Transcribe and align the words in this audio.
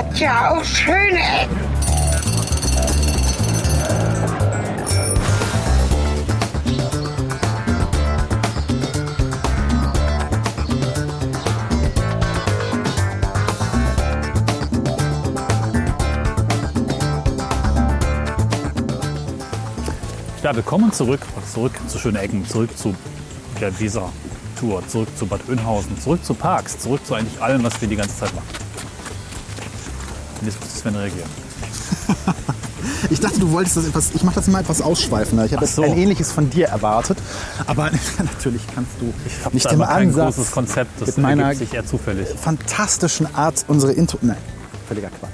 hat 0.00 0.18
ja 0.18 0.50
auch 0.50 0.64
schöne 0.64 1.18
Ecken. 1.18 1.60
Ja, 20.42 20.56
willkommen 20.56 20.90
zurück, 20.94 21.20
zurück 21.52 21.72
zu 21.86 21.98
schönen 21.98 22.16
Ecken, 22.16 22.46
zurück 22.46 22.76
zu 22.76 22.94
der 23.60 23.78
Weser-Tour, 23.78 24.82
zurück 24.88 25.08
zu 25.14 25.26
Bad 25.26 25.46
Oeynhausen, 25.46 26.00
zurück 26.00 26.24
zu 26.24 26.32
Parks, 26.32 26.78
zurück 26.78 27.04
zu 27.04 27.14
eigentlich 27.14 27.40
allem, 27.42 27.62
was 27.62 27.78
wir 27.82 27.88
die 27.88 27.96
ganze 27.96 28.16
Zeit 28.16 28.34
machen. 28.34 28.59
Und 30.40 30.46
jetzt 30.46 30.60
muss 30.60 30.74
Sven 30.78 30.96
reagieren. 30.96 31.28
Ich 33.08 33.20
dachte, 33.20 33.40
du 33.40 33.50
wolltest 33.50 33.76
das 33.76 33.86
etwas. 33.86 34.10
Ich 34.14 34.22
mache 34.22 34.36
das 34.36 34.46
mal 34.46 34.60
etwas 34.60 34.82
ausschweifender. 34.82 35.44
Ich 35.44 35.52
habe 35.52 35.64
jetzt 35.64 35.74
so. 35.74 35.82
ein 35.82 35.96
ähnliches 35.96 36.32
von 36.32 36.50
dir 36.50 36.68
erwartet. 36.68 37.18
Aber 37.66 37.90
natürlich 38.18 38.62
kannst 38.74 38.92
du 39.00 39.12
Ich 39.26 39.44
habe 39.44 39.54
nicht 39.54 39.66
da 39.66 39.70
im 39.70 39.76
immer 39.76 39.86
kein 39.86 40.08
Ansatz 40.08 40.36
großes 40.36 40.50
Konzept, 40.52 41.00
das 41.00 41.08
mit 41.08 41.18
meiner 41.18 41.54
sich 41.54 41.74
eher 41.74 41.86
zufällig. 41.86 42.28
fantastischen 42.28 43.34
Art 43.34 43.64
unsere 43.68 43.92
Intro. 43.92 44.18
Nein, 44.22 44.36
völliger 44.86 45.08
Quatsch. 45.08 45.30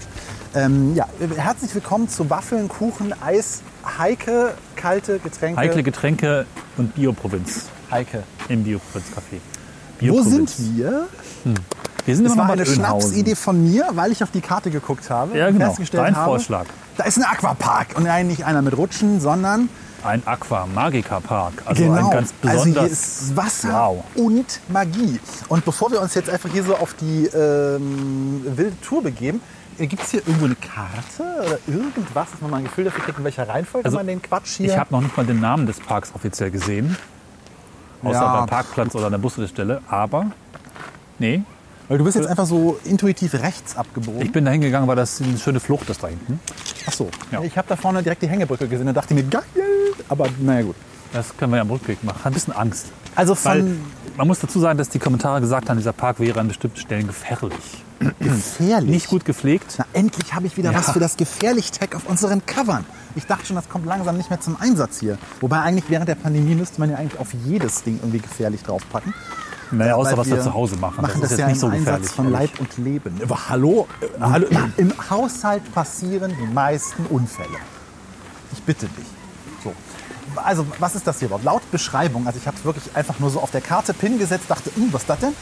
Ähm, 0.54 0.94
ja, 0.94 1.06
herzlich 1.36 1.74
willkommen 1.74 2.08
zu 2.08 2.30
Waffeln, 2.30 2.68
Kuchen, 2.68 3.12
Eis, 3.20 3.62
Heike, 3.98 4.54
kalte 4.76 5.18
Getränke. 5.18 5.60
Heikle 5.60 5.82
Getränke 5.82 6.46
und 6.76 6.94
Bioprovinz 6.94 7.66
Heike. 7.90 8.22
im 8.48 8.64
Bioprovinz-Café. 8.64 9.40
Wo 10.00 10.22
sind 10.22 10.52
wir? 10.76 11.08
Wir 12.06 12.14
sind 12.16 12.24
Das 12.24 12.32
immer 12.34 12.42
war 12.42 12.56
noch 12.56 12.62
eine. 12.62 12.66
Schnapsidee 12.66 13.34
von 13.34 13.62
mir, 13.62 13.88
weil 13.92 14.12
ich 14.12 14.22
auf 14.22 14.30
die 14.30 14.40
Karte 14.40 14.70
geguckt 14.70 15.10
habe 15.10 15.36
Ja, 15.36 15.50
genau. 15.50 15.74
Dein 15.92 16.16
habe, 16.16 16.24
Vorschlag. 16.24 16.64
da 16.96 17.04
ist 17.04 17.18
ein 17.18 17.24
Aquapark. 17.24 17.88
Und 17.96 18.04
nein, 18.04 18.28
nicht 18.28 18.44
einer 18.46 18.62
mit 18.62 18.76
Rutschen, 18.76 19.20
sondern 19.20 19.68
Ein 20.04 20.22
Aqua 20.24 20.66
Magica 20.66 21.18
Park. 21.20 21.54
Also 21.64 21.82
genau. 21.82 22.06
ein 22.06 22.10
ganz 22.10 22.32
also 22.46 22.64
hier 22.66 22.82
ist 22.82 23.36
Wasser 23.36 23.72
Wow. 23.72 24.04
und 24.14 24.60
Magie. 24.68 25.18
Und 25.48 25.64
bevor 25.64 25.90
wir 25.90 26.00
uns 26.00 26.14
jetzt 26.14 26.30
einfach 26.30 26.48
hier 26.48 26.62
so 26.62 26.76
auf 26.76 26.94
die 26.94 27.26
ähm, 27.26 28.42
wilde 28.56 28.80
Tour 28.82 29.02
begeben, 29.02 29.40
gibt 29.78 30.00
es 30.02 30.10
hier 30.12 30.20
irgendwo 30.20 30.44
eine 30.46 30.54
Karte 30.54 31.22
oder 31.44 31.58
irgendwas, 31.66 32.30
dass 32.30 32.40
man 32.40 32.50
mal 32.52 32.56
ein 32.58 32.64
Gefühl 32.64 32.84
dafür 32.84 33.02
kriegt, 33.04 33.18
in 33.18 33.24
welcher 33.24 33.48
Reihenfolge 33.48 33.84
Also, 33.84 33.96
man 33.98 34.06
den 34.06 34.22
Quatsch 34.22 34.56
hier... 34.58 34.66
Ich 34.70 34.78
habe 34.78 34.94
noch 34.94 35.00
nicht 35.00 35.16
mal 35.16 35.26
den 35.26 35.40
Namen 35.40 35.66
des 35.66 35.80
Parks 35.80 36.12
offiziell 36.14 36.50
gesehen. 36.52 36.96
Außer 38.04 38.12
Ja. 38.20 38.36
beim 38.38 38.46
Parkplatz 38.46 38.94
oder 38.94 39.06
an 39.06 39.12
der 39.12 39.18
Bushaltestelle. 39.18 39.80
Aber, 39.88 40.26
nee, 41.18 41.42
weil 41.88 41.98
du 41.98 42.04
bist 42.04 42.16
jetzt 42.16 42.26
einfach 42.28 42.46
so 42.46 42.78
intuitiv 42.84 43.34
rechts 43.34 43.76
abgebogen. 43.76 44.22
ich 44.22 44.32
bin 44.32 44.44
da 44.44 44.50
hingegangen, 44.50 44.88
weil 44.88 44.96
das 44.96 45.20
eine 45.20 45.38
schöne 45.38 45.60
Flucht 45.60 45.88
ist 45.90 46.02
da 46.02 46.08
hinten. 46.08 46.40
Ach 46.86 46.92
so. 46.92 47.08
Ja. 47.30 47.42
Ich 47.42 47.56
habe 47.56 47.68
da 47.68 47.76
vorne 47.76 48.02
direkt 48.02 48.22
die 48.22 48.28
Hängebrücke 48.28 48.66
gesehen 48.68 48.88
und 48.88 48.94
dachte 48.94 49.14
mir, 49.14 49.22
geil. 49.24 49.42
Aber 50.08 50.26
naja 50.40 50.62
gut. 50.62 50.76
Das 51.12 51.36
können 51.36 51.52
wir 51.52 51.56
ja 51.56 51.62
am 51.62 51.70
Rückweg 51.70 52.02
machen. 52.04 52.20
Ein 52.24 52.32
bisschen 52.32 52.52
Angst. 52.54 52.86
Also 53.14 53.36
Weil 53.44 53.60
von 53.60 53.80
man 54.16 54.26
muss 54.26 54.40
dazu 54.40 54.58
sagen, 54.60 54.78
dass 54.78 54.88
die 54.88 54.98
Kommentare 54.98 55.40
gesagt 55.40 55.68
haben, 55.70 55.76
dieser 55.76 55.92
Park 55.92 56.20
wäre 56.20 56.40
an 56.40 56.48
bestimmten 56.48 56.78
Stellen 56.78 57.06
gefährlich. 57.06 57.56
gefährlich. 58.18 58.90
Nicht 58.90 59.08
gut 59.08 59.24
gepflegt. 59.24 59.74
Na, 59.78 59.86
endlich 59.92 60.34
habe 60.34 60.46
ich 60.46 60.56
wieder 60.56 60.72
Ja. 60.72 60.78
was 60.78 60.90
für 60.90 61.00
das 61.00 61.16
Gefährlich-Tag 61.16 61.94
auf 61.94 62.06
unseren 62.06 62.44
Covern. 62.46 62.84
Ich 63.14 63.26
dachte 63.26 63.46
schon, 63.46 63.56
das 63.56 63.68
kommt 63.68 63.86
langsam 63.86 64.16
nicht 64.16 64.28
mehr 64.30 64.40
zum 64.40 64.56
Einsatz 64.60 65.00
hier. 65.00 65.18
Wobei 65.40 65.60
eigentlich 65.60 65.84
während 65.88 66.08
der 66.08 66.14
Pandemie 66.16 66.54
müsste 66.54 66.80
man 66.80 66.90
ja 66.90 66.96
eigentlich 66.96 67.18
auf 67.20 67.28
jedes 67.44 67.82
Ding 67.82 67.96
irgendwie 68.02 68.18
gefährlich 68.18 68.62
draufpacken. 68.62 69.14
Naja, 69.70 69.94
außer 69.94 70.16
was 70.16 70.28
wir 70.28 70.36
wir 70.36 70.42
zu 70.42 70.54
Hause 70.54 70.76
machen. 70.76 71.02
Machen 71.02 71.20
das, 71.20 71.32
ist 71.32 71.38
jetzt 71.38 71.40
ja 71.40 71.46
nicht 71.46 71.56
im 71.56 71.60
so 71.60 71.66
Einsatz 71.68 72.02
gefährlich. 72.02 72.10
von 72.12 72.30
Leib 72.30 72.60
und 72.60 72.78
Leben. 72.78 73.20
Aber 73.22 73.48
hallo, 73.48 73.88
äh, 74.00 74.06
hallo, 74.20 74.46
im 74.76 74.92
Haushalt 75.10 75.74
passieren 75.74 76.32
die 76.40 76.52
meisten 76.52 77.06
Unfälle. 77.06 77.58
Ich 78.52 78.62
bitte 78.62 78.86
dich. 78.86 79.06
So. 79.64 79.72
Also, 80.36 80.66
was 80.78 80.94
ist 80.94 81.06
das 81.06 81.18
hier 81.18 81.26
überhaupt? 81.26 81.44
Laut 81.44 81.70
Beschreibung, 81.70 82.26
also 82.26 82.38
ich 82.38 82.46
habe 82.46 82.56
es 82.56 82.64
wirklich 82.64 82.94
einfach 82.94 83.18
nur 83.18 83.30
so 83.30 83.40
auf 83.40 83.50
der 83.50 83.60
Karte 83.60 83.94
Pin 83.94 84.18
gesetzt, 84.18 84.44
dachte, 84.48 84.70
hm, 84.74 84.92
was 84.92 85.02
ist 85.02 85.10
das 85.10 85.18
denn? 85.20 85.32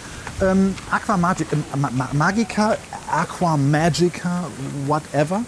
Ähm, 0.42 0.74
Aqua 0.90 1.16
Magi 1.16 1.46
Ma 1.76 1.90
Ma 1.92 2.08
Magica, 2.12 2.76
Aqua 3.10 3.56
Magica, 3.56 4.44
whatever, 4.86 5.40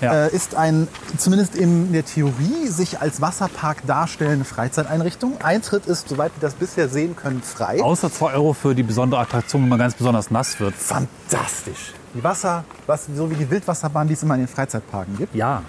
Ja. 0.00 0.26
äh, 0.26 0.34
ist 0.34 0.54
ein, 0.54 0.88
zumindest 1.16 1.54
in 1.54 1.92
der 1.92 2.04
Theorie, 2.04 2.66
sich 2.68 3.00
als 3.00 3.20
Wasserpark 3.20 3.86
darstellende 3.86 4.44
Freizeiteinrichtung. 4.44 5.40
Eintritt 5.42 5.86
ist, 5.86 6.08
soweit 6.08 6.32
wir 6.36 6.40
das 6.40 6.54
bisher 6.54 6.88
sehen 6.88 7.16
können, 7.16 7.42
frei. 7.42 7.82
Außer 7.82 8.12
2 8.12 8.34
Euro 8.34 8.52
für 8.52 8.74
die 8.74 8.82
besondere 8.82 9.20
Attraktion, 9.20 9.62
wenn 9.62 9.70
man 9.70 9.78
ganz 9.78 9.94
besonders 9.94 10.30
nass 10.30 10.60
wird. 10.60 10.74
Fantastisch. 10.74 11.92
Die 12.14 12.22
Wasser, 12.22 12.64
was, 12.86 13.06
so 13.14 13.30
wie 13.30 13.34
die 13.34 13.50
Wildwasserbahn, 13.50 14.08
die 14.08 14.14
es 14.14 14.22
immer 14.22 14.34
in 14.34 14.40
den 14.40 14.48
Freizeitparken 14.48 15.16
gibt. 15.16 15.34
Ja. 15.34 15.62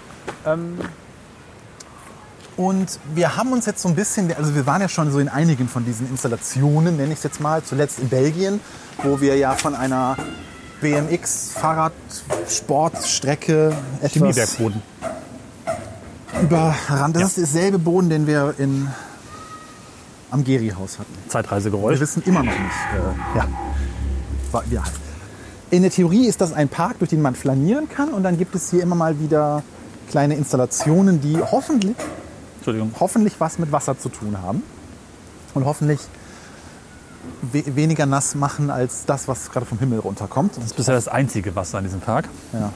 Und 2.56 2.98
wir 3.14 3.36
haben 3.36 3.52
uns 3.52 3.66
jetzt 3.66 3.82
so 3.82 3.88
ein 3.88 3.94
bisschen, 3.94 4.34
also 4.34 4.54
wir 4.54 4.66
waren 4.66 4.80
ja 4.80 4.88
schon 4.88 5.10
so 5.12 5.20
in 5.20 5.28
einigen 5.28 5.68
von 5.68 5.84
diesen 5.84 6.08
Installationen, 6.10 6.96
nenne 6.96 7.12
ich 7.12 7.18
es 7.18 7.22
jetzt 7.22 7.40
mal, 7.40 7.62
zuletzt 7.62 8.00
in 8.00 8.08
Belgien, 8.08 8.60
wo 9.02 9.20
wir 9.20 9.36
ja 9.36 9.52
von 9.52 9.74
einer 9.76 10.16
BMX-Fahrradsportstrecke 10.80 13.74
etwas 14.00 14.12
Chemiebergboden. 14.12 14.82
überrannt. 16.42 17.16
Das 17.16 17.28
ist 17.28 17.38
derselbe 17.38 17.78
Boden, 17.78 18.10
den 18.10 18.26
wir 18.26 18.54
in, 18.58 18.88
am 20.30 20.44
Geri-Haus 20.44 20.98
hatten. 20.98 21.10
Wir 21.24 21.30
Zeitreisegeräusch. 21.30 21.98
wissen 22.00 22.22
immer 22.26 22.42
noch 22.42 22.52
nicht, 22.52 22.74
äh, 22.94 22.98
ja, 23.38 23.48
heißt. 24.82 24.92
In 25.70 25.82
der 25.82 25.90
Theorie 25.90 26.26
ist 26.26 26.40
das 26.40 26.54
ein 26.54 26.68
Park, 26.68 26.98
durch 27.00 27.10
den 27.10 27.20
man 27.20 27.34
flanieren 27.34 27.88
kann 27.88 28.10
und 28.10 28.22
dann 28.22 28.38
gibt 28.38 28.54
es 28.54 28.70
hier 28.70 28.82
immer 28.82 28.94
mal 28.94 29.18
wieder 29.20 29.62
kleine 30.10 30.34
Installationen, 30.34 31.20
die 31.20 31.36
hoffentlich, 31.38 31.96
hoffentlich 32.98 33.34
was 33.38 33.58
mit 33.58 33.70
Wasser 33.72 33.98
zu 33.98 34.08
tun 34.08 34.40
haben 34.40 34.62
und 35.54 35.66
hoffentlich 35.66 36.00
we 37.52 37.76
weniger 37.76 38.06
nass 38.06 38.34
machen 38.34 38.70
als 38.70 39.04
das, 39.04 39.28
was 39.28 39.50
gerade 39.50 39.66
vom 39.66 39.78
Himmel 39.78 39.98
runterkommt. 40.00 40.56
Das 40.56 40.64
ist 40.64 40.76
bisher 40.76 40.94
das 40.94 41.08
einzige 41.08 41.54
Wasser 41.56 41.78
an 41.78 41.84
diesem 41.84 42.00
Park. 42.00 42.28
Ja. 42.52 42.72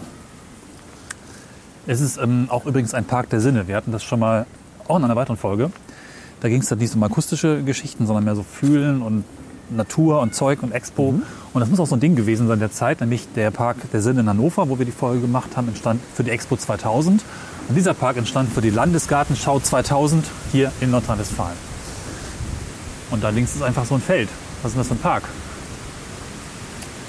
Es 1.86 2.00
ist 2.00 2.16
ähm, 2.18 2.46
auch 2.48 2.64
übrigens 2.66 2.94
ein 2.94 3.04
Park 3.04 3.30
der 3.30 3.40
Sinne. 3.40 3.66
Wir 3.66 3.76
hatten 3.76 3.92
das 3.92 4.04
schon 4.04 4.20
mal 4.20 4.46
auch 4.86 4.96
in 4.96 5.04
einer 5.04 5.16
weiteren 5.16 5.36
Folge. 5.36 5.70
Da 6.40 6.48
ging 6.48 6.60
es 6.60 6.68
dann 6.68 6.78
nicht 6.78 6.94
um 6.94 7.02
akustische 7.02 7.62
Geschichten, 7.62 8.06
sondern 8.06 8.24
mehr 8.24 8.36
so 8.36 8.42
Fühlen 8.42 9.02
und 9.02 9.24
Natur 9.70 10.20
und 10.20 10.34
Zeug 10.34 10.62
und 10.62 10.72
Expo. 10.72 11.14
Und 11.52 11.60
das 11.60 11.68
muss 11.68 11.80
auch 11.80 11.86
so 11.86 11.96
ein 11.96 12.00
Ding 12.00 12.16
gewesen 12.16 12.48
sein 12.48 12.58
der 12.58 12.70
Zeit, 12.70 13.00
nämlich 13.00 13.28
der 13.34 13.50
Park 13.50 13.76
der 13.92 14.02
Sinne 14.02 14.20
in 14.20 14.28
Hannover, 14.28 14.68
wo 14.68 14.78
wir 14.78 14.86
die 14.86 14.92
Folge 14.92 15.20
gemacht 15.20 15.56
haben, 15.56 15.68
entstand 15.68 16.00
für 16.14 16.24
die 16.24 16.30
Expo 16.30 16.56
2000. 16.56 17.22
Und 17.68 17.74
dieser 17.74 17.94
Park 17.94 18.16
entstand 18.16 18.52
für 18.52 18.60
die 18.60 18.70
Landesgartenschau 18.70 19.60
2000 19.60 20.24
hier 20.50 20.72
in 20.80 20.90
Nordrhein-Westfalen. 20.90 21.56
Und 23.10 23.22
da 23.22 23.28
links 23.28 23.54
ist 23.54 23.62
einfach 23.62 23.84
so 23.84 23.94
ein 23.94 24.00
Feld. 24.00 24.28
Was 24.62 24.70
ist 24.70 24.74
denn 24.74 24.80
das 24.80 24.88
für 24.88 24.94
ein 24.94 24.98
Park? 24.98 25.24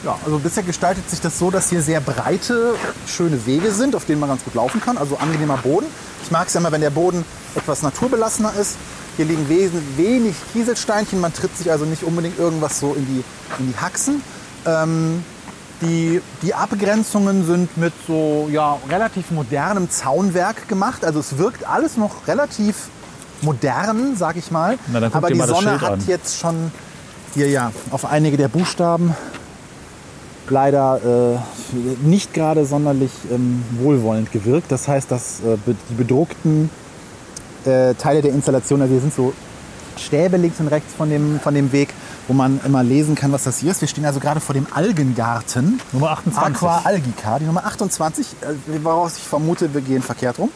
Ja, 0.04 0.18
also 0.26 0.38
bisher 0.38 0.64
gestaltet 0.64 1.10
sich 1.10 1.22
das 1.22 1.40
so, 1.40 1.50
dass 1.50 1.70
hier 1.70 1.82
sehr 1.82 2.02
breite, 2.02 2.76
schöne 3.08 3.46
Wege 3.46 3.72
sind, 3.72 3.96
auf 3.96 4.06
denen 4.06 4.20
man 4.20 4.30
ganz 4.30 4.44
gut 4.44 4.54
laufen 4.54 4.82
kann. 4.82 4.98
Also 4.98 5.18
angenehmer 5.18 5.58
Boden. 5.58 5.86
Ich 6.24 6.32
mag 6.32 6.48
es 6.48 6.54
ja 6.54 6.60
immer, 6.60 6.72
wenn 6.72 6.82
der 6.82 6.90
Boden 6.90 7.24
etwas 7.56 7.84
naturbelassener 7.84 8.54
ist. 8.60 8.76
Hier 9.16 9.26
liegen 9.26 9.48
wenig 9.48 10.36
Kieselsteinchen. 10.52 11.22
Man 11.22 11.34
tritt 11.34 11.56
sich 11.58 11.72
also 11.72 11.86
nicht 11.86 12.04
unbedingt 12.04 12.38
irgendwas 12.38 12.80
so 12.80 12.94
in 12.96 13.06
die, 13.06 13.24
in 13.60 13.72
die 13.72 13.78
Haxen. 13.80 14.22
Ähm, 14.66 15.24
die, 15.82 16.22
die 16.42 16.54
Abgrenzungen 16.54 17.46
sind 17.46 17.78
mit 17.78 17.94
so 18.08 18.50
ja, 18.52 18.78
relativ 18.90 19.32
modernem 19.32 19.90
Zaunwerk 19.90 20.68
gemacht. 20.68 21.06
Also 21.06 21.20
es 21.20 21.38
wirkt 21.38 21.68
alles 21.68 21.96
noch 21.96 22.28
relativ 22.28 22.88
modern, 23.42 24.16
sag 24.18 24.36
ich 24.36 24.52
mal. 24.52 24.78
Na, 24.92 25.10
Aber 25.12 25.30
die 25.30 25.40
Sonne 25.40 25.80
hat 25.80 25.92
an. 25.94 26.04
jetzt 26.08 26.40
schon 26.40 26.72
hier 27.34 27.50
ja 27.50 27.72
auf 27.92 28.06
einige 28.06 28.38
der 28.38 28.48
Buchstaben 28.48 29.16
leider 30.50 31.40
äh, 31.74 32.08
nicht 32.08 32.34
gerade 32.34 32.66
sonderlich 32.66 33.12
ähm, 33.32 33.64
wohlwollend 33.80 34.32
gewirkt. 34.32 34.72
Das 34.72 34.88
heißt, 34.88 35.10
dass 35.10 35.40
äh, 35.40 35.58
die 35.90 35.96
bedruckten 35.96 36.70
äh, 37.66 37.94
Teile 37.96 38.22
der 38.22 38.32
Installation, 38.32 38.82
also 38.82 38.92
hier 38.92 39.02
sind 39.02 39.14
so 39.14 39.34
Stäbe 39.98 40.38
links 40.38 40.60
und 40.60 40.68
rechts 40.68 40.94
von 40.94 41.10
dem, 41.10 41.40
von 41.40 41.54
dem 41.54 41.72
Weg, 41.72 41.90
wo 42.28 42.34
man 42.34 42.60
immer 42.66 42.84
lesen 42.84 43.16
kann, 43.16 43.32
was 43.32 43.44
das 43.44 43.60
hier 43.60 43.72
ist. 43.72 43.82
Wir 43.82 43.88
stehen 43.88 44.06
also 44.06 44.20
gerade 44.20 44.40
vor 44.40 44.54
dem 44.54 44.68
Algengarten. 44.74 45.80
Nummer 45.92 46.12
28. 46.12 46.56
Aqua 46.56 46.82
Algica, 46.84 47.40
die 47.40 47.46
Nummer 47.46 47.66
28, 47.66 48.28
äh, 48.42 48.84
woraus 48.84 49.18
ich 49.18 49.24
vermute, 49.24 49.74
wir 49.74 49.82
gehen 49.82 50.02
verkehrt 50.02 50.40
rum. 50.40 50.50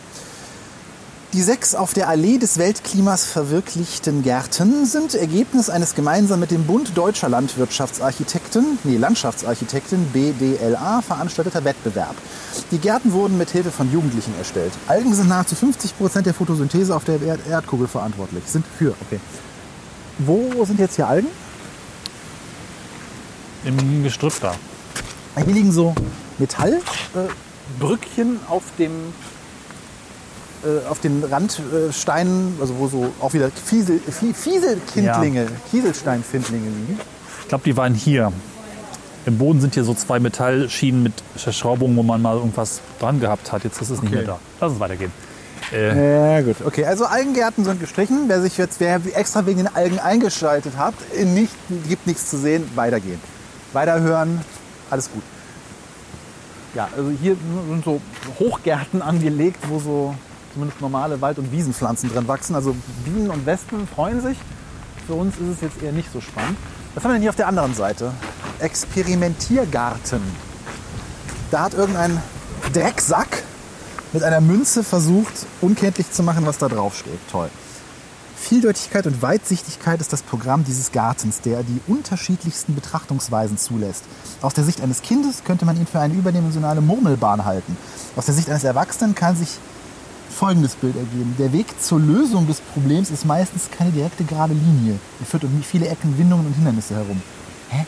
Die 1.33 1.41
sechs 1.41 1.75
auf 1.75 1.93
der 1.93 2.07
Allee 2.07 2.37
des 2.37 2.57
Weltklimas 2.57 3.25
verwirklichten 3.25 4.23
Gärten 4.23 4.85
sind 4.85 5.13
Ergebnis 5.13 5.69
eines 5.69 5.93
gemeinsam 5.93 6.39
mit 6.39 6.51
dem 6.51 6.63
Bund 6.63 6.97
Deutscher 6.97 7.27
Landwirtschaftsarchitekten, 7.27 8.79
nee, 8.85 8.95
Landschaftsarchitekten 8.95 10.05
BDLA 10.13 11.01
veranstalteter 11.01 11.65
Wettbewerb. 11.65 12.15
Die 12.71 12.77
Gärten 12.77 13.11
wurden 13.11 13.37
mit 13.37 13.49
Hilfe 13.49 13.71
von 13.71 13.91
Jugendlichen 13.91 14.33
erstellt. 14.37 14.71
Algen 14.87 15.13
sind 15.13 15.27
nahezu 15.27 15.55
50 15.55 15.97
Prozent 15.97 16.27
der 16.27 16.33
Photosynthese 16.33 16.95
auf 16.95 17.03
der 17.03 17.21
Erd 17.21 17.45
Erdkugel 17.45 17.89
verantwortlich. 17.89 18.45
Sind 18.47 18.65
für, 18.65 18.95
okay. 19.05 19.19
Wo 20.19 20.63
sind 20.63 20.79
jetzt 20.79 20.95
hier 20.95 21.09
Algen? 21.09 21.27
Im 23.65 24.03
Gestrüpp 24.03 24.39
da. 24.39 24.55
Hier 25.35 25.53
liegen 25.53 25.73
so 25.73 25.93
Metallbrückchen 26.37 28.39
auf 28.47 28.63
dem 28.79 29.13
äh, 30.67 30.87
auf 30.89 30.99
den 30.99 31.23
Randsteinen, 31.23 32.57
also 32.59 32.77
wo 32.77 32.87
so 32.87 33.11
auch 33.21 33.33
wieder 33.33 33.49
Fiesel, 33.51 33.99
Fie- 34.11 34.33
Fieselkindlinge, 34.33 35.47
Kieselsteinfindlinge 35.71 36.65
liegen. 36.69 36.99
Ich 37.41 37.47
glaube, 37.47 37.63
die 37.63 37.77
waren 37.77 37.93
hier. 37.93 38.31
Im 39.25 39.37
Boden 39.37 39.59
sind 39.59 39.73
hier 39.73 39.83
so 39.83 39.93
zwei 39.93 40.19
Metallschienen 40.19 41.03
mit 41.03 41.13
Verschraubungen, 41.35 41.97
wo 41.97 42.03
man 42.03 42.21
mal 42.21 42.35
irgendwas 42.37 42.79
dran 42.99 43.19
gehabt 43.19 43.51
hat. 43.51 43.63
Jetzt 43.65 43.81
ist 43.81 43.89
es 43.89 44.01
nicht 44.01 44.13
Okay. 44.13 44.23
mehr 44.23 44.25
da. 44.35 44.39
Lass 44.61 44.71
es 44.73 44.79
weitergehen. 44.79 45.11
Äh, 45.73 46.35
Ja 46.37 46.41
gut, 46.41 46.55
okay. 46.65 46.85
Also 46.85 47.05
Algengärten 47.05 47.65
sind 47.65 47.79
gestrichen. 47.81 48.25
Wer 48.27 48.41
sich 48.41 48.57
jetzt, 48.57 48.79
wer 48.79 49.01
extra 49.15 49.45
wegen 49.45 49.57
den 49.57 49.67
Algen 49.75 49.99
eingeschaltet 49.99 50.77
hat, 50.77 50.93
in 51.13 51.33
nicht, 51.33 51.51
gibt 51.89 52.07
nichts 52.07 52.29
zu 52.29 52.37
sehen, 52.37 52.63
weitergehen. 52.75 53.19
Weiterhören, 53.73 54.39
alles 54.89 55.11
gut. 55.11 55.23
Ja, 56.73 56.87
also 56.95 57.11
hier 57.21 57.35
sind 57.69 57.83
so 57.83 57.99
Hochgärten 58.39 59.01
angelegt, 59.01 59.57
wo 59.67 59.79
so 59.79 60.15
zumindest 60.57 60.81
normale 60.81 61.21
Wald- 61.21 61.37
und 61.37 61.51
Wiesenpflanzen 61.51 62.09
drin 62.11 62.27
wachsen. 62.27 62.55
Also 62.55 62.75
Bienen 63.05 63.29
und 63.29 63.45
Wespen 63.45 63.87
freuen 63.87 64.21
sich. 64.21 64.37
Für 65.05 65.13
uns 65.13 65.35
ist 65.35 65.57
es 65.57 65.61
jetzt 65.61 65.83
eher 65.83 65.91
nicht 65.91 66.11
so 66.11 66.19
spannend. 66.19 66.57
Was 66.95 67.03
haben 67.03 67.11
wir 67.11 67.13
denn 67.13 67.21
hier 67.21 67.29
auf 67.29 67.35
der 67.35 67.47
anderen 67.47 67.75
Seite? 67.75 68.11
Experimentiergarten. 68.59 70.21
Da 71.51 71.61
hat 71.61 71.75
irgendein 71.75 72.19
Drecksack 72.73 73.43
mit 74.13 74.23
einer 74.23 74.41
Münze 74.41 74.83
versucht, 74.83 75.45
unkenntlich 75.61 76.11
zu 76.11 76.23
machen, 76.23 76.47
was 76.47 76.57
da 76.57 76.67
drauf 76.67 76.97
steht. 76.97 77.19
Toll. 77.31 77.49
Vieldeutigkeit 78.35 79.05
und 79.05 79.21
Weitsichtigkeit 79.21 80.01
ist 80.01 80.11
das 80.11 80.23
Programm 80.23 80.63
dieses 80.63 80.91
Gartens, 80.91 81.41
der 81.41 81.61
die 81.61 81.81
unterschiedlichsten 81.85 82.73
Betrachtungsweisen 82.73 83.59
zulässt. 83.59 84.05
Aus 84.41 84.55
der 84.55 84.63
Sicht 84.63 84.81
eines 84.81 85.03
Kindes 85.03 85.43
könnte 85.43 85.65
man 85.65 85.77
ihn 85.77 85.85
für 85.85 85.99
eine 85.99 86.15
überdimensionale 86.15 86.81
Murmelbahn 86.81 87.45
halten. 87.45 87.77
Aus 88.15 88.25
der 88.25 88.33
Sicht 88.33 88.49
eines 88.49 88.63
Erwachsenen 88.63 89.13
kann 89.13 89.35
sich 89.35 89.59
folgendes 90.29 90.75
Bild 90.75 90.95
ergeben. 90.95 91.35
Der 91.39 91.51
Weg 91.53 91.81
zur 91.81 91.99
Lösung 91.99 92.47
des 92.47 92.59
Problems 92.61 93.09
ist 93.09 93.25
meistens 93.25 93.69
keine 93.71 93.91
direkte 93.91 94.23
gerade 94.23 94.53
Linie. 94.53 94.99
Er 95.19 95.25
führt 95.25 95.43
um 95.43 95.63
viele 95.63 95.87
Ecken, 95.87 96.17
Windungen 96.17 96.45
und 96.47 96.53
Hindernisse 96.53 96.95
herum. 96.95 97.21
Hä? 97.69 97.85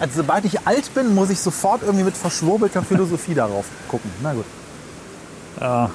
Also 0.00 0.16
sobald 0.16 0.44
ich 0.44 0.66
alt 0.66 0.92
bin, 0.94 1.14
muss 1.14 1.30
ich 1.30 1.38
sofort 1.38 1.82
irgendwie 1.82 2.04
mit 2.04 2.16
verschwurbelter 2.16 2.82
Philosophie 2.82 3.34
darauf 3.36 3.66
gucken. 3.88 4.10
Na 4.22 4.34
gut. 4.34 4.44
ja, 5.60 5.90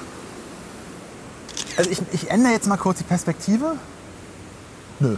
Also 1.76 1.90
ich, 1.90 2.00
ich 2.12 2.30
ändere 2.30 2.52
jetzt 2.52 2.66
mal 2.66 2.76
kurz 2.76 2.98
die 2.98 3.04
Perspektive. 3.04 3.76
Nö. 5.00 5.16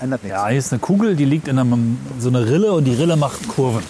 Ändert 0.00 0.22
nichts. 0.22 0.36
ja, 0.36 0.48
hier 0.48 0.58
ist 0.58 0.72
eine 0.72 0.80
Kugel, 0.80 1.14
die 1.14 1.24
liegt 1.24 1.48
in 1.48 1.58
einem, 1.58 1.98
so 2.18 2.28
einer 2.28 2.46
Rille 2.46 2.72
und 2.72 2.84
die 2.84 2.94
Rille 2.94 3.16
macht 3.16 3.48
Kurven. 3.48 3.82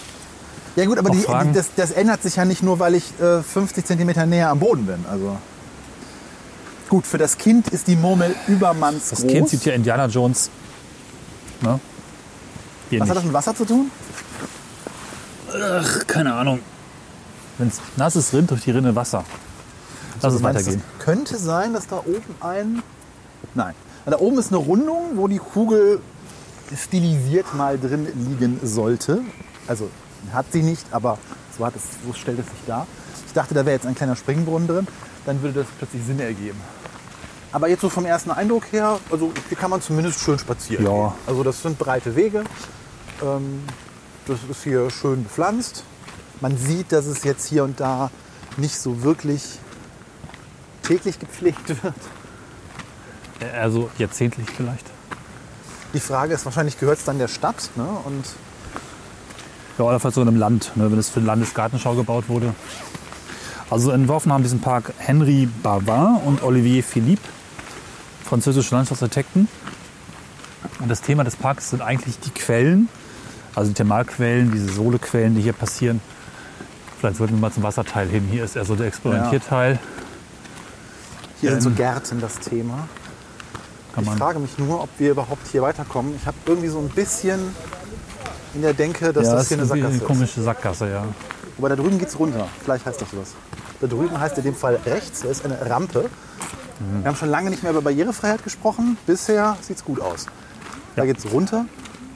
Ja 0.77 0.87
gut, 0.87 0.99
aber 0.99 1.11
die, 1.11 1.25
das, 1.53 1.71
das 1.75 1.91
ändert 1.91 2.23
sich 2.23 2.37
ja 2.37 2.44
nicht 2.44 2.62
nur, 2.62 2.79
weil 2.79 2.94
ich 2.94 3.12
äh, 3.21 3.43
50 3.43 3.85
Centimeter 3.85 4.25
näher 4.27 4.50
am 4.50 4.61
Boden 4.61 4.87
bin. 4.87 5.05
Also 5.11 5.37
gut, 6.91 7.07
für 7.07 7.17
das 7.17 7.39
Kind 7.39 7.69
ist 7.69 7.87
die 7.87 7.97
Murmel 7.97 8.35
übermanns 8.49 9.09
Das. 9.09 9.27
Kind 9.27 9.49
sieht 9.49 9.65
ja 9.65 9.73
Indiana 9.73 10.07
Jones. 10.07 10.51
Ne? 11.63 11.81
Hier 12.91 13.01
Was 13.01 13.09
hat 13.09 13.15
nicht. 13.15 13.17
das 13.17 13.25
mit 13.25 13.33
Wasser 13.33 13.57
zu 13.57 13.65
tun? 13.65 13.91
Ach, 15.53 16.07
keine 16.07 16.35
Ahnung. 16.35 16.61
Wenn 17.57 17.69
es 17.69 17.81
nass 17.97 18.17
ist, 18.17 18.35
rinnt 18.35 18.51
durch 18.51 18.63
die 18.63 18.73
Rinne 18.73 18.95
Wasser. 18.95 19.25
Lass 20.21 20.35
es 20.35 20.39
Du 20.39 20.43
meinst, 20.43 20.61
weitergehen. 20.61 20.83
Das 20.99 21.05
könnte 21.07 21.39
sein, 21.39 21.73
dass 21.73 21.87
da 21.87 21.99
oben 21.99 22.35
ein... 22.41 22.83
Nein. 23.55 23.75
Da 24.07 24.19
oben 24.19 24.39
ist 24.39 24.49
eine 24.49 24.57
Rundung, 24.57 25.13
wo 25.15 25.29
die 25.29 25.39
Kugel 25.39 26.01
stilisiert 26.77 27.55
mal 27.55 27.79
drin 27.79 28.07
liegen 28.17 28.59
sollte. 28.63 29.21
Also 29.67 29.89
hat 30.33 30.47
sie 30.53 30.63
nicht, 30.63 30.85
aber 30.91 31.19
so, 31.57 31.65
hat 31.65 31.77
es, 31.77 31.83
so 32.05 32.13
stellt 32.13 32.39
es 32.41 32.47
sich 32.47 32.61
dar. 32.67 32.87
Ich 33.27 33.33
dachte, 33.33 33.55
da 33.55 33.65
wäre 33.65 33.77
jetzt 33.77 33.87
ein 33.87 33.95
kleiner 33.95 34.17
Springbrunnen 34.17 34.67
drin. 34.67 34.89
Dann 35.27 35.41
würde 35.43 35.61
das 35.61 35.69
plötzlich 35.79 36.03
Sinn 36.05 36.19
ergeben. 36.19 36.59
Aber 37.52 37.69
jetzt 37.69 37.81
so 37.81 37.88
vom 37.88 38.06
ersten 38.06 38.31
Eindruck 38.31 38.64
her, 38.73 38.99
also 39.11 39.32
hier 39.49 39.56
kann 39.58 39.70
man 39.70 39.82
zumindest 39.82 40.20
schön 40.20 40.38
spazieren. 40.38 40.85
Ja. 40.85 40.91
gehen. 40.91 41.12
Also 41.26 41.43
das 41.43 41.62
sind 41.62 41.79
breite 41.79 42.14
Wege. 42.14 42.44
Ähm, 43.23 43.62
das 44.26 44.38
ist 44.49 44.62
hier 44.62 44.88
schön 44.91 45.25
bepflanzt. 45.25 45.85
Man 46.41 46.56
sieht, 46.56 46.93
dass 46.93 47.06
es 47.06 47.25
jetzt 47.25 47.47
hier 47.49 47.64
und 47.64 47.81
da 47.81 48.11
nicht 48.56 48.79
so 48.79 49.02
wirklich 49.02 49.58
täglich 50.82 51.19
gepflegt 51.19 51.69
wird. 51.82 51.94
Äh, 53.41 53.58
Also 53.58 53.91
jahrzehntlich 53.99 54.49
vielleicht. 54.50 54.87
Die 55.93 56.00
Frage 56.00 56.35
ist, 56.35 56.44
wahrscheinlich 56.44 56.79
gehört 56.79 56.99
es 56.99 57.05
dann 57.05 57.19
der 57.19 57.26
Stadt. 57.29 57.70
Ne? 57.75 57.85
Und 58.05 58.25
Ja, 59.76 59.85
oder 59.85 59.99
vielleicht 59.99 60.14
so 60.14 60.23
in 60.23 60.29
einem 60.29 60.37
Land, 60.38 60.70
ne, 60.76 60.91
wenn 60.91 60.99
es 61.00 61.08
für 61.08 61.19
eine 61.19 61.26
Landesgartenschau 61.26 61.94
gebaut 61.96 62.29
wurde. 62.29 62.55
Also 63.70 63.91
entworfen 63.91 64.32
haben 64.32 64.43
diesen 64.44 64.61
Park 64.61 64.93
Henri 64.99 65.49
Bavard 65.62 66.25
und 66.25 66.43
Olivier 66.43 66.82
Philippe, 66.85 67.23
französische 68.31 68.75
Landschaftsarchitekten. 68.77 69.49
Und 70.79 70.88
das 70.88 71.03
Thema 71.03 71.25
des 71.25 71.37
Parks 71.37 71.71
sind 71.71 71.82
eigentlich 71.82 72.19
die 72.21 72.31
Quellen, 72.31 72.88
also 73.56 73.69
die 73.69 73.75
Thermalquellen, 73.75 74.53
diese 74.53 74.69
Sohlequellen, 74.73 75.35
die 75.35 75.43
hier 75.43 75.53
passieren. 75.53 76.00
Vielleicht 76.99 77.17
sollten 77.17 77.35
wir 77.35 77.41
mal 77.41 77.53
zum 77.53 77.65
Wasserteil 77.65 78.09
hin. 78.09 78.29
Hier 78.31 78.44
ist 78.44 78.56
eher 78.56 78.65
so 78.65 78.77
der 78.77 78.87
Experimentierteil. 78.87 79.79
hier 81.41 81.50
sind 81.50 81.62
so 81.62 81.71
Ähm, 81.71 81.77
Gärten 81.77 82.21
das 82.21 82.38
Thema. 82.38 82.88
Ich 84.00 84.09
frage 84.09 84.38
mich 84.38 84.56
nur, 84.59 84.81
ob 84.85 84.88
wir 84.99 85.11
überhaupt 85.11 85.49
hier 85.49 85.62
weiterkommen. 85.62 86.15
Ich 86.15 86.25
habe 86.25 86.37
irgendwie 86.47 86.69
so 86.69 86.79
ein 86.79 86.88
bisschen 86.91 87.41
in 88.55 88.62
der 88.62 88.75
Denke, 88.75 89.12
dass 89.12 89.27
ja, 89.27 89.32
das 89.32 89.43
ist 89.43 89.49
hier 89.49 89.59
eine 89.59 89.67
Sackgasse 89.67 89.88
eine 89.88 89.97
ist. 89.97 90.06
komische 90.06 90.43
Sackgasse, 90.43 90.88
ja. 90.91 91.05
Aber 91.59 91.69
da 91.69 91.77
drüben 91.77 91.99
geht's 91.99 92.17
runter. 92.17 92.47
Vielleicht 92.62 92.87
heißt 92.87 93.00
das 93.00 93.09
was. 93.12 93.35
Da 93.81 93.88
drüben 93.88 94.19
heißt 94.21 94.38
in 94.38 94.44
dem 94.44 94.55
Fall 94.55 94.79
rechts, 94.87 95.23
da 95.23 95.29
ist 95.31 95.44
eine 95.44 95.69
Rampe. 95.69 96.09
Wir 96.81 97.09
haben 97.09 97.17
schon 97.17 97.29
lange 97.29 97.50
nicht 97.50 97.62
mehr 97.62 97.73
über 97.73 97.82
Barrierefreiheit 97.82 98.43
gesprochen. 98.43 98.97
Bisher 99.06 99.56
sieht's 99.61 99.85
gut 99.85 100.00
aus. 100.00 100.27
Da 100.97 101.05
geht's 101.05 101.31
runter 101.31 101.67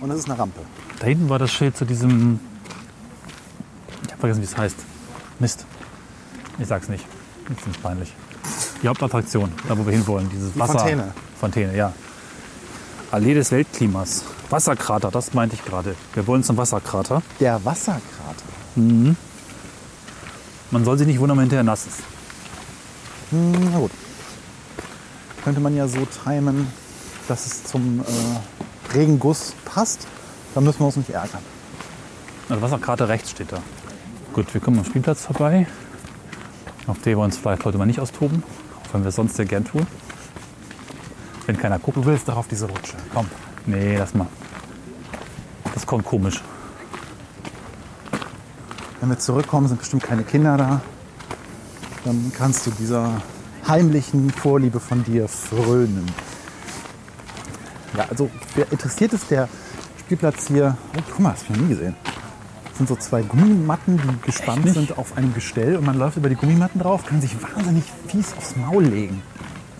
und 0.00 0.08
das 0.08 0.19
ist 0.19 0.25
eine 0.31 0.38
Rampe. 0.38 0.61
Da 1.00 1.06
hinten 1.06 1.28
war 1.28 1.38
das 1.38 1.52
Schild 1.52 1.76
zu 1.76 1.84
diesem. 1.84 2.40
Ich 4.06 4.11
habe 4.11 4.20
vergessen, 4.20 4.40
wie 4.40 4.46
es 4.46 4.56
heißt. 4.56 4.76
Mist. 5.38 5.66
Ich 6.58 6.66
sag's 6.66 6.88
nicht. 6.88 7.05
Das 7.49 7.66
ist 7.66 7.82
peinlich. 7.82 8.14
Die 8.82 8.88
Hauptattraktion, 8.88 9.52
da 9.69 9.76
wo 9.76 9.84
wir 9.84 9.93
hinwollen. 9.93 10.31
Dieses 10.31 10.52
Die 10.55 10.58
Wasser. 10.58 10.78
Fontäne. 10.78 11.12
Fontäne, 11.38 11.76
ja. 11.76 11.93
Allee 13.11 13.34
des 13.34 13.50
Weltklimas. 13.50 14.25
Wasserkrater, 14.50 15.11
das 15.11 15.34
meinte 15.34 15.56
ich 15.56 15.64
gerade. 15.64 15.94
Wir 16.14 16.26
wollen 16.26 16.42
zum 16.42 16.56
Wasserkrater. 16.56 17.23
Der 17.40 17.64
Wasserkrater. 17.64 18.44
Man 18.76 19.16
soll 20.85 20.99
sich 20.99 21.06
nicht 21.06 21.21
wundern, 21.21 21.38
wenn 21.38 21.44
hinterher 21.44 21.64
nass 21.64 21.87
ist. 21.87 21.99
Hm, 23.30 23.71
na 23.73 23.78
gut. 23.78 23.90
Könnte 25.44 25.60
man 25.60 25.76
ja 25.76 25.86
so 25.86 26.06
timen, 26.06 26.66
dass 27.28 27.46
es 27.46 27.64
zum 27.64 28.00
äh, 28.00 28.94
Regenguss 28.96 29.54
passt. 29.66 30.06
Dann 30.54 30.64
müssen 30.64 30.80
wir 30.80 30.86
uns 30.86 30.96
nicht 30.96 31.10
ärgern. 31.10 31.42
Also 32.48 32.62
Wasserkrater 32.62 33.08
rechts 33.08 33.30
steht 33.30 33.52
da. 33.52 33.58
Gut, 34.32 34.52
wir 34.54 34.60
kommen 34.60 34.78
am 34.78 34.84
Spielplatz 34.84 35.22
vorbei. 35.22 35.66
Auf 36.86 37.00
dem 37.02 37.18
wir 37.18 37.24
uns 37.24 37.36
vielleicht 37.36 37.64
heute 37.64 37.76
mal 37.76 37.86
nicht 37.86 38.00
austoben. 38.00 38.42
Auch 38.82 38.94
wenn 38.94 39.02
wir 39.02 39.08
es 39.08 39.16
sonst 39.16 39.36
sehr 39.36 39.44
gern 39.44 39.64
tun. 39.64 39.86
Wenn 41.46 41.58
keiner 41.58 41.78
gucken 41.78 42.02
Du 42.02 42.08
willst 42.08 42.26
doch 42.28 42.36
auf 42.36 42.48
diese 42.48 42.66
Rutsche. 42.66 42.96
Komm. 43.12 43.26
Nee, 43.66 43.96
lass 43.98 44.14
mal. 44.14 44.26
Das 45.74 45.86
kommt 45.86 46.06
komisch. 46.06 46.42
Wenn 49.00 49.10
wir 49.10 49.18
zurückkommen, 49.18 49.68
sind 49.68 49.78
bestimmt 49.78 50.02
keine 50.04 50.24
Kinder 50.24 50.56
da. 50.56 50.80
Dann 52.04 52.32
kannst 52.34 52.66
du 52.66 52.70
dieser 52.70 53.20
heimlichen 53.68 54.30
Vorliebe 54.30 54.80
von 54.80 55.04
dir 55.04 55.28
frönen. 55.28 56.06
Ja, 57.97 58.06
also 58.11 58.30
wer 58.54 58.71
interessiert 58.73 59.12
ist, 59.12 59.30
der 59.30 59.49
Spielplatz 60.00 60.49
hier. 60.49 60.76
Oh, 60.97 61.00
guck 61.11 61.21
mal, 61.21 61.30
das 61.30 61.44
habe 61.44 61.54
ich 61.54 61.61
noch 61.61 61.68
nie 61.68 61.75
gesehen. 61.75 61.97
Das 62.68 62.78
sind 62.78 62.88
so 62.88 62.97
zwei 62.97 63.23
Gummimatten, 63.23 63.99
die 63.99 64.26
gespannt 64.26 64.68
sind 64.68 64.99
auf 64.99 65.16
einem 65.16 65.33
Gestell 65.33 65.76
und 65.76 65.87
man 65.87 65.97
läuft 65.97 66.16
über 66.16 66.28
die 66.28 66.35
Gummimatten 66.35 66.80
drauf, 66.80 67.06
kann 67.06 67.21
sich 67.21 67.37
wahnsinnig 67.40 67.85
fies 68.09 68.35
aufs 68.37 68.56
Maul 68.56 68.83
legen. 68.83 69.23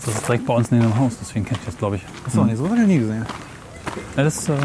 Das 0.05 0.15
ist 0.15 0.29
direkt 0.29 0.47
bei 0.47 0.55
uns 0.55 0.71
neben 0.71 0.85
dem 0.85 0.97
Haus, 0.97 1.15
deswegen 1.21 1.45
kennt 1.45 1.61
ihr 1.63 1.67
das, 1.67 1.79
glaube 1.79 1.97
ich. 1.97 2.03
Achso, 2.27 2.45
nee, 2.45 2.55
so 2.55 2.65
habe 2.65 2.77
ich 2.77 2.81
noch 2.83 2.89
nie 2.89 2.99
gesehen. 2.99 3.27
Ja, 4.17 4.23
das 4.23 4.39
ist, 4.39 4.49
äh, 4.49 4.57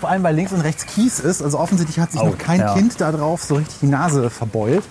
Vor 0.00 0.08
allem, 0.08 0.22
weil 0.22 0.34
links 0.34 0.52
und 0.52 0.60
rechts 0.60 0.86
Kies 0.86 1.20
ist. 1.20 1.42
Also 1.42 1.58
offensichtlich 1.58 1.98
hat 1.98 2.12
sich 2.12 2.20
Au, 2.20 2.28
noch 2.28 2.38
kein 2.38 2.60
ja. 2.60 2.74
Kind 2.74 3.00
da 3.00 3.12
drauf 3.12 3.42
so 3.42 3.56
richtig 3.56 3.80
die 3.80 3.86
Nase 3.86 4.30
verbeult. 4.30 4.84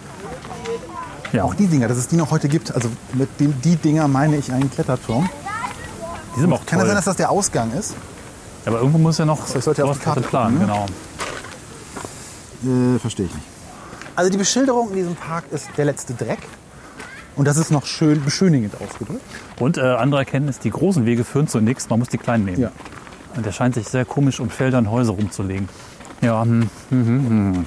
Ja, 1.37 1.43
Auch 1.43 1.55
die 1.55 1.67
Dinger, 1.67 1.87
dass 1.87 1.97
es 1.97 2.07
die 2.07 2.15
noch 2.15 2.31
heute 2.31 2.47
gibt. 2.47 2.73
Also 2.73 2.89
mit 3.13 3.39
dem, 3.39 3.59
die 3.61 3.75
Dinger 3.75 4.07
meine 4.07 4.35
ich 4.37 4.51
einen 4.51 4.69
Kletterturm. 4.69 5.29
die 6.35 6.39
sind 6.41 6.51
auch 6.51 6.65
Kann 6.65 6.79
toll. 6.79 6.79
das 6.79 6.87
sein, 6.87 6.95
dass 6.95 7.05
das 7.05 7.15
der 7.17 7.29
Ausgang 7.29 7.71
ist? 7.73 7.95
Aber 8.65 8.79
irgendwo 8.79 8.97
muss 8.97 9.17
ja 9.17 9.25
noch 9.25 9.55
ich 9.55 9.63
sollte 9.63 9.85
auf 9.85 9.91
die 9.91 9.97
was 9.97 10.03
Karte 10.03 10.21
Plan, 10.21 10.57
gucken, 10.59 10.67
ne? 10.67 10.85
genau. 12.63 12.95
Äh, 12.95 12.99
verstehe 12.99 13.27
ich 13.27 13.33
nicht. 13.33 13.45
Also 14.15 14.31
die 14.31 14.37
Beschilderung 14.37 14.89
in 14.89 14.95
diesem 14.95 15.15
Park 15.15 15.45
ist 15.51 15.69
der 15.77 15.85
letzte 15.85 16.13
Dreck. 16.13 16.39
Und 17.35 17.47
das 17.47 17.57
ist 17.57 17.69
noch 17.69 17.85
schön 17.85 18.23
beschönigend 18.25 18.73
ausgedrückt. 18.81 19.21
Und 19.59 19.77
äh, 19.77 19.81
andere 19.81 20.21
Erkenntnis, 20.21 20.57
die 20.57 20.71
großen 20.71 21.05
Wege 21.05 21.23
führen 21.23 21.47
zu 21.47 21.61
nichts, 21.61 21.87
man 21.87 21.99
muss 21.99 22.09
die 22.09 22.17
kleinen 22.17 22.45
nehmen. 22.45 22.59
Ja. 22.59 22.71
Und 23.35 23.45
der 23.45 23.51
scheint 23.51 23.75
sich 23.75 23.87
sehr 23.87 24.05
komisch 24.05 24.39
um 24.39 24.49
Felder 24.49 24.79
und 24.79 24.89
Häuser 24.89 25.13
rumzulegen. 25.13 25.69
Ja, 26.21 26.41
hm, 26.41 26.67
hm, 26.89 27.05
hm, 27.05 27.29
hm. 27.29 27.65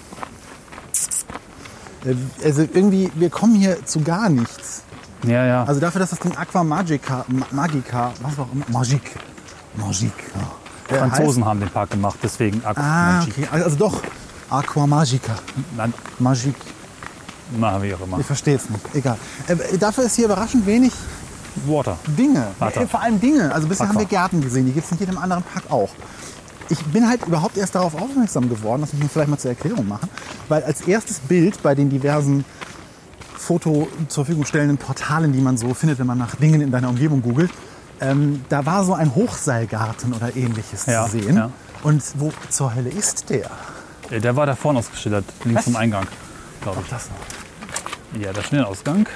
Äh, 2.05 2.15
Also 2.45 2.63
irgendwie, 2.63 3.11
wir 3.15 3.31
kommen 3.31 3.55
hier 3.55 3.85
zu 3.85 4.01
gar 4.01 4.29
nichts. 4.29 4.83
Ja, 5.27 5.45
ja. 5.45 5.65
Also 5.65 5.81
dafür, 5.81 6.01
dass 6.01 6.11
das 6.11 6.19
Ding 6.21 6.35
Aqua 6.37 6.65
Magica, 6.65 7.25
Ma- 7.29 7.47
Magica, 7.51 8.13
was 8.23 8.39
auch 8.39 8.49
immer, 8.53 8.65
Magique, 8.69 9.11
Magique, 9.77 10.13
ja. 10.91 10.97
Franzosen 10.99 11.45
haben 11.45 11.61
den 11.61 11.69
Park 11.71 11.91
gemacht, 11.91 12.19
deswegen 12.23 12.65
Aqua 12.65 12.83
Ah, 12.83 13.13
Magic. 13.19 13.35
okay. 13.51 13.63
Also 13.63 13.77
doch, 13.77 14.01
Aqua 14.49 14.87
Magica, 14.87 15.35
Nein, 15.77 15.93
Magique. 16.19 16.57
na, 17.57 17.81
wie 17.83 17.95
auch 17.95 18.01
immer. 18.01 18.19
Ich 18.19 18.27
verstehe 18.27 18.57
es 18.57 18.69
nicht. 18.71 18.83
Egal. 18.95 19.17
Äh, 19.47 19.77
dafür 19.79 20.05
ist 20.05 20.17
hier 20.17 20.25
überraschend 20.25 20.65
wenig 20.67 20.93
Water. 21.67 21.99
Dinge. 22.07 22.47
Warte. 22.59 22.81
Äh, 22.81 22.87
Vor 22.87 23.01
allem 23.03 23.21
Dinge. 23.21 23.53
Also 23.55 23.69
bisher 23.69 23.85
Aqua. 23.85 23.95
haben 23.95 24.01
wir 24.01 24.07
Gärten 24.09 24.41
gesehen. 24.41 24.67
Die 24.67 24.73
gibt 24.73 24.87
es 24.87 24.93
in 24.93 24.99
jedem 24.99 25.19
anderen 25.19 25.43
Park 25.43 25.65
auch. 25.69 25.91
Ich 26.71 26.83
bin 26.87 27.07
halt 27.09 27.27
überhaupt 27.27 27.57
erst 27.59 27.75
darauf 27.75 27.95
aufmerksam 28.01 28.49
geworden, 28.49 28.81
das 28.83 28.93
muss 28.93 28.99
ich 29.01 29.03
mir 29.05 29.09
vielleicht 29.11 29.29
mal 29.31 29.39
zur 29.39 29.51
Erklärung 29.51 29.87
machen, 29.89 30.09
weil 30.49 30.63
als 30.63 30.81
erstes 30.83 31.19
Bild 31.21 31.63
bei 31.63 31.75
den 31.75 31.91
diversen 31.91 32.45
Foto 33.37 33.89
zur 34.09 34.25
Verfügung 34.25 34.45
stellenden 34.47 34.79
Portalen, 34.79 35.33
die 35.33 35.41
man 35.41 35.57
so 35.57 35.75
findet, 35.75 35.99
wenn 35.99 36.07
man 36.07 36.19
nach 36.19 36.37
Dingen 36.37 36.61
in 36.61 36.71
deiner 36.71 36.89
Umgebung 36.91 37.23
googelt, 37.23 37.51
ähm, 38.01 38.45
da 38.49 38.65
war 38.67 38.85
so 38.85 38.95
ein 38.95 39.15
Hochseilgarten 39.15 40.13
oder 40.15 40.35
ähnliches 40.37 40.87
Ja, 40.87 41.05
zu 41.07 41.13
sehen. 41.13 41.37
ja. 41.37 41.51
Und 41.83 42.03
wo 42.17 42.33
zur 42.51 42.75
Hölle 42.75 42.91
ist 42.91 43.31
der? 43.31 43.51
Äh, 44.11 44.21
Der 44.21 44.37
war 44.37 44.47
da 44.47 44.55
vorne 44.55 44.79
ausgeschildert, 44.79 45.25
links 45.45 45.59
Was? 45.61 45.65
vom 45.65 45.77
Eingang, 45.77 46.07
glaube 46.63 46.79
Auch 46.81 46.89
das 46.89 47.09
noch. 47.11 48.17
ich. 48.17 48.23
Ja, 48.23 48.33
der 48.33 48.43
Schnellausgang. 48.43 49.07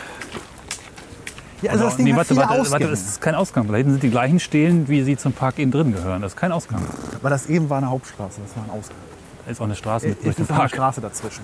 Ja, 1.65 1.73
also 1.73 1.85
das 1.85 1.97
Ding 1.97 2.05
nee, 2.05 2.15
warte, 2.15 2.37
warte, 2.37 2.71
warte, 2.71 2.89
es 2.91 3.07
ist 3.07 3.21
kein 3.23 3.35
Ausgang. 3.35 3.67
Da 3.69 3.77
hinten 3.77 3.93
sind 3.93 4.03
die 4.03 4.11
gleichen 4.11 4.39
Stelen, 4.39 4.87
wie 4.89 5.03
sie 5.03 5.17
zum 5.17 5.33
Park 5.33 5.59
innen 5.59 5.73
drin 5.73 5.93
gehören. 5.93 6.21
Das 6.21 6.33
ist 6.33 6.37
kein 6.37 6.53
Ausgang. 6.53 6.83
Aber 7.19 7.31
das 7.31 7.47
eben 7.47 7.71
war 7.71 7.79
eine 7.79 7.89
Hauptstraße, 7.89 8.43
das 8.43 8.55
war 8.55 8.65
ein 8.65 8.79
Ausgang. 8.79 8.99
Da 9.47 9.51
ist 9.51 9.61
auch 9.61 9.65
eine 9.65 9.75
Straße 9.75 10.09
mit 10.09 10.19
Es 10.19 10.25
durch 10.25 10.37
den 10.37 10.45
ist 10.45 10.51
eine 10.51 10.59
Park. 10.59 10.71
Straße 10.71 11.01
dazwischen. 11.01 11.43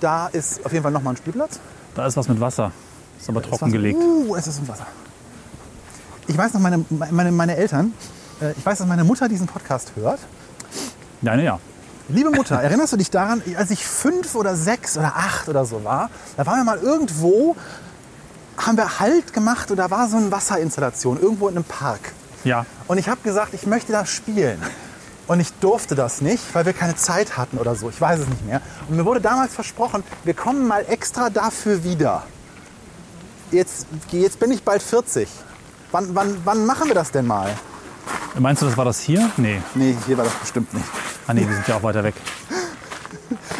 Da 0.00 0.28
ist 0.28 0.64
auf 0.64 0.72
jeden 0.72 0.82
Fall 0.82 0.92
nochmal 0.92 1.12
ein 1.12 1.16
Spielplatz. 1.18 1.60
Da 1.94 2.06
ist 2.06 2.16
was 2.16 2.26
mit 2.28 2.40
Wasser. 2.40 2.72
Ist 3.18 3.28
aber 3.28 3.42
Ist 3.42 3.50
trocken 3.50 3.70
gelegt. 3.70 3.98
Uh, 3.98 4.34
es 4.34 4.46
ist 4.46 4.60
im 4.60 4.68
Wasser. 4.68 4.86
Ich 6.26 6.38
weiß 6.38 6.54
noch, 6.54 6.60
meine, 6.60 6.82
meine, 7.10 7.32
meine 7.32 7.56
Eltern, 7.56 7.92
äh, 8.40 8.52
ich 8.52 8.64
weiß, 8.64 8.78
dass 8.78 8.86
meine 8.86 9.04
Mutter 9.04 9.28
diesen 9.28 9.46
Podcast 9.46 9.92
hört. 9.94 10.20
Nein, 11.20 11.40
ja. 11.40 11.58
Liebe 12.10 12.30
Mutter, 12.30 12.56
erinnerst 12.56 12.94
du 12.94 12.96
dich 12.96 13.10
daran, 13.10 13.42
als 13.56 13.70
ich 13.70 13.86
fünf 13.86 14.34
oder 14.34 14.56
sechs 14.56 14.96
oder 14.96 15.14
acht 15.14 15.48
oder 15.48 15.66
so 15.66 15.84
war, 15.84 16.08
da 16.38 16.46
waren 16.46 16.56
wir 16.56 16.64
mal 16.64 16.78
irgendwo, 16.78 17.54
haben 18.56 18.78
wir 18.78 18.98
Halt 18.98 19.34
gemacht 19.34 19.70
und 19.70 19.76
da 19.76 19.90
war 19.90 20.08
so 20.08 20.16
eine 20.16 20.32
Wasserinstallation 20.32 21.20
irgendwo 21.20 21.48
in 21.48 21.56
einem 21.56 21.64
Park. 21.64 22.00
Ja. 22.44 22.64
Und 22.86 22.96
ich 22.96 23.10
habe 23.10 23.20
gesagt, 23.22 23.52
ich 23.52 23.66
möchte 23.66 23.92
da 23.92 24.06
spielen. 24.06 24.62
Und 25.26 25.40
ich 25.40 25.52
durfte 25.60 25.94
das 25.94 26.22
nicht, 26.22 26.42
weil 26.54 26.64
wir 26.64 26.72
keine 26.72 26.96
Zeit 26.96 27.36
hatten 27.36 27.58
oder 27.58 27.74
so. 27.74 27.90
Ich 27.90 28.00
weiß 28.00 28.20
es 28.20 28.28
nicht 28.28 28.46
mehr. 28.46 28.62
Und 28.88 28.96
mir 28.96 29.04
wurde 29.04 29.20
damals 29.20 29.52
versprochen, 29.52 30.02
wir 30.24 30.32
kommen 30.32 30.66
mal 30.66 30.86
extra 30.88 31.28
dafür 31.28 31.84
wieder. 31.84 32.22
Jetzt, 33.50 33.86
jetzt 34.10 34.40
bin 34.40 34.50
ich 34.50 34.62
bald 34.62 34.82
40. 34.82 35.28
Wann, 35.92 36.14
wann, 36.14 36.38
wann 36.44 36.64
machen 36.64 36.88
wir 36.88 36.94
das 36.94 37.10
denn 37.10 37.26
mal? 37.26 37.50
Meinst 38.38 38.62
du, 38.62 38.66
das 38.66 38.76
war 38.76 38.84
das 38.84 39.00
hier? 39.00 39.30
Nee. 39.36 39.60
Nee, 39.74 39.96
hier 40.06 40.16
war 40.16 40.24
das 40.24 40.34
bestimmt 40.34 40.72
nicht. 40.74 40.86
Ah, 41.26 41.34
nee, 41.34 41.46
wir 41.46 41.54
sind 41.54 41.66
ja 41.68 41.76
auch 41.76 41.82
weiter 41.82 42.04
weg. 42.04 42.14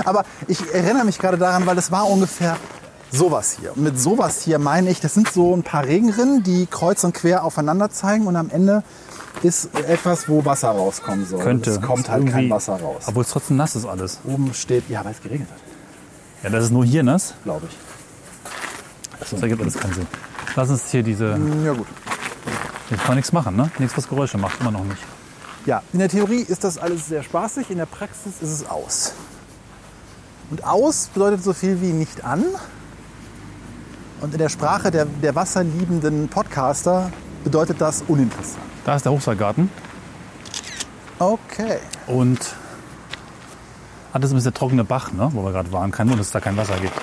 Aber 0.04 0.24
ich 0.46 0.72
erinnere 0.72 1.04
mich 1.04 1.18
gerade 1.18 1.36
daran, 1.38 1.66
weil 1.66 1.76
das 1.76 1.90
war 1.90 2.08
ungefähr 2.08 2.56
sowas 3.10 3.56
hier. 3.60 3.74
Und 3.76 3.82
mit 3.82 3.98
sowas 4.00 4.42
hier 4.42 4.58
meine 4.58 4.90
ich, 4.90 5.00
das 5.00 5.14
sind 5.14 5.30
so 5.30 5.54
ein 5.54 5.62
paar 5.62 5.84
Regenrinnen, 5.84 6.42
die 6.42 6.66
kreuz 6.66 7.04
und 7.04 7.14
quer 7.14 7.44
aufeinander 7.44 7.90
zeigen 7.90 8.26
und 8.26 8.36
am 8.36 8.50
Ende 8.50 8.82
ist 9.42 9.68
etwas, 9.86 10.28
wo 10.28 10.44
Wasser 10.44 10.70
rauskommen 10.70 11.26
soll. 11.26 11.42
Könnte. 11.42 11.70
Es 11.70 11.80
kommt 11.80 12.08
halt 12.08 12.30
kein 12.30 12.50
Wasser 12.50 12.74
raus. 12.80 13.04
Obwohl 13.06 13.22
es 13.22 13.30
trotzdem 13.30 13.56
nass 13.56 13.76
ist 13.76 13.86
alles. 13.86 14.20
Oben 14.24 14.52
steht, 14.54 14.88
ja, 14.88 15.04
weil 15.04 15.12
es 15.12 15.22
geregnet 15.22 15.48
hat, 15.50 15.58
Ja, 16.44 16.50
das 16.50 16.64
ist 16.64 16.70
nur 16.70 16.84
hier 16.84 17.02
nass. 17.02 17.34
glaube 17.44 17.66
ich. 17.68 17.76
Das 19.30 19.42
ergibt 19.42 19.60
alles 19.60 19.74
keinen 19.74 19.94
Sinn. 19.94 20.06
Lass 20.56 20.70
uns 20.70 20.90
hier 20.90 21.02
diese. 21.02 21.38
Ja 21.64 21.72
gut. 21.72 21.86
Jetzt 22.90 23.00
kann 23.00 23.08
man 23.08 23.16
nichts 23.16 23.32
machen, 23.32 23.56
ne? 23.56 23.70
Nichts, 23.78 23.96
was 23.96 24.08
Geräusche 24.08 24.38
macht. 24.38 24.60
Immer 24.60 24.70
noch 24.70 24.84
nicht. 24.84 25.02
Ja, 25.66 25.82
in 25.92 25.98
der 25.98 26.08
Theorie 26.08 26.40
ist 26.40 26.64
das 26.64 26.78
alles 26.78 27.06
sehr 27.08 27.22
spaßig, 27.22 27.70
in 27.70 27.76
der 27.76 27.86
Praxis 27.86 28.40
ist 28.40 28.50
es 28.50 28.68
aus. 28.68 29.12
Und 30.50 30.64
aus 30.64 31.10
bedeutet 31.12 31.44
so 31.44 31.52
viel 31.52 31.82
wie 31.82 31.92
nicht 31.92 32.24
an. 32.24 32.44
Und 34.20 34.32
in 34.32 34.38
der 34.38 34.48
Sprache 34.48 34.90
der, 34.90 35.04
der 35.04 35.34
wasserliebenden 35.34 36.28
Podcaster 36.28 37.12
bedeutet 37.44 37.80
das 37.80 38.02
uninteressant. 38.08 38.64
Da 38.84 38.96
ist 38.96 39.04
der 39.04 39.12
Hochseilgarten. 39.12 39.70
Okay. 41.18 41.78
Und. 42.06 42.38
Ah, 44.12 44.18
das 44.18 44.32
ist 44.32 44.44
der 44.44 44.54
trockene 44.54 44.84
Bach, 44.84 45.12
ne? 45.12 45.28
Wo 45.32 45.44
wir 45.44 45.52
gerade 45.52 45.70
waren. 45.70 45.90
Kein 45.90 46.06
Wunder, 46.06 46.18
dass 46.18 46.28
es 46.28 46.32
da 46.32 46.40
kein 46.40 46.56
Wasser 46.56 46.78
gibt. 46.80 46.94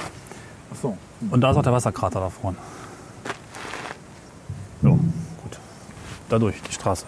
Ach 0.74 0.78
so. 0.82 0.98
Und 1.30 1.42
da 1.42 1.52
ist 1.52 1.58
auch 1.58 1.64
der 1.64 1.74
Wasserkrater 1.74 2.20
da 2.20 2.30
vorne. 2.30 2.58
So. 4.82 5.00
Dadurch, 6.36 6.62
die 6.64 6.74
Straße. 6.74 7.06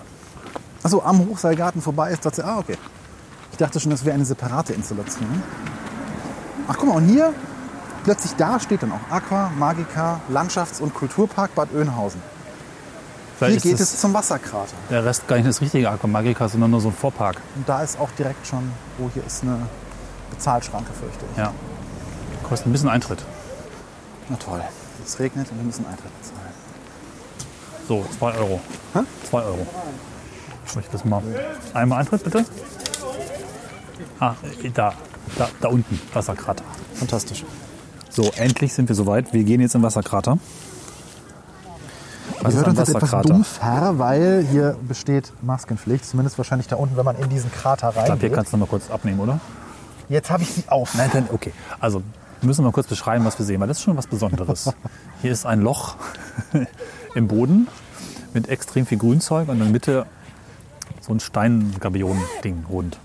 Achso, 0.83 1.01
am 1.01 1.19
Hochseilgarten 1.19 1.81
vorbei 1.81 2.11
ist 2.11 2.25
das. 2.25 2.39
Ah, 2.39 2.59
okay. 2.59 2.77
Ich 3.51 3.57
dachte 3.57 3.77
schon, 3.77 3.91
das 3.91 4.05
wäre 4.05 4.15
eine 4.15 4.23
separate 4.23 4.71
Installation. 4.71 5.43
Ach, 6.69 6.77
guck 6.77 6.87
mal, 6.87 6.95
und 6.95 7.09
hier 7.09 7.33
plötzlich 8.05 8.35
da 8.37 8.57
steht 8.57 8.83
dann 8.83 8.93
auch 8.93 9.11
Aqua, 9.11 9.51
Magica, 9.59 10.21
Landschafts- 10.31 10.79
und 10.79 10.93
Kulturpark 10.93 11.53
Bad 11.55 11.73
Oeynhausen. 11.75 12.21
Hier 12.21 13.47
Vielleicht 13.49 13.63
geht 13.63 13.73
ist 13.73 13.81
es 13.81 13.99
zum 13.99 14.13
Wasserkrater. 14.13 14.71
der 14.89 15.03
Rest 15.03 15.27
gar 15.27 15.35
nicht 15.35 15.49
das 15.49 15.59
richtige 15.59 15.89
Aquamagica, 15.89 16.47
sondern 16.47 16.71
nur 16.71 16.79
so 16.79 16.87
ein 16.87 16.95
Vorpark. 16.95 17.41
Und 17.55 17.67
da 17.67 17.83
ist 17.83 17.99
auch 17.99 18.11
direkt 18.11 18.47
schon, 18.47 18.71
oh, 18.97 19.09
hier 19.13 19.25
ist 19.25 19.43
eine 19.43 19.59
Bezahlschranke, 20.29 20.93
fürchte 20.93 21.25
ich. 21.33 21.37
Ja. 21.37 21.51
Kostet 22.43 22.67
ein 22.67 22.71
bisschen 22.71 22.87
Eintritt. 22.87 23.25
Na 24.29 24.37
toll. 24.37 24.61
Es 25.05 25.19
regnet 25.19 25.51
und 25.51 25.57
wir 25.57 25.65
müssen 25.65 25.85
Eintritt 25.85 26.17
bezahlen. 26.17 26.36
So, 27.87 28.05
2 28.19 28.33
Euro. 28.37 28.59
Hä? 28.93 28.99
2 29.29 29.37
Euro. 29.43 29.65
Soll 30.65 30.83
ich 30.83 30.89
das 30.89 31.05
mal. 31.05 31.21
Einmal 31.73 31.99
Eintritt 31.99 32.23
bitte? 32.23 32.45
Ah, 34.19 34.35
äh, 34.63 34.69
da. 34.69 34.93
Da, 35.37 35.49
da 35.61 35.67
unten, 35.69 35.99
Wasserkrater. 36.13 36.63
Fantastisch. 36.95 37.45
So, 38.09 38.31
endlich 38.35 38.73
sind 38.73 38.89
wir 38.89 38.95
soweit. 38.95 39.33
Wir 39.33 39.43
gehen 39.43 39.61
jetzt 39.61 39.75
im 39.75 39.83
Wasserkrater. 39.83 40.37
Was 42.41 42.41
Wir 42.41 42.49
ist 42.49 42.55
hört 42.55 42.65
ein 42.65 42.69
uns 42.71 42.79
jetzt 42.79 42.89
etwas 42.89 43.03
Wasserkrater? 43.03 43.33
dumpf 43.33 43.61
her, 43.61 43.93
weil 43.97 44.45
hier 44.49 44.77
besteht 44.87 45.31
Maskenpflicht. 45.41 46.05
Zumindest 46.05 46.37
wahrscheinlich 46.37 46.67
da 46.67 46.75
unten, 46.77 46.97
wenn 46.97 47.05
man 47.05 47.17
in 47.17 47.29
diesen 47.29 47.51
Krater 47.51 47.93
Ich 47.95 48.05
glaube, 48.05 48.19
hier 48.19 48.31
kannst 48.31 48.51
du 48.53 48.57
noch 48.57 48.67
mal 48.67 48.69
kurz 48.69 48.89
abnehmen, 48.89 49.19
oder? 49.19 49.39
Jetzt 50.09 50.29
habe 50.29 50.43
ich 50.43 50.49
sie 50.51 50.63
auf. 50.67 50.95
Nein, 50.95 51.09
dann, 51.13 51.27
okay. 51.31 51.53
Also, 51.79 52.01
wir 52.41 52.47
müssen 52.47 52.63
mal 52.63 52.71
kurz 52.71 52.87
beschreiben, 52.87 53.25
was 53.25 53.37
wir 53.37 53.45
sehen, 53.45 53.59
weil 53.59 53.67
das 53.67 53.77
ist 53.77 53.83
schon 53.83 53.97
was 53.97 54.07
Besonderes. 54.07 54.71
Hier 55.21 55.31
ist 55.31 55.45
ein 55.45 55.61
Loch 55.61 55.95
im 57.15 57.27
Boden 57.27 57.67
mit 58.33 58.49
extrem 58.49 58.85
viel 58.85 58.97
Grünzeug 58.97 59.47
und 59.47 59.55
in 59.55 59.63
der 59.63 59.69
Mitte 59.71 60.05
so 61.01 61.13
ein 61.13 61.19
Steingabion-Ding 61.19 62.65
rund. 62.69 62.99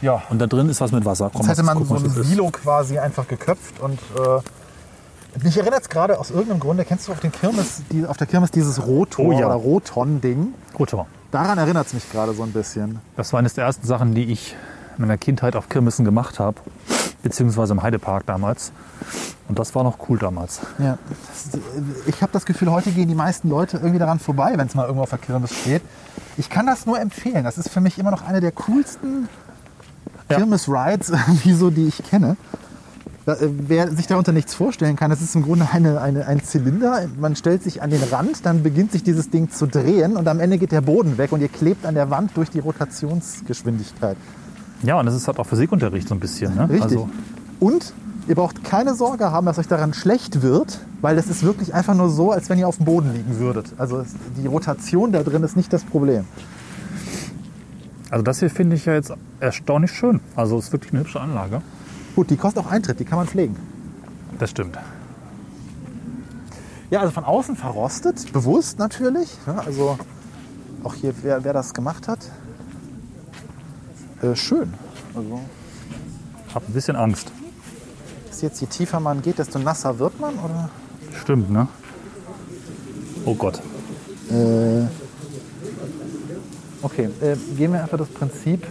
Ja. 0.00 0.22
Und 0.30 0.38
da 0.38 0.46
drin 0.46 0.68
ist 0.68 0.80
was 0.80 0.92
mit 0.92 1.04
Wasser. 1.04 1.30
Komm, 1.32 1.42
Jetzt 1.42 1.50
hätte 1.50 1.62
man 1.64 1.76
gucken, 1.78 1.98
so 1.98 2.20
ein. 2.20 2.24
Silo 2.24 2.50
quasi 2.50 2.98
einfach 2.98 3.26
geköpft 3.26 3.80
und 3.80 3.98
äh, 4.16 5.42
mich 5.42 5.56
erinnert 5.56 5.82
es 5.82 5.88
gerade 5.88 6.18
aus 6.18 6.30
irgendeinem 6.30 6.60
Grunde, 6.60 6.84
kennst 6.84 7.08
du 7.08 7.12
auf, 7.12 7.20
den 7.20 7.32
Kirmes, 7.32 7.82
die, 7.92 8.06
auf 8.06 8.16
der 8.16 8.26
Kirmes 8.26 8.50
dieses 8.50 8.84
Rotor 8.86 9.26
Oh 9.26 9.32
ja. 9.32 9.46
oder 9.46 9.54
Roton-Ding? 9.56 10.54
Rotor. 10.78 11.06
Daran 11.30 11.58
erinnert 11.58 11.86
es 11.88 11.92
mich 11.92 12.10
gerade 12.10 12.32
so 12.32 12.42
ein 12.42 12.52
bisschen. 12.52 13.00
Das 13.16 13.32
war 13.32 13.40
eines 13.40 13.54
der 13.54 13.64
ersten 13.64 13.86
Sachen, 13.86 14.14
die 14.14 14.24
ich 14.32 14.56
in 14.96 15.02
meiner 15.02 15.18
Kindheit 15.18 15.56
auf 15.56 15.68
Kirmessen 15.68 16.04
gemacht 16.04 16.38
habe. 16.38 16.58
Beziehungsweise 17.22 17.72
im 17.72 17.82
Heidepark 17.82 18.26
damals. 18.26 18.72
Und 19.48 19.58
das 19.58 19.74
war 19.74 19.82
noch 19.82 19.98
cool 20.08 20.18
damals. 20.18 20.60
Ja. 20.78 20.98
Das, 21.08 21.60
ich 22.06 22.22
habe 22.22 22.32
das 22.32 22.44
Gefühl, 22.46 22.70
heute 22.70 22.90
gehen 22.90 23.08
die 23.08 23.14
meisten 23.14 23.48
Leute 23.48 23.78
irgendwie 23.78 23.98
daran 23.98 24.18
vorbei, 24.18 24.52
wenn 24.56 24.66
es 24.66 24.74
mal 24.74 24.82
irgendwo 24.84 25.02
auf 25.02 25.10
der 25.10 25.18
Kirmes 25.18 25.52
steht. 25.52 25.82
Ich 26.36 26.48
kann 26.50 26.66
das 26.66 26.86
nur 26.86 27.00
empfehlen. 27.00 27.44
Das 27.44 27.58
ist 27.58 27.70
für 27.70 27.80
mich 27.80 27.98
immer 27.98 28.10
noch 28.10 28.22
eine 28.22 28.40
der 28.40 28.52
coolsten 28.52 29.28
Ja. 30.30 30.36
Kirmes-Rides, 30.36 31.12
so, 31.58 31.70
die 31.70 31.88
ich 31.88 32.02
kenne. 32.04 32.36
Da, 33.24 33.34
äh, 33.34 33.48
wer 33.50 33.90
sich 33.90 34.06
darunter 34.06 34.32
nichts 34.32 34.54
vorstellen 34.54 34.96
kann, 34.96 35.10
das 35.10 35.20
ist 35.20 35.34
im 35.34 35.42
Grunde 35.42 35.68
eine, 35.72 36.00
eine, 36.00 36.26
ein 36.26 36.42
Zylinder. 36.42 37.08
Man 37.18 37.34
stellt 37.36 37.62
sich 37.62 37.82
an 37.82 37.90
den 37.90 38.02
Rand, 38.02 38.46
dann 38.46 38.62
beginnt 38.62 38.92
sich 38.92 39.02
dieses 39.02 39.28
Ding 39.30 39.50
zu 39.50 39.66
drehen 39.66 40.16
und 40.16 40.28
am 40.28 40.40
Ende 40.40 40.56
geht 40.58 40.72
der 40.72 40.80
Boden 40.80 41.18
weg 41.18 41.32
und 41.32 41.40
ihr 41.40 41.48
klebt 41.48 41.84
an 41.84 41.94
der 41.94 42.10
Wand 42.10 42.36
durch 42.36 42.50
die 42.50 42.60
Rotationsgeschwindigkeit. 42.60 44.16
Ja, 44.82 44.98
und 44.98 45.06
das 45.06 45.14
ist 45.14 45.26
halt 45.26 45.38
auch 45.38 45.46
Physikunterricht 45.46 46.08
so 46.08 46.14
ein 46.14 46.20
bisschen. 46.20 46.54
Ne? 46.54 46.68
Richtig. 46.68 46.82
Also, 46.82 47.08
Und 47.60 47.92
ihr 48.28 48.34
braucht 48.34 48.62
keine 48.62 48.94
Sorge 48.94 49.30
haben, 49.32 49.46
dass 49.46 49.58
euch 49.58 49.66
daran 49.68 49.94
schlecht 49.94 50.42
wird, 50.42 50.80
weil 51.00 51.16
das 51.16 51.26
ist 51.28 51.42
wirklich 51.42 51.74
einfach 51.74 51.94
nur 51.94 52.10
so, 52.10 52.30
als 52.30 52.48
wenn 52.48 52.58
ihr 52.58 52.68
auf 52.68 52.76
dem 52.76 52.86
Boden 52.86 53.12
liegen 53.12 53.38
würdet. 53.38 53.72
Also 53.78 54.04
die 54.36 54.46
Rotation 54.46 55.12
da 55.12 55.22
drin 55.22 55.42
ist 55.42 55.56
nicht 55.56 55.72
das 55.72 55.82
Problem. 55.84 56.24
also 58.10 58.22
das 58.22 58.38
hier 58.38 58.50
finde 58.50 58.76
ich 58.76 58.84
ja 58.84 58.94
jetzt 58.94 59.12
erstaunlich 59.40 59.92
schön. 59.92 60.20
Also 60.36 60.58
es 60.58 60.66
ist 60.66 60.72
wirklich 60.72 60.92
eine 60.92 61.00
hübsche 61.00 61.20
Anlage. 61.20 61.62
Gut, 62.14 62.30
die 62.30 62.36
kostet 62.36 62.64
auch 62.64 62.70
Eintritt, 62.70 63.00
die 63.00 63.04
kann 63.04 63.18
man 63.18 63.26
pflegen. 63.26 63.56
Das 64.38 64.50
stimmt. 64.50 64.78
Ja, 66.90 67.00
also 67.00 67.12
von 67.12 67.24
außen 67.24 67.56
verrostet, 67.56 68.32
bewusst 68.32 68.78
natürlich. 68.78 69.36
Ja, 69.46 69.58
also 69.58 69.98
auch 70.84 70.94
hier, 70.94 71.12
wer, 71.22 71.44
wer 71.44 71.52
das 71.52 71.74
gemacht 71.74 72.08
hat. 72.08 72.20
Äh, 74.22 74.34
schön. 74.34 74.74
Also 75.14 75.40
Hab 76.54 76.68
ein 76.68 76.72
bisschen 76.72 76.96
Angst. 76.96 77.30
ist 78.30 78.42
jetzt, 78.42 78.60
je 78.60 78.66
tiefer 78.66 79.00
man 79.00 79.22
geht, 79.22 79.38
desto 79.38 79.58
nasser 79.58 79.98
wird 79.98 80.18
man? 80.20 80.34
Oder? 80.38 80.70
Stimmt, 81.20 81.50
ne? 81.50 81.68
Oh 83.24 83.34
Gott. 83.34 83.60
Äh, 84.30 84.86
okay, 86.82 87.08
äh, 87.20 87.36
gehen 87.56 87.72
wir 87.72 87.82
einfach 87.82 87.98
das 87.98 88.08
Prinzip. 88.08 88.66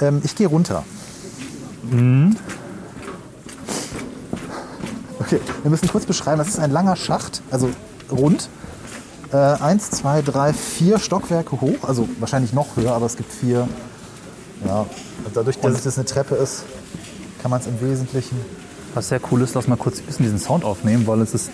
Ähm, 0.00 0.20
ich 0.24 0.34
gehe 0.34 0.46
runter. 0.46 0.84
Okay, 5.20 5.40
wir 5.62 5.70
müssen 5.70 5.88
kurz 5.88 6.06
beschreiben, 6.06 6.38
das 6.38 6.48
ist 6.48 6.58
ein 6.58 6.70
langer 6.70 6.96
Schacht, 6.96 7.42
also 7.50 7.70
rund. 8.10 8.48
Äh, 9.32 9.36
eins, 9.36 9.90
zwei, 9.90 10.22
drei, 10.22 10.52
vier 10.54 10.98
Stockwerke 10.98 11.60
hoch, 11.60 11.86
also 11.86 12.08
wahrscheinlich 12.18 12.54
noch 12.54 12.76
höher, 12.76 12.92
aber 12.92 13.06
es 13.06 13.16
gibt 13.16 13.30
vier. 13.32 13.68
Ja, 14.64 14.86
dadurch, 15.34 15.58
dass 15.60 15.84
es 15.84 15.98
eine 15.98 16.06
Treppe 16.06 16.34
ist, 16.34 16.64
kann 17.42 17.50
man 17.50 17.60
es 17.60 17.66
im 17.66 17.80
Wesentlichen. 17.80 18.40
Was 18.94 19.10
sehr 19.10 19.20
cool 19.30 19.42
ist, 19.42 19.54
lass 19.54 19.68
mal 19.68 19.76
kurz 19.76 19.98
ein 19.98 20.06
bisschen 20.06 20.24
diesen 20.24 20.38
Sound 20.38 20.64
aufnehmen, 20.64 21.06
weil 21.06 21.20
es 21.20 21.34
ist 21.34 21.50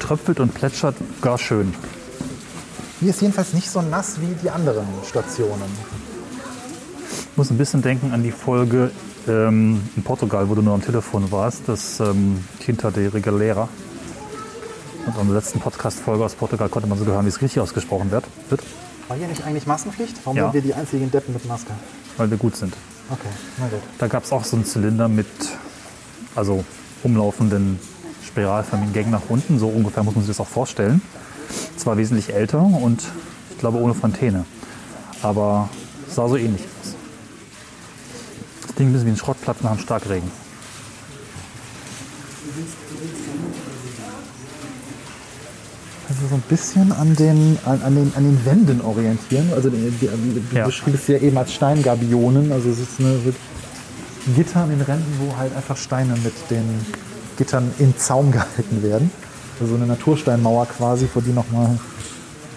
tröpfelt 0.00 0.40
und 0.40 0.52
plätschert 0.52 0.96
gar 1.22 1.38
schön. 1.38 1.72
Hier 3.00 3.10
ist 3.10 3.20
jedenfalls 3.20 3.52
nicht 3.52 3.70
so 3.70 3.82
nass 3.82 4.20
wie 4.20 4.34
die 4.42 4.50
anderen 4.50 4.86
Stationen. 5.08 5.70
Ich 7.30 7.36
muss 7.36 7.50
ein 7.50 7.58
bisschen 7.58 7.82
denken 7.82 8.12
an 8.12 8.22
die 8.22 8.32
Folge 8.32 8.90
ähm, 9.28 9.82
in 9.96 10.02
Portugal, 10.02 10.48
wo 10.48 10.54
du 10.54 10.62
nur 10.62 10.74
am 10.74 10.82
Telefon 10.82 11.30
warst, 11.30 11.62
das 11.66 12.00
ähm, 12.00 12.44
Quinta 12.60 12.90
de 12.90 13.08
Regalera. 13.08 13.68
In 15.06 15.12
der 15.26 15.34
letzten 15.36 15.60
Podcast-Folge 15.60 16.24
aus 16.24 16.34
Portugal 16.34 16.68
konnte 16.68 16.88
man 16.88 16.98
so 16.98 17.04
hören, 17.06 17.24
wie 17.24 17.28
es 17.28 17.40
richtig 17.40 17.60
ausgesprochen 17.60 18.10
wird, 18.10 18.24
wird, 18.50 18.62
War 19.08 19.16
hier 19.16 19.28
nicht 19.28 19.44
eigentlich 19.44 19.66
Maskenpflicht? 19.66 20.16
Warum 20.24 20.36
Ja. 20.36 20.44
sind 20.44 20.54
wir 20.54 20.62
die 20.62 20.74
einzigen 20.74 21.10
Deppen 21.10 21.32
mit 21.32 21.44
Maske? 21.46 21.70
weil 22.16 22.28
wir 22.30 22.38
gut 22.38 22.56
sind. 22.56 22.74
Okay, 23.10 23.28
na 23.58 23.68
gut. 23.68 23.78
Da 23.98 24.08
gab 24.08 24.24
es 24.24 24.32
auch 24.32 24.42
so 24.42 24.56
einen 24.56 24.64
Zylinder 24.64 25.06
mit 25.06 25.26
also 26.34 26.64
umlaufenden 27.04 27.78
spiralförmigen 28.26 28.92
Gängen 28.94 29.10
nach 29.10 29.22
unten. 29.28 29.58
So 29.58 29.68
ungefähr 29.68 30.02
muss 30.02 30.14
man 30.16 30.24
sich 30.24 30.34
das 30.34 30.40
auch 30.44 30.48
vorstellen. 30.50 31.00
Zwar 31.76 31.98
wesentlich 31.98 32.32
älter 32.34 32.60
und 32.62 33.04
ich 33.50 33.58
glaube 33.58 33.78
ohne 33.78 33.94
Fontäne. 33.94 34.44
Aber 35.22 35.68
sah 36.08 36.26
so 36.26 36.36
ähnlich 36.36 36.62
aus. 36.62 36.94
Das 38.66 38.74
Ding 38.76 38.94
ist 38.94 39.04
wie 39.04 39.10
ein 39.10 39.16
Schrottplatz 39.16 39.60
nach 39.60 39.70
einem 39.72 39.80
Starkregen. 39.80 40.30
Also 46.05 46.05
so 46.28 46.34
ein 46.34 46.42
bisschen 46.48 46.92
an 46.92 47.14
den, 47.16 47.58
an, 47.64 47.80
an 47.82 47.94
den, 47.94 48.12
an 48.16 48.24
den 48.24 48.44
Wänden 48.44 48.80
orientieren. 48.80 49.50
Also 49.54 49.70
die, 49.70 49.90
die, 50.00 50.06
du 50.50 50.56
Ja. 50.56 50.66
beschriebst 50.66 51.02
es 51.02 51.08
ja 51.08 51.18
eben 51.18 51.36
als 51.38 51.52
Steingabionen. 51.52 52.52
Also 52.52 52.70
es 52.70 52.78
ist 52.80 52.98
eine 53.00 53.18
Gitter 54.34 54.60
an 54.62 54.70
den 54.70 54.80
Rändern, 54.80 55.06
wo 55.20 55.36
halt 55.36 55.54
einfach 55.54 55.76
Steine 55.76 56.14
mit 56.22 56.34
den 56.50 56.64
Gittern 57.36 57.70
in 57.78 57.96
Zaum 57.96 58.32
gehalten 58.32 58.82
werden. 58.82 59.10
Also 59.60 59.72
so 59.72 59.76
eine 59.76 59.86
Natursteinmauer 59.86 60.66
quasi, 60.66 61.06
vor 61.06 61.22
die 61.22 61.32
nochmal. 61.32 61.78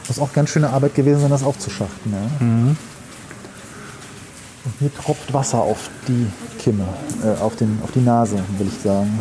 Das 0.07 0.17
auch 0.19 0.33
ganz 0.33 0.49
schöne 0.49 0.69
Arbeit 0.71 0.95
gewesen 0.95 1.21
sein, 1.21 1.29
das 1.29 1.43
aufzuschachten. 1.43 2.11
Ja. 2.11 2.17
Und 4.65 4.73
hier 4.79 4.93
tropft 4.93 5.31
Wasser 5.33 5.59
auf 5.59 5.89
die 6.07 6.25
Kimme, 6.57 6.83
äh, 7.23 7.39
auf, 7.41 7.55
den, 7.55 7.79
auf 7.83 7.91
die 7.91 8.01
Nase, 8.01 8.35
will 8.57 8.67
ich 8.67 8.83
sagen. 8.83 9.19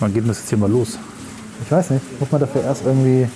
Wann 0.00 0.14
geht 0.14 0.28
das 0.28 0.38
jetzt 0.38 0.48
hier 0.48 0.58
mal 0.58 0.70
los? 0.70 0.96
Ich 1.68 1.72
weiß 1.72 1.90
nicht, 1.90 2.18
muss 2.18 2.32
man 2.32 2.40
dafür 2.40 2.62
erst 2.62 2.86
irgendwie 2.86 3.28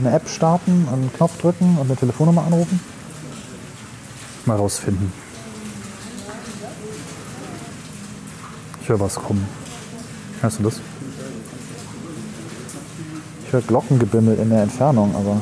eine 0.00 0.10
App 0.10 0.28
starten, 0.28 0.88
einen 0.92 1.08
Knopf 1.12 1.40
drücken 1.40 1.78
und 1.78 1.86
eine 1.86 1.94
Telefonnummer 1.94 2.42
anrufen? 2.42 2.80
Mal 4.44 4.56
rausfinden. 4.56 5.12
Ich 8.82 8.88
höre 8.88 8.98
was 8.98 9.14
kommen. 9.14 9.46
Hörst 10.40 10.58
du 10.58 10.64
das? 10.64 10.80
Ich 13.46 13.52
höre 13.52 13.62
Glockengebimmel 13.62 14.36
in 14.36 14.50
der 14.50 14.64
Entfernung, 14.64 15.14
aber 15.14 15.40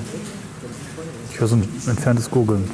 Ich 1.30 1.40
höre 1.40 1.48
so 1.48 1.57
ein 1.57 1.66
entferntes 1.87 2.30
Gurgeln. 2.30 2.70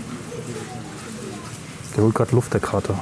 Der 1.96 2.02
holt 2.02 2.16
gerade 2.16 2.34
Luft, 2.34 2.52
der 2.54 2.60
Krater. 2.60 2.98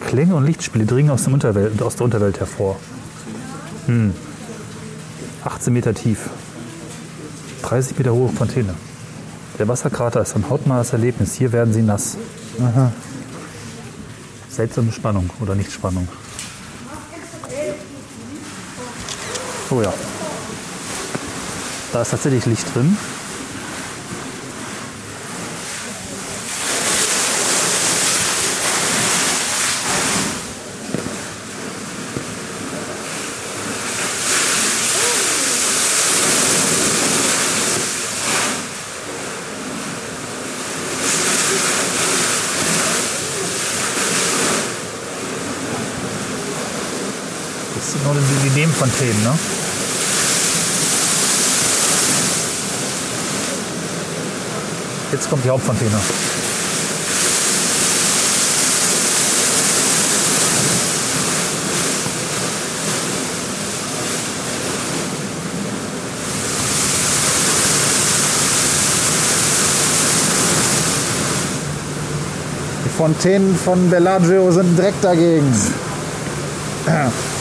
Klänge 0.00 0.34
und 0.34 0.46
Lichtspiele 0.46 0.84
dringen 0.84 1.10
aus, 1.10 1.22
dem 1.22 1.34
Unterwelt, 1.34 1.80
aus 1.80 1.94
der 1.94 2.06
Unterwelt 2.06 2.40
hervor. 2.40 2.76
Hm. 3.86 4.12
18 5.44 5.72
Meter 5.72 5.94
tief. 5.94 6.30
30 7.62 7.98
Meter 7.98 8.12
hohe 8.12 8.28
Fontäne. 8.28 8.74
Der 9.58 9.68
Wasserkrater 9.68 10.22
ist 10.22 10.34
ein 10.36 10.48
hautnahes 10.48 10.92
Erlebnis. 10.92 11.34
Hier 11.34 11.52
werden 11.52 11.72
sie 11.72 11.82
nass. 11.82 12.16
Seltsame 14.48 14.92
Spannung 14.92 15.30
oder 15.40 15.54
Nichtspannung. 15.54 16.08
Oh 19.70 19.82
ja. 19.82 19.92
Da 21.92 22.02
ist 22.02 22.10
tatsächlich 22.10 22.46
Licht 22.46 22.74
drin. 22.74 22.96
Das 47.82 47.90
sind 47.90 48.04
nur 48.04 48.14
die, 48.14 48.48
die 48.48 48.60
Nebenfontänen, 48.60 49.24
ne? 49.24 49.36
Jetzt 55.10 55.28
kommt 55.28 55.44
die 55.44 55.50
Hauptfontäne. 55.50 55.90
die 72.84 72.88
Fontänen 72.90 73.56
von 73.56 73.90
Bellagio 73.90 74.52
sind 74.52 74.78
direkt 74.78 75.02
dagegen. 75.02 75.52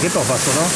Geht 0.00 0.14
doch 0.14 0.28
was, 0.28 0.40
oder? 0.46 0.66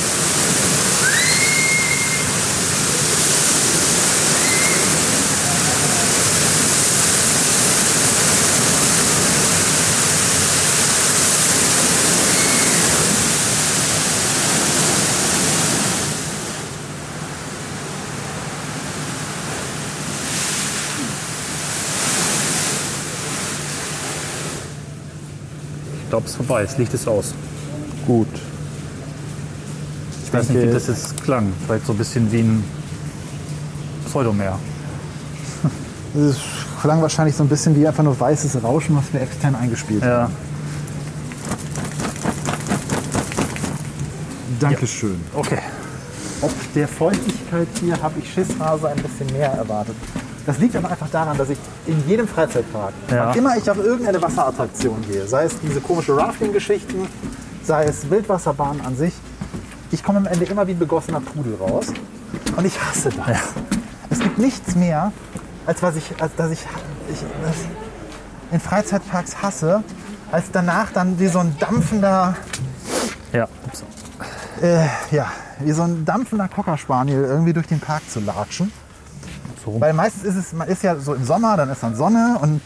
Ich 26.02 26.10
glaube, 26.10 26.26
es 26.26 26.32
ist 26.32 26.36
vorbei. 26.36 26.62
Das 26.64 26.76
Licht 26.76 26.92
ist 26.92 27.06
aus. 27.06 27.34
Gut. 28.04 28.26
Ich 30.32 30.38
weiß 30.38 30.48
nicht, 30.48 30.66
wie 30.66 30.72
das 30.72 30.86
jetzt 30.86 31.22
klang. 31.24 31.52
Vielleicht 31.66 31.84
so 31.84 31.92
ein 31.92 31.98
bisschen 31.98 32.32
wie 32.32 32.40
ein 32.40 32.64
Pseudomeer. 34.06 34.58
Es 36.14 36.38
klang 36.80 37.02
wahrscheinlich 37.02 37.36
so 37.36 37.42
ein 37.42 37.50
bisschen 37.50 37.76
wie 37.76 37.86
einfach 37.86 38.02
nur 38.02 38.18
weißes 38.18 38.62
Rauschen, 38.62 38.96
was 38.96 39.12
wir 39.12 39.20
extern 39.20 39.54
eingespielt 39.54 40.02
haben. 40.02 40.10
Ja. 40.10 40.30
Dankeschön. 44.58 45.20
Okay. 45.34 45.58
Ob 46.40 46.50
der 46.74 46.88
Feuchtigkeit 46.88 47.68
hier 47.78 48.00
habe 48.02 48.18
ich 48.18 48.32
Schisshase 48.32 48.88
ein 48.88 49.02
bisschen 49.02 49.26
mehr 49.36 49.52
erwartet. 49.52 49.96
Das 50.46 50.58
liegt 50.58 50.74
aber 50.76 50.90
einfach 50.90 51.10
daran, 51.10 51.36
dass 51.36 51.50
ich 51.50 51.58
in 51.86 52.02
jedem 52.08 52.26
Freizeitpark, 52.26 52.94
Ja. 53.10 53.32
immer 53.32 53.56
ich 53.58 53.70
auf 53.70 53.76
irgendeine 53.76 54.20
Wasserattraktion 54.22 54.96
gehe, 55.10 55.26
sei 55.28 55.44
es 55.44 55.52
diese 55.60 55.80
komische 55.80 56.16
Rafting-Geschichten, 56.16 57.06
sei 57.62 57.84
es 57.84 58.08
Wildwasserbahnen 58.10 58.80
an 58.80 58.96
sich, 58.96 59.12
ich 59.92 60.02
komme 60.02 60.18
am 60.18 60.26
Ende 60.26 60.44
immer 60.46 60.66
wie 60.66 60.72
ein 60.72 60.78
begossener 60.78 61.20
Pudel 61.20 61.54
raus. 61.56 61.86
Und 62.56 62.64
ich 62.64 62.80
hasse 62.82 63.10
das. 63.10 63.38
Es 64.10 64.18
gibt 64.18 64.38
nichts 64.38 64.74
mehr, 64.74 65.12
als 65.66 65.82
was 65.82 65.96
ich, 65.96 66.20
als 66.20 66.34
dass 66.36 66.50
ich, 66.50 66.60
ich 67.10 67.20
das 67.20 67.56
in 68.50 68.60
Freizeitparks 68.60 69.42
hasse, 69.42 69.82
als 70.30 70.46
danach 70.52 70.90
dann 70.92 71.18
wie 71.18 71.28
so 71.28 71.38
ein 71.38 71.56
dampfender, 71.58 72.34
Ja. 73.32 73.48
Ups. 73.66 73.84
äh, 74.60 74.86
ja, 75.10 75.30
wie 75.60 75.72
so 75.72 75.82
ein 75.82 76.04
dampfender 76.04 76.48
Cocker 76.48 76.76
Spaniel 76.78 77.22
irgendwie 77.24 77.52
durch 77.52 77.66
den 77.66 77.80
Park 77.80 78.02
zu 78.10 78.20
latschen. 78.20 78.72
So. 79.64 79.80
Weil 79.80 79.92
meistens 79.92 80.24
ist 80.24 80.36
es, 80.36 80.52
man 80.52 80.68
ist 80.68 80.82
ja 80.82 80.96
so 80.98 81.14
im 81.14 81.24
Sommer, 81.24 81.56
dann 81.56 81.70
ist 81.70 81.82
dann 81.82 81.94
Sonne 81.94 82.38
und 82.40 82.60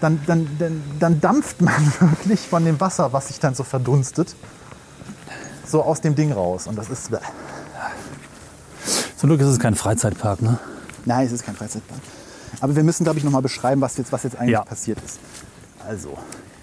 dann, 0.00 0.20
dann, 0.26 0.48
dann, 0.58 0.82
dann 1.00 1.20
dampft 1.20 1.62
man 1.62 1.74
wirklich 2.00 2.40
von 2.40 2.64
dem 2.64 2.78
Wasser, 2.80 3.12
was 3.12 3.28
sich 3.28 3.40
dann 3.40 3.54
so 3.54 3.64
verdunstet, 3.64 4.36
so 5.74 5.82
aus 5.82 6.00
dem 6.00 6.14
Ding 6.14 6.30
raus. 6.30 6.68
Und 6.68 6.76
das 6.78 6.88
ist. 6.88 7.10
bäh. 7.10 7.16
Zum 9.16 9.28
Glück 9.28 9.40
ist 9.40 9.48
es 9.48 9.58
kein 9.58 9.74
Freizeitpark, 9.74 10.40
ne? 10.40 10.58
Nein, 11.04 11.26
es 11.26 11.32
ist 11.32 11.44
kein 11.44 11.56
Freizeitpark. 11.56 12.00
Aber 12.60 12.76
wir 12.76 12.84
müssen, 12.84 13.02
glaube 13.02 13.18
ich, 13.18 13.24
nochmal 13.24 13.42
beschreiben, 13.42 13.80
was 13.80 13.96
jetzt, 13.96 14.12
was 14.12 14.22
jetzt 14.22 14.36
eigentlich 14.38 14.52
Ja. 14.52 14.62
passiert 14.64 14.98
ist. 15.04 15.18
Also. 15.86 16.16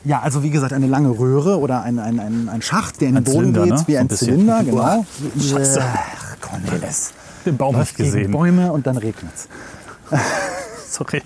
Ja, 0.06 0.22
also 0.22 0.44
wie 0.44 0.50
gesagt, 0.50 0.72
eine 0.72 0.88
lange 0.88 1.10
Röhre 1.10 1.60
oder 1.60 1.84
ein, 1.84 2.00
ein, 2.00 2.20
ein, 2.22 2.48
ein 2.50 2.62
Schacht, 2.62 3.02
der 3.02 3.10
in 3.10 3.16
den 3.16 3.24
Boden 3.26 3.54
Zylinder, 3.54 3.64
geht, 3.66 3.74
ne? 3.74 3.84
wie 3.88 3.98
ein 3.98 4.08
ein. 4.10 4.16
Zylinder, 4.16 4.64
genau. 4.66 5.06
Scheiße. 5.40 5.82
Ach, 5.84 6.38
Cornelis. 6.40 7.12
Den 7.46 7.58
Baum 7.58 7.76
Läuft 7.76 8.00
nicht 8.00 8.12
gesehen. 8.12 8.32
Bäume 8.32 8.72
und 8.72 8.88
dann 8.88 8.96
regnet's. 8.98 9.48
Sorry. 10.90 11.22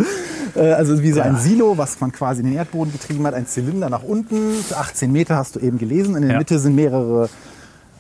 Äh, 0.56 0.72
Also 0.74 1.02
wie 1.04 1.12
so 1.12 1.22
ein 1.22 1.36
Ja. 1.36 1.40
Silo, 1.40 1.78
was 1.78 2.00
man 2.00 2.12
quasi 2.12 2.42
in 2.42 2.48
den 2.48 2.56
Erdboden 2.56 2.92
getrieben 2.92 3.26
hat, 3.28 3.34
ein 3.36 3.46
Zylinder 3.48 3.90
nach 3.90 4.04
unten, 4.04 4.56
18 4.74 5.12
Meter 5.12 5.36
hast 5.36 5.56
du 5.56 5.60
eben 5.60 5.78
gelesen. 5.78 6.16
In 6.16 6.24
der 6.24 6.32
Ja. 6.34 6.38
Mitte 6.40 6.58
sind 6.60 6.76
mehrere, 6.76 7.30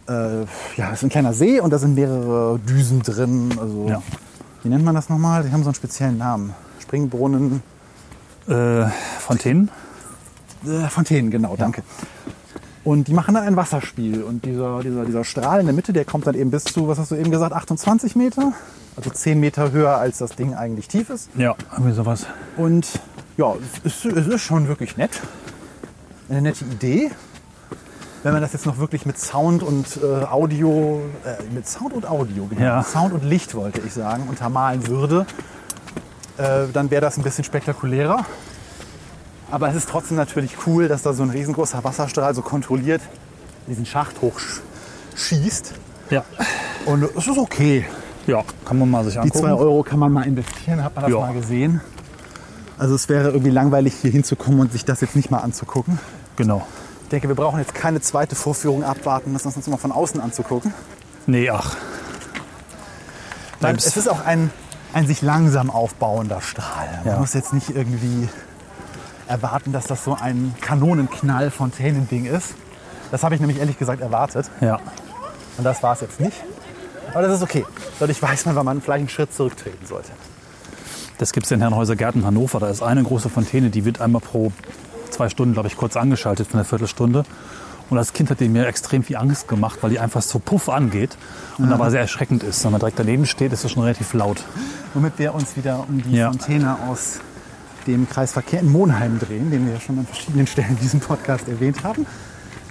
äh, 0.07 0.41
ja, 0.77 0.89
es 0.91 0.93
ist 0.99 1.03
ein 1.03 1.09
kleiner 1.09 1.33
See 1.33 1.59
und 1.59 1.71
da 1.71 1.79
sind 1.79 1.95
mehrere 1.95 2.59
Düsen 2.59 3.01
drin. 3.01 3.49
Also, 3.59 3.87
Ja. 3.89 4.01
wie 4.63 4.69
nennt 4.69 4.83
man 4.85 4.95
das 4.95 5.09
nochmal? 5.09 5.43
Die 5.43 5.51
haben 5.51 5.63
so 5.63 5.69
einen 5.69 5.75
speziellen 5.75 6.17
Namen. 6.17 6.53
Springbrunnen, 6.81 7.61
Äh, 8.47 8.85
Fontänen? 9.19 9.69
äh, 10.65 10.87
Fontänen, 10.89 11.31
genau, 11.31 11.55
danke. 11.57 11.81
Und 12.83 13.07
die 13.07 13.13
machen 13.13 13.33
dann 13.33 13.43
ein 13.43 13.55
Wasserspiel. 13.55 14.21
Und 14.21 14.45
dieser, 14.45 14.81
dieser, 14.81 15.05
dieser 15.05 15.23
Strahl 15.23 15.59
in 15.59 15.65
der 15.65 15.73
Mitte, 15.73 15.91
der 15.93 16.05
kommt 16.05 16.27
dann 16.27 16.35
eben 16.35 16.51
bis 16.51 16.65
zu, 16.65 16.87
was 16.87 16.99
hast 16.99 17.09
du 17.09 17.15
eben 17.15 17.31
gesagt, 17.31 17.53
28 17.53 18.15
Meter? 18.15 18.53
Also 18.95 19.09
10 19.09 19.39
Meter 19.39 19.71
höher, 19.71 19.97
als 19.97 20.19
das 20.19 20.35
Ding 20.35 20.53
eigentlich 20.53 20.87
tief 20.87 21.09
ist. 21.09 21.29
Ja, 21.35 21.55
irgendwie 21.71 21.93
sowas. 21.93 22.27
Und 22.57 22.87
ja, 23.37 23.55
es 23.83 24.05
ist, 24.05 24.15
es 24.15 24.27
ist 24.27 24.41
schon 24.41 24.67
wirklich 24.67 24.95
nett. 24.97 25.19
Eine 26.29 26.43
nette 26.43 26.63
Idee. 26.65 27.09
Wenn 28.25 28.33
man 28.33 28.41
das 28.41 28.53
jetzt 28.53 28.65
noch 28.65 28.79
wirklich 28.79 29.05
mit 29.05 29.19
Sound 29.19 29.61
und 29.61 29.99
äh, 30.01 30.25
Audio, 30.25 30.99
äh, 31.23 31.43
mit 31.53 31.67
Sound 31.67 31.93
und 31.93 32.07
Audio, 32.09 32.47
genau, 32.47 32.59
Ja. 32.59 32.83
Sound 32.83 33.13
und 33.13 33.23
Licht 33.23 33.53
wollte 33.53 33.81
ich 33.85 33.93
sagen, 33.93 34.23
untermalen 34.27 34.87
würde, 34.87 35.27
äh, 36.39 36.65
dann 36.73 36.89
wäre 36.89 37.01
das 37.01 37.17
ein 37.17 37.21
bisschen 37.23 37.43
spektakulärer. 37.43 38.25
Aber 39.51 39.69
es 39.69 39.75
ist 39.75 39.87
trotzdem 39.89 40.17
natürlich 40.17 40.57
cool, 40.65 40.87
dass 40.87 41.03
da 41.03 41.13
so 41.13 41.21
ein 41.21 41.29
riesengroßer 41.29 41.83
Wasserstrahl 41.83 42.33
so 42.33 42.41
kontrolliert 42.41 43.01
diesen 43.67 43.85
Schacht 43.85 44.15
hochschießt. 44.23 45.73
Ja. 46.09 46.23
Und 46.87 47.03
es 47.03 47.27
ist 47.27 47.37
okay. 47.37 47.85
Ja, 48.25 48.43
kann 48.65 48.79
man 48.79 48.89
mal 48.89 49.03
sich 49.03 49.13
Die 49.13 49.19
angucken. 49.19 49.39
zwei 49.45 49.53
Euro 49.53 49.83
kann 49.83 49.99
man 49.99 50.11
mal 50.11 50.23
investieren, 50.25 50.83
hat 50.83 50.95
man 50.95 51.03
das 51.03 51.13
Ja. 51.13 51.19
mal 51.19 51.33
gesehen. 51.35 51.79
Also 52.79 52.95
es 52.95 53.07
wäre 53.07 53.29
irgendwie 53.29 53.51
langweilig, 53.51 53.93
hier 54.01 54.09
hinzukommen 54.09 54.61
und 54.61 54.71
sich 54.71 54.83
das 54.83 55.01
jetzt 55.01 55.15
nicht 55.15 55.29
mal 55.29 55.41
anzugucken. 55.41 55.99
Genau. 56.37 56.65
Ich 57.05 57.09
denke, 57.09 57.27
wir 57.27 57.35
brauchen 57.35 57.59
jetzt 57.59 57.75
keine 57.75 58.01
zweite 58.01 58.35
Vorführung 58.35 58.83
abwarten, 58.83 59.31
das 59.33 59.45
uns 59.45 59.67
mal 59.67 59.77
von 59.77 59.91
außen 59.91 60.19
anzugucken. 60.19 60.73
Nee, 61.27 61.51
ach. 61.51 61.75
Bleib's. 63.59 63.85
es 63.85 63.95
ist 63.95 64.09
auch 64.09 64.25
ein, 64.25 64.49
ein 64.91 65.05
sich 65.05 65.21
langsam 65.21 65.69
aufbauender 65.69 66.41
Strahl. 66.41 66.89
Man 67.03 67.13
Ja. 67.13 67.19
muss 67.19 67.33
jetzt 67.35 67.53
nicht 67.53 67.69
irgendwie 67.69 68.27
erwarten, 69.27 69.71
dass 69.71 69.85
das 69.85 70.03
so 70.03 70.17
ein 70.19 70.55
Kanonenknall 70.61 71.51
Fontänending 71.51 72.25
ist. 72.25 72.55
Das 73.11 73.21
habe 73.23 73.35
ich 73.35 73.39
nämlich 73.41 73.59
ehrlich 73.59 73.77
gesagt 73.77 74.01
erwartet. 74.01 74.49
Ja. 74.59 74.79
Und 75.59 75.63
das 75.63 75.83
war 75.83 75.93
es 75.93 76.01
jetzt 76.01 76.19
nicht. 76.19 76.35
Aber 77.13 77.21
das 77.21 77.37
ist 77.37 77.43
okay. 77.43 77.65
Dadurch 77.99 78.19
weiß 78.19 78.45
man, 78.47 78.55
wann 78.55 78.65
man 78.65 78.81
vielleicht 78.81 78.99
einen 79.01 79.09
Schritt 79.09 79.31
zurücktreten 79.31 79.85
sollte. 79.85 80.09
Das 81.19 81.31
gibt 81.33 81.45
es 81.45 81.51
in 81.51 81.59
Herrenhäuser 81.61 81.95
Gärten 81.95 82.25
Hannover. 82.25 82.59
Da 82.59 82.67
ist 82.67 82.81
eine 82.81 83.03
große 83.03 83.29
Fontäne, 83.29 83.69
die 83.69 83.85
wird 83.85 84.01
einmal 84.01 84.21
pro 84.21 84.51
zwei 85.11 85.29
Stunden, 85.29 85.53
glaube 85.53 85.67
ich, 85.67 85.77
kurz 85.77 85.95
angeschaltet 85.97 86.47
für 86.47 86.55
eine 86.55 86.65
Viertelstunde. 86.65 87.23
Und 87.89 87.97
als 87.99 88.13
Kind 88.13 88.31
hat 88.31 88.39
die 88.39 88.49
mir 88.49 88.65
extrem 88.65 89.03
viel 89.03 89.15
Angst 89.17 89.47
gemacht, 89.47 89.77
weil 89.81 89.91
die 89.91 89.99
einfach 89.99 90.23
so 90.23 90.39
puff 90.39 90.69
angeht 90.69 91.17
und 91.59 91.71
aber 91.71 91.91
sehr 91.91 92.01
erschreckend 92.01 92.41
ist. 92.41 92.63
Wenn 92.63 92.71
man 92.71 92.79
direkt 92.79 92.97
daneben 92.97 93.27
steht, 93.27 93.53
ist 93.53 93.63
es 93.63 93.71
schon 93.71 93.83
relativ 93.83 94.13
laut. 94.13 94.43
Womit 94.95 95.13
wir 95.19 95.35
uns 95.35 95.55
wieder 95.55 95.85
um 95.87 96.01
die 96.01 96.15
Ja. 96.17 96.31
Fontäne 96.31 96.77
aus 96.89 97.19
dem 97.85 98.09
Kreisverkehr 98.09 98.61
in 98.61 98.71
Monheim 98.71 99.19
drehen, 99.19 99.51
den 99.51 99.67
wir 99.67 99.73
ja 99.75 99.79
schon 99.79 99.99
an 99.99 100.07
verschiedenen 100.07 100.47
Stellen 100.47 100.69
in 100.69 100.79
diesem 100.79 100.99
Podcast 100.99 101.47
erwähnt 101.47 101.83
haben. 101.83 102.07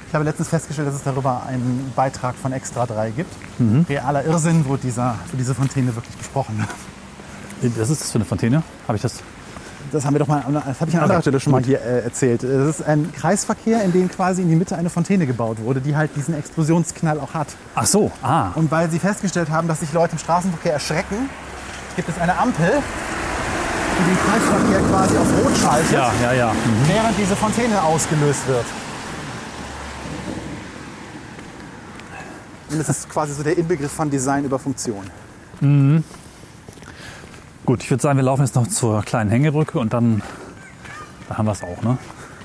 Ich 0.08 0.14
habe 0.14 0.24
letztens 0.24 0.48
festgestellt, 0.48 0.88
dass 0.88 0.96
es 0.96 1.04
darüber 1.04 1.44
einen 1.46 1.92
Beitrag 1.94 2.34
von 2.34 2.52
Extra 2.52 2.84
3 2.86 3.10
gibt. 3.10 3.32
Mhm. 3.60 3.86
Realer 3.88 4.24
Irrsinn, 4.24 4.64
wo 4.66 4.76
dieser, 4.76 5.16
wo 5.30 5.36
diese 5.36 5.54
Fontäne 5.54 5.94
wirklich 5.94 6.16
besprochen 6.16 6.58
wird. 7.62 7.78
Was 7.78 7.90
ist 7.90 8.02
das 8.02 8.10
für 8.10 8.16
eine 8.18 8.24
Fontäne? 8.24 8.62
Habe 8.88 8.96
ich 8.96 9.02
das? 9.02 9.22
Das 9.94 10.04
haben 10.04 10.14
wir 10.14 10.18
doch 10.18 10.26
mal, 10.26 10.42
das 10.66 10.80
habe 10.80 10.90
ich 10.90 10.96
an 10.96 11.04
anderer 11.04 11.20
Stelle 11.20 11.38
schon 11.38 11.52
mal 11.52 11.62
hier 11.62 11.80
äh, 11.80 12.00
erzählt. 12.02 12.42
Es 12.42 12.80
ist 12.80 12.82
ein 12.86 13.12
Kreisverkehr, 13.12 13.84
in 13.84 13.92
dem 13.92 14.10
quasi 14.10 14.42
in 14.42 14.48
die 14.48 14.56
Mitte 14.56 14.76
eine 14.76 14.90
Fontäne 14.90 15.24
gebaut 15.24 15.58
wurde, 15.62 15.80
die 15.80 15.96
halt 15.96 16.10
diesen 16.16 16.34
Explosionsknall 16.34 17.20
auch 17.20 17.32
hat. 17.32 17.46
Ach 17.76 17.86
so, 17.86 18.10
ah. 18.20 18.48
Und 18.56 18.72
weil 18.72 18.90
sie 18.90 18.98
festgestellt 18.98 19.50
haben, 19.50 19.68
dass 19.68 19.80
sich 19.80 19.92
Leute 19.92 20.14
im 20.14 20.18
Straßenverkehr 20.18 20.72
erschrecken, 20.72 21.30
gibt 21.94 22.08
es 22.08 22.18
eine 22.18 22.36
Ampel, 22.36 22.72
die 23.96 24.04
den 24.04 24.18
Kreisverkehr 24.18 24.80
quasi 24.90 25.16
auf 25.16 25.44
Rot 25.44 25.56
schaltet, 25.58 25.92
Ja, 25.92 26.12
ja, 26.20 26.32
ja. 26.32 26.52
Mhm. 26.52 26.88
während 26.88 27.16
diese 27.16 27.36
Fontäne 27.36 27.80
ausgelöst 27.80 28.48
wird. 28.48 28.64
Und 32.70 32.78
das 32.80 32.88
ist 32.88 33.08
quasi 33.08 33.32
so 33.32 33.44
der 33.44 33.56
Inbegriff 33.56 33.92
von 33.92 34.10
Design 34.10 34.44
über 34.44 34.58
Funktion. 34.58 35.04
Gut, 37.66 37.82
ich 37.82 37.90
würde 37.90 38.02
sagen, 38.02 38.18
wir 38.18 38.24
laufen 38.24 38.42
jetzt 38.42 38.54
noch 38.54 38.66
zur 38.66 39.02
kleinen 39.02 39.30
Hängebrücke 39.30 39.78
und 39.78 39.92
dann 39.92 40.22
da 41.28 41.38
haben 41.38 41.46
wir 41.46 41.52
es 41.52 41.62
auch, 41.62 41.82
ne? 41.82 41.98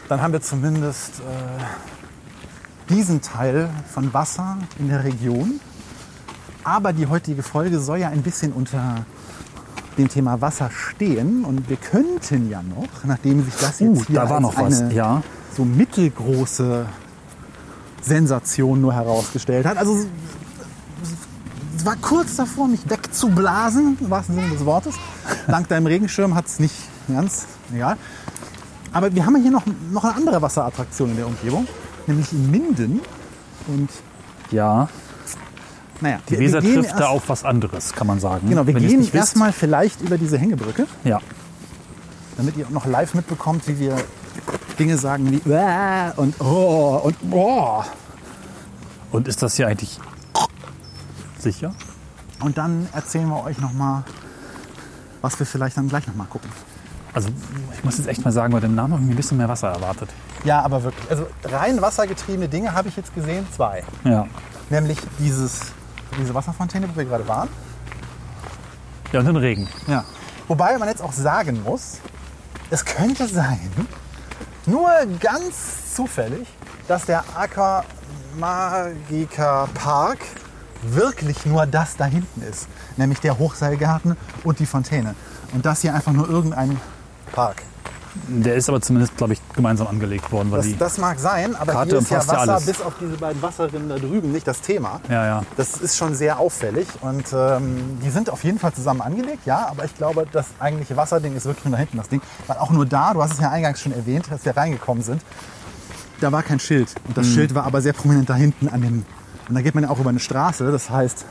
Dann 0.08 0.22
haben 0.22 0.34
wir 0.34 0.42
zumindest 0.42 1.20
äh, 1.20 2.94
diesen 2.94 3.22
Teil 3.22 3.70
von 3.94 4.14
Wasser 4.14 4.58
in 4.80 4.90
der 4.90 5.04
Region. 5.04 5.60
Aber 6.64 6.94
die 6.94 7.08
heutige 7.08 7.44
Folge 7.44 7.80
soll 7.80 8.00
ja 8.00 8.10
ein 8.10 8.22
bisschen 8.22 8.54
unter 8.54 9.06
dem 9.98 10.08
Thema 10.08 10.42
Wasser 10.42 10.72
stehen. 10.72 11.44
Und 11.46 11.70
wir 11.70 11.78
könnten 11.78 12.50
ja 12.50 12.62
noch, 12.64 13.04
nachdem 13.04 13.44
sich 13.44 13.54
das 13.56 13.80
jetzt 13.80 13.90
Uh, 13.90 14.06
hier 14.06 14.22
da 14.22 14.38
als 14.38 14.82
eine 14.82 14.94
ja. 14.94 15.22
so 15.56 15.66
mittelgroße 15.66 16.86
Sensation 18.02 18.82
nur 18.82 18.94
herausgestellt 18.94 19.66
hat. 19.66 19.78
Also 19.78 20.06
war 21.86 21.96
kurz 21.98 22.36
davor, 22.36 22.68
mich 22.68 22.82
wegzublasen, 22.90 23.98
im 24.00 24.10
wahrsten 24.10 24.36
Sinne 24.36 24.50
des 24.50 24.66
Wortes. 24.66 24.96
Dank 25.48 25.68
deinem 25.68 25.86
Regenschirm 25.88 26.36
hat 26.36 26.48
es 26.48 26.60
nicht 26.60 26.76
ganz, 27.08 27.46
egal. 27.74 27.98
Aber 28.92 29.14
wir 29.14 29.26
haben 29.26 29.36
hier 29.42 29.52
noch, 29.52 29.64
noch 29.92 30.04
eine 30.04 30.16
andere 30.16 30.42
Wasserattraktion 30.42 31.12
in 31.12 31.18
der 31.18 31.28
Umgebung, 31.28 31.68
nämlich 32.08 32.32
in 32.34 32.50
Minden. 32.50 33.02
Und 33.68 33.90
Ja, 34.52 34.90
naja, 36.02 36.20
die 36.30 36.40
Weser 36.40 36.62
trifft 36.62 36.92
da 36.94 37.00
erst- 37.00 37.10
auf 37.10 37.30
was 37.30 37.44
anderes, 37.44 37.94
kann 37.94 38.08
man 38.08 38.20
sagen. 38.20 38.50
Genau, 38.50 38.66
wir 38.66 38.74
Wenn 38.74 38.88
gehen 38.88 39.08
erstmal 39.14 39.52
vielleicht 39.52 40.02
über 40.02 40.18
diese 40.18 40.38
Hängebrücke, 40.38 40.88
Ja, 41.04 41.20
damit 42.38 42.58
ihr 42.58 42.66
auch 42.66 42.72
noch 42.72 42.86
live 42.86 43.14
mitbekommt, 43.14 43.68
wie 43.68 43.78
wir 43.80 43.96
Dinge 44.80 44.98
sagen 44.98 45.30
wie 45.30 45.42
und 46.16 46.40
oh 46.40 47.02
und 47.04 47.30
boah. 47.30 47.86
und 49.12 49.28
ist 49.28 49.42
das 49.44 49.56
hier 49.58 49.68
eigentlich 49.68 50.00
sicher? 51.42 51.74
Und 52.42 52.58
dann 52.58 52.88
erzählen 52.94 53.28
wir 53.28 53.44
euch 53.44 53.58
noch 53.60 53.74
mal, 53.74 54.04
was 55.22 55.38
wir 55.40 55.46
vielleicht 55.46 55.78
dann 55.78 55.90
gleich 55.90 56.08
noch 56.08 56.16
mal 56.16 56.26
gucken. 56.26 56.50
Also 57.14 57.30
ich 57.74 57.84
muss 57.84 57.98
jetzt 57.98 58.08
echt 58.08 58.24
mal 58.24 58.32
sagen, 58.32 58.54
bei 58.54 58.60
dem 58.60 58.76
Namen 58.76 58.94
habe 58.94 59.04
ich 59.04 59.10
ein 59.10 59.16
bisschen 59.16 59.38
mehr 59.38 59.50
Wasser 59.50 59.70
erwartet. 59.70 60.10
Ja, 60.44 60.62
aber 60.62 60.84
wirklich. 60.84 61.10
Also 61.10 61.28
rein 61.44 61.82
wassergetriebene 61.82 62.48
Dinge 62.48 62.74
habe 62.74 62.88
ich 62.88 62.96
jetzt 62.96 63.14
gesehen, 63.16 63.46
zwei. 63.56 63.84
Ja. 64.04 64.28
Nämlich 64.70 65.00
dieses, 65.18 65.74
diese 66.20 66.34
Wasserfontäne, 66.34 66.88
wo 66.90 66.96
wir 66.96 67.06
gerade 67.06 67.28
waren. 67.28 67.50
Ja, 69.12 69.20
und 69.20 69.26
den 69.26 69.38
Regen. 69.38 69.68
Ja. 69.88 70.06
Wobei 70.48 70.78
man 70.78 70.88
jetzt 70.88 71.02
auch 71.02 71.12
sagen 71.12 71.64
muss, 71.64 71.98
es 72.70 72.86
könnte 72.86 73.28
sein, 73.28 73.72
nur 74.66 74.90
ganz 75.20 75.96
zufällig, 75.96 76.48
dass 76.88 77.06
der 77.06 77.24
Aqua 77.36 77.84
Magica 78.38 79.68
Park 79.74 80.20
wirklich 80.84 81.46
nur 81.46 81.66
das 81.66 81.96
da 81.98 82.06
hinten 82.06 82.42
ist. 82.42 82.68
Nämlich 82.98 83.20
der 83.20 83.38
Hochseilgarten 83.38 84.16
und 84.44 84.60
die 84.60 84.66
Fontäne. 84.66 85.16
Und 85.54 85.66
das 85.66 85.82
hier 85.82 85.94
einfach 85.94 86.12
nur 86.14 86.30
irgendein 86.30 86.80
Park. 87.32 87.64
Der 88.28 88.56
ist 88.56 88.68
aber 88.68 88.82
zumindest, 88.82 89.16
glaube 89.18 89.34
ich, 89.34 89.42
gemeinsam 89.56 89.86
angelegt 89.88 90.32
worden, 90.32 90.50
weil 90.52 90.58
Das, 90.60 90.68
die. 90.68 90.78
das 90.78 90.98
mag 90.98 91.20
sein, 91.20 91.56
aber 91.56 91.72
Karte 91.74 91.92
hier 91.92 92.00
ist 92.00 92.10
ja 92.10 92.18
Wasser 92.18 92.40
alles. 92.40 92.66
bis 92.66 92.82
auf 92.82 92.94
diese 93.00 93.16
beiden 93.18 93.40
Wasserrinnen 93.42 93.88
da 93.88 93.98
drüben 93.98 94.32
nicht 94.32 94.48
das 94.48 94.62
Thema. 94.62 95.00
ja, 95.10 95.26
ja. 95.26 95.44
Das 95.58 95.78
ist 95.78 95.96
schon 95.96 96.16
sehr 96.16 96.40
auffällig 96.40 96.88
und 97.02 97.26
ähm, 97.34 98.00
die 98.04 98.10
sind 98.10 98.32
auf 98.32 98.44
jeden 98.44 98.58
Fall 98.58 98.74
zusammen 98.74 99.02
angelegt, 99.02 99.46
ja, 99.46 99.68
aber 99.70 99.86
ich 99.86 99.96
glaube, 99.96 100.26
das 100.32 100.48
eigentliche 100.60 100.98
Wasserding 100.98 101.36
ist 101.36 101.46
wirklich 101.46 101.66
nur 101.66 101.74
da 101.74 101.78
hinten 101.78 101.98
das 101.98 102.10
Ding. 102.10 102.20
Weil 102.48 102.58
auch 102.58 102.72
nur 102.72 102.88
da, 102.88 103.14
du 103.14 103.22
hast 103.22 103.34
es 103.34 103.40
ja 103.40 103.52
eingangs 103.52 103.80
schon 103.80 103.94
erwähnt, 103.94 104.26
als 104.32 104.44
wir 104.44 104.58
reingekommen 104.58 105.04
sind, 105.04 105.22
da 106.20 106.32
war 106.32 106.42
kein 106.42 106.60
Schild. 106.60 106.90
Und 107.08 107.16
das 107.16 107.28
Schild 107.28 107.54
war 107.54 107.66
aber 107.66 107.82
sehr 107.82 107.94
prominent 107.94 108.28
da 108.30 108.34
hinten 108.36 108.68
an 108.70 108.82
dem. 108.82 109.06
Und 109.50 109.56
da 109.56 109.62
geht 109.62 109.74
man 109.74 109.84
ja 109.84 109.90
auch 109.90 110.00
über 110.00 110.12
eine 110.12 110.20
Straße, 110.20 110.72
das 110.72 110.92
heißt, 110.92 111.26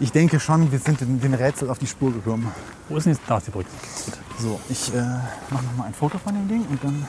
ich 0.00 0.12
denke 0.12 0.40
schon, 0.40 0.72
wir 0.72 0.78
sind 0.78 1.00
den, 1.00 1.34
Rätsel 1.34 1.70
auf 1.70 1.78
die 1.78 1.86
Spur 1.86 2.12
gekommen. 2.12 2.50
Wo 2.88 2.96
ist 2.96 3.04
denn 3.04 3.12
jetzt? 3.12 3.22
Da 3.26 3.38
ist 3.38 3.46
die 3.46 3.50
Brücke. 3.50 3.68
Gut. 4.04 4.14
So, 4.38 4.60
ich 4.68 4.94
äh, 4.94 5.00
mache 5.50 5.64
noch 5.64 5.76
mal 5.76 5.84
ein 5.84 5.94
Foto 5.94 6.18
von 6.18 6.34
dem 6.34 6.48
Ding 6.48 6.64
und 6.68 6.82
dann 6.82 7.06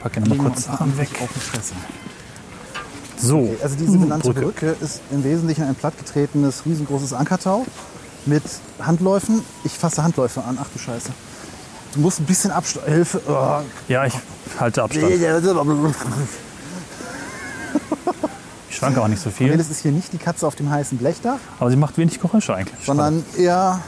Pack 0.00 0.14
hier 0.14 0.22
nochmal 0.22 0.36
legen 0.36 0.44
wir 0.44 0.50
kurz 0.50 0.64
Sachen 0.64 0.98
weg. 0.98 1.08
auf 1.22 1.28
die 1.34 1.40
Fresse. 1.40 1.74
So. 3.18 3.56
Also 3.62 3.76
diese 3.76 3.98
benannte 3.98 4.32
Brücke. 4.32 4.40
Brücke. 4.40 4.76
ist 4.80 5.00
im 5.10 5.24
Wesentlichen 5.24 5.64
ein 5.64 5.74
plattgetretenes, 5.74 6.64
riesengroßes 6.66 7.12
Ankertau 7.12 7.66
mit 8.26 8.44
Handläufen. 8.78 9.42
Ich 9.64 9.72
fasse 9.72 10.02
Handläufe 10.02 10.42
an. 10.44 10.58
Ach 10.60 10.68
du 10.72 10.78
Scheiße. 10.78 11.10
Du 11.94 12.00
musst 12.00 12.20
ein 12.20 12.26
bisschen 12.26 12.50
Abstand. 12.50 12.86
Hilfe. 12.86 13.20
Oh. 13.26 13.60
Ja, 13.88 14.04
ich 14.04 14.14
halte 14.58 14.82
Abstand. 14.82 15.10
Ich 18.78 18.80
schwanke 18.80 19.02
auch 19.02 19.08
nicht 19.08 19.20
so 19.20 19.30
viel. 19.30 19.56
das 19.56 19.70
ist 19.70 19.80
hier 19.82 19.90
nicht 19.90 20.12
die 20.12 20.18
Katze 20.18 20.46
auf 20.46 20.54
dem 20.54 20.70
heißen 20.70 20.98
Blechdach, 20.98 21.38
Aber 21.58 21.68
sie 21.68 21.74
macht 21.76 21.98
wenig 21.98 22.20
Geräusche 22.20 22.54
eigentlich. 22.54 22.86
sondern 22.86 23.24
eher 23.36 23.80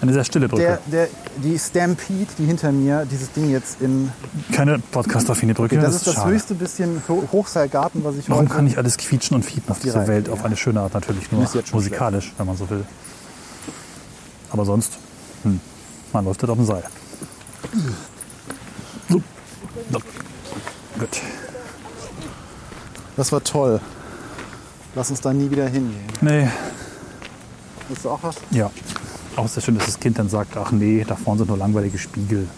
Eine 0.00 0.12
sehr 0.12 0.24
stille 0.24 0.48
Brücke. 0.48 0.80
der, 0.90 1.06
der, 1.06 1.08
die 1.44 1.56
Stampede, 1.60 2.26
die 2.38 2.44
hinter 2.46 2.72
mir 2.72 3.06
dieses 3.08 3.30
Ding 3.30 3.48
jetzt 3.50 3.80
in. 3.80 4.10
Keine 4.50 4.80
podcast-affine 4.80 5.54
Brücke. 5.54 5.78
das 5.78 5.94
ist 5.94 6.08
das 6.08 6.14
schade. 6.14 6.32
höchste 6.32 6.54
bisschen 6.56 7.00
Ho- 7.08 7.22
Hochseilgarten, 7.30 8.02
was 8.02 8.16
ich 8.16 8.28
Warum 8.28 8.48
kann 8.48 8.64
nicht 8.64 8.78
alles 8.78 8.96
quietschen 8.96 9.36
und 9.36 9.44
fiepen 9.44 9.70
auf 9.70 9.78
die 9.78 9.84
dieser 9.84 10.08
Welt? 10.08 10.26
ja. 10.26 10.32
Auf 10.32 10.44
eine 10.44 10.56
schöne 10.56 10.80
Art 10.80 10.94
natürlich, 10.94 11.30
nur 11.30 11.46
musikalisch, 11.72 12.32
wenn 12.36 12.46
man 12.46 12.56
so 12.56 12.68
will. 12.70 12.84
Aber 14.50 14.64
sonst, 14.64 14.98
hm, 15.44 15.60
man 16.12 16.24
läuft 16.24 16.42
halt 16.42 16.50
auf 16.50 16.56
dem 16.56 16.66
Seil. 16.66 16.82
So. 19.08 19.22
So. 19.92 19.98
Gut. 20.98 21.20
Das 23.18 23.32
war 23.32 23.42
toll. 23.42 23.80
Lass 24.94 25.10
uns 25.10 25.20
da 25.20 25.32
nie 25.32 25.50
wieder 25.50 25.66
hingehen. 25.66 26.06
Nee, 26.20 26.48
Willst 27.88 28.04
du 28.04 28.10
auch 28.10 28.22
was? 28.22 28.36
ja. 28.52 28.70
Auch 29.34 29.48
sehr 29.48 29.62
schön, 29.62 29.76
dass 29.76 29.86
das 29.86 29.98
Kind 30.00 30.18
dann 30.18 30.28
sagt, 30.28 30.56
ach 30.56 30.70
nee, 30.72 31.04
da 31.06 31.14
vorne 31.16 31.38
sind 31.38 31.48
nur 31.48 31.56
langweilige 31.58 31.98
Spiegel. 31.98 32.48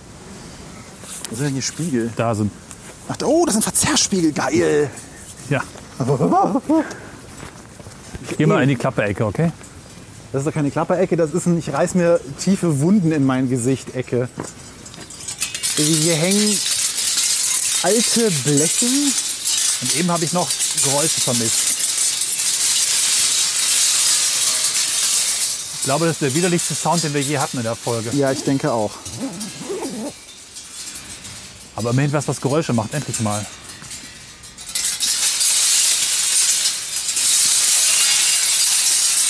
Was 1.29 1.38
sind 1.38 1.46
denn 1.46 1.53
hier 1.55 1.62
Spiegel? 1.62 2.11
Da 2.16 2.35
sind, 2.35 2.53
Ach, 3.09 3.16
oh, 3.25 3.44
das 3.46 3.55
sind 3.55 3.62
Verzerrspiegel. 3.62 4.33
Geil. 4.33 4.90
ja. 5.49 5.62
Geh 8.37 8.46
mal 8.46 8.62
in 8.62 8.68
die 8.68 8.77
Klappe-Ecke, 8.77 9.25
okay? 9.25 9.53
Das 10.33 10.40
ist 10.42 10.46
doch 10.46 10.55
keine 10.55 10.70
Klapperecke, 10.70 11.16
das 11.16 11.33
ist 11.35 11.46
ein 11.46 11.59
Ich 11.59 11.73
reiß 11.73 11.94
mir 11.94 12.20
tiefe 12.38 12.81
Wunden 12.81 13.12
in 13.12 13.25
mein 13.25 13.49
Gesicht 13.49 13.94
Ecke. 13.94 14.29
Hier 15.77 16.14
hängen 16.14 16.57
alte 17.83 18.31
Bleche. 18.44 18.87
Und 19.81 19.97
eben 19.97 20.11
habe 20.11 20.25
ich 20.25 20.33
noch 20.33 20.49
Geräusche 20.85 21.21
vermisst. 21.21 21.81
Ich 25.81 25.85
glaube, 25.85 26.05
das 26.05 26.16
ist 26.16 26.23
der 26.23 26.35
widerlichste 26.35 26.75
Sound, 26.75 27.03
den 27.03 27.14
wir 27.14 27.23
je 27.23 27.38
hatten 27.38 27.57
in 27.57 27.62
der 27.62 27.75
Folge. 27.75 28.11
Ja, 28.14 28.31
ich 28.31 28.45
denke 28.45 28.71
auch. 28.71 28.93
Aber 31.75 31.90
immerhin 31.90 32.12
was, 32.12 32.29
was 32.29 32.40
Geräusche 32.40 32.75
macht, 32.75 32.93
endlich 32.93 33.21
mal. 33.21 33.47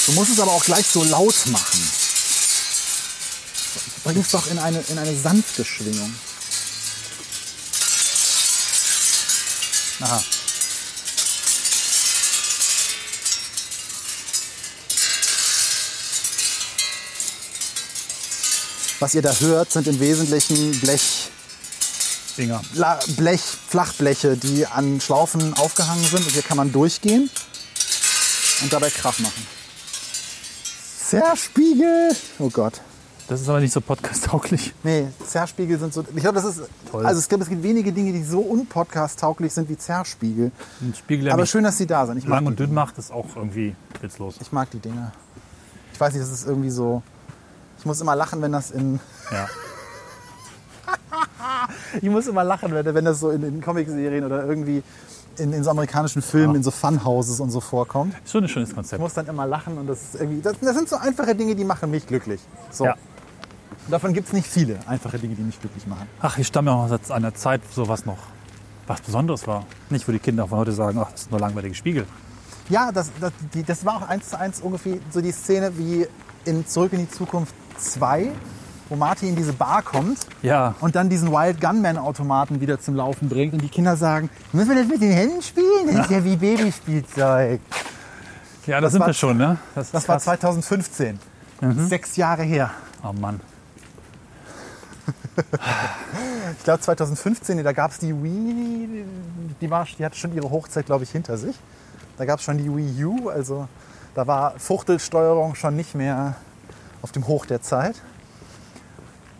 Du 0.06 0.12
musst 0.12 0.32
es 0.32 0.40
aber 0.40 0.50
auch 0.50 0.64
gleich 0.64 0.86
so 0.86 1.04
laut 1.04 1.46
machen. 1.46 1.90
Bring 4.02 4.18
es 4.20 4.30
doch 4.30 4.46
in 4.48 4.58
eine, 4.58 4.80
in 4.88 4.98
eine 4.98 5.16
sanfte 5.16 5.64
Schwingung. 5.64 6.12
Aha. 10.00 10.24
Was 19.00 19.14
ihr 19.14 19.22
da 19.22 19.32
hört, 19.32 19.72
sind 19.72 19.86
im 19.86 19.98
Wesentlichen 19.98 20.78
Blech, 20.80 21.30
Dinger. 22.36 22.60
Blech, 23.16 23.40
Flachbleche, 23.40 24.36
die 24.36 24.66
an 24.66 25.00
Schlaufen 25.00 25.54
aufgehangen 25.54 26.04
sind. 26.04 26.24
Und 26.24 26.32
hier 26.32 26.42
kann 26.42 26.58
man 26.58 26.70
durchgehen 26.70 27.30
und 28.62 28.72
dabei 28.72 28.90
Krach 28.90 29.18
machen. 29.20 29.46
Zerspiegel! 31.08 32.14
Oh 32.38 32.50
Gott. 32.50 32.80
Das 33.26 33.40
ist 33.40 33.48
aber 33.48 33.60
nicht 33.60 33.72
so 33.72 33.80
podcast-tauglich. 33.80 34.74
Nee, 34.82 35.06
Zerspiegel 35.26 35.78
sind 35.78 35.94
so. 35.94 36.04
Ich 36.14 36.20
glaube, 36.20 36.34
das 36.34 36.44
ist. 36.44 36.62
Toll. 36.90 37.06
Also, 37.06 37.20
es 37.20 37.28
gibt, 37.28 37.42
es 37.42 37.48
gibt 37.48 37.62
wenige 37.62 37.92
Dinge, 37.92 38.12
die 38.12 38.24
so 38.24 38.40
unpodcast-tauglich 38.40 39.52
sind 39.52 39.68
wie 39.68 39.78
Zerspiegel. 39.78 40.50
Ein 40.80 40.94
Spiegel, 40.94 41.30
Aber 41.30 41.46
schön, 41.46 41.64
dass 41.64 41.78
sie 41.78 41.86
da 41.86 42.06
sind. 42.06 42.18
Ich 42.18 42.26
lang 42.26 42.44
und 42.44 42.58
dünn 42.58 42.74
macht, 42.74 42.98
ist 42.98 43.12
auch 43.12 43.36
irgendwie 43.36 43.74
witzlos. 44.00 44.34
ich 44.40 44.52
mag 44.52 44.70
die 44.70 44.80
Dinge. 44.80 45.12
Ich 45.92 46.00
weiß 46.00 46.12
nicht, 46.12 46.22
das 46.22 46.32
ist 46.32 46.46
irgendwie 46.46 46.70
so. 46.70 47.02
Ich 47.80 47.86
muss 47.86 48.00
immer 48.00 48.14
lachen, 48.14 48.40
wenn 48.42 48.52
das 48.52 48.70
in. 48.70 49.00
Ja. 49.32 49.48
Ich 52.00 52.08
muss 52.08 52.26
immer 52.26 52.44
lachen, 52.44 52.72
wenn, 52.72 52.94
wenn 52.94 53.04
das 53.04 53.20
so 53.20 53.30
in, 53.30 53.42
in 53.42 53.60
Comicserien 53.60 54.24
oder 54.24 54.44
irgendwie 54.46 54.82
in, 55.38 55.52
in 55.52 55.62
so 55.64 55.70
amerikanischen 55.70 56.22
Filmen, 56.22 56.52
Ja. 56.54 56.58
in 56.58 56.62
so 56.62 56.70
Funhouses 56.70 57.40
und 57.40 57.50
so 57.50 57.60
vorkommt. 57.60 58.14
Ist 58.24 58.30
schon 58.32 58.44
ein 58.44 58.48
schönes 58.48 58.70
Ich 58.70 58.74
Konzept. 58.74 59.00
muss 59.00 59.14
dann 59.14 59.26
immer 59.26 59.46
lachen 59.46 59.76
und 59.78 59.86
das 59.86 60.00
ist 60.00 60.14
irgendwie. 60.20 60.40
Das, 60.40 60.54
das 60.60 60.76
sind 60.76 60.88
so 60.88 60.96
einfache 60.96 61.34
Dinge, 61.34 61.54
die 61.54 61.64
machen 61.64 61.90
mich 61.90 62.06
glücklich. 62.06 62.40
So. 62.70 62.84
Ja. 62.86 62.92
Und 62.92 63.90
davon 63.92 64.12
gibt 64.12 64.28
es 64.28 64.32
nicht 64.32 64.46
viele 64.46 64.78
einfache 64.86 65.18
Dinge, 65.18 65.34
die 65.34 65.42
mich 65.42 65.60
glücklich 65.60 65.86
machen. 65.86 66.06
Ach, 66.20 66.38
ich 66.38 66.46
stamme 66.46 66.70
ja 66.70 66.76
auch 66.76 66.90
aus 66.90 67.10
einer 67.10 67.34
Zeit, 67.34 67.60
wo 67.68 67.84
sowas 67.84 68.04
noch 68.06 68.18
was 68.86 69.00
Besonderes 69.00 69.46
war. 69.46 69.66
Nicht, 69.90 70.06
wo 70.08 70.12
die 70.12 70.18
Kinder 70.18 70.46
von 70.48 70.58
heute 70.58 70.72
sagen, 70.72 70.98
ach, 71.02 71.10
das 71.12 71.22
sind 71.22 71.30
nur 71.32 71.40
langweilige 71.40 71.74
Spiegel. 71.74 72.06
Ja, 72.68 72.92
das, 72.92 73.10
das, 73.20 73.32
die, 73.54 73.62
das 73.64 73.84
war 73.84 73.96
auch 73.96 74.08
eins 74.08 74.30
zu 74.30 74.38
eins 74.38 74.60
ungefähr 74.60 74.96
so 75.10 75.20
die 75.20 75.32
Szene 75.32 75.72
wie 75.76 76.06
in 76.44 76.66
Zurück 76.66 76.92
in 76.92 77.00
die 77.00 77.10
Zukunft 77.10 77.54
2, 77.80 78.30
wo 78.88 78.96
Marty 78.96 79.28
in 79.28 79.36
diese 79.36 79.52
Bar 79.52 79.82
kommt 79.82 80.18
Ja, 80.42 80.74
und 80.80 80.94
dann 80.96 81.08
diesen 81.08 81.30
Wild 81.32 81.60
Gunman 81.60 81.96
Automaten 81.98 82.60
wieder 82.60 82.80
zum 82.80 82.96
Laufen 82.96 83.28
bringt 83.28 83.52
und 83.52 83.62
die 83.62 83.68
Kinder 83.68 83.96
sagen, 83.96 84.30
müssen 84.52 84.70
wir 84.70 84.76
das 84.76 84.88
mit 84.88 85.00
den 85.00 85.12
Händen 85.12 85.42
spielen? 85.42 85.86
Das 85.86 86.06
ist 86.06 86.10
ja 86.10 86.24
wie 86.24 86.36
Babyspielzeug. 86.36 87.60
ja, 88.66 88.76
da 88.76 88.80
Das 88.82 88.92
sind 88.92 89.00
war- 89.00 89.06
wir 89.08 89.14
schon, 89.14 89.36
ne? 89.36 89.58
ist 89.76 89.94
Das 89.94 90.08
war 90.08 90.16
krass. 90.16 90.24
2015. 90.24 91.18
Sechs 91.88 92.16
Jahre 92.16 92.42
her. 92.42 92.70
Oh 93.04 93.12
Mann. 93.12 93.40
Ich 96.58 96.64
glaube 96.64 96.80
2015, 96.80 97.62
da 97.64 97.72
gab 97.72 97.90
es 97.92 97.98
die 97.98 98.12
Wii, 98.12 99.04
die, 99.60 99.70
war, 99.70 99.86
die 99.98 100.04
hatte 100.04 100.16
schon 100.16 100.34
ihre 100.34 100.50
Hochzeit, 100.50 100.84
glaube 100.86 101.04
ich, 101.04 101.10
hinter 101.10 101.38
sich. 101.38 101.56
Da 102.18 102.24
gab 102.24 102.38
es 102.38 102.44
schon 102.44 102.58
die 102.58 102.68
Wii 102.74 103.04
U, 103.04 103.28
also 103.30 103.66
da 104.14 104.26
war 104.26 104.54
Fuchtelsteuerung 104.58 105.54
schon 105.54 105.76
nicht 105.76 105.94
mehr 105.94 106.34
auf 107.02 107.12
dem 107.12 107.26
Hoch 107.26 107.46
der 107.46 107.62
Zeit. 107.62 107.96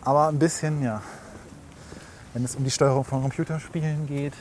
Aber 0.03 0.27
ein 0.27 0.39
bisschen, 0.39 0.81
ja. 0.81 1.01
Wenn 2.33 2.43
es 2.43 2.55
um 2.55 2.63
die 2.63 2.71
Steuerung 2.71 3.03
von 3.03 3.21
Computerspielen 3.21 4.07
geht, 4.07 4.33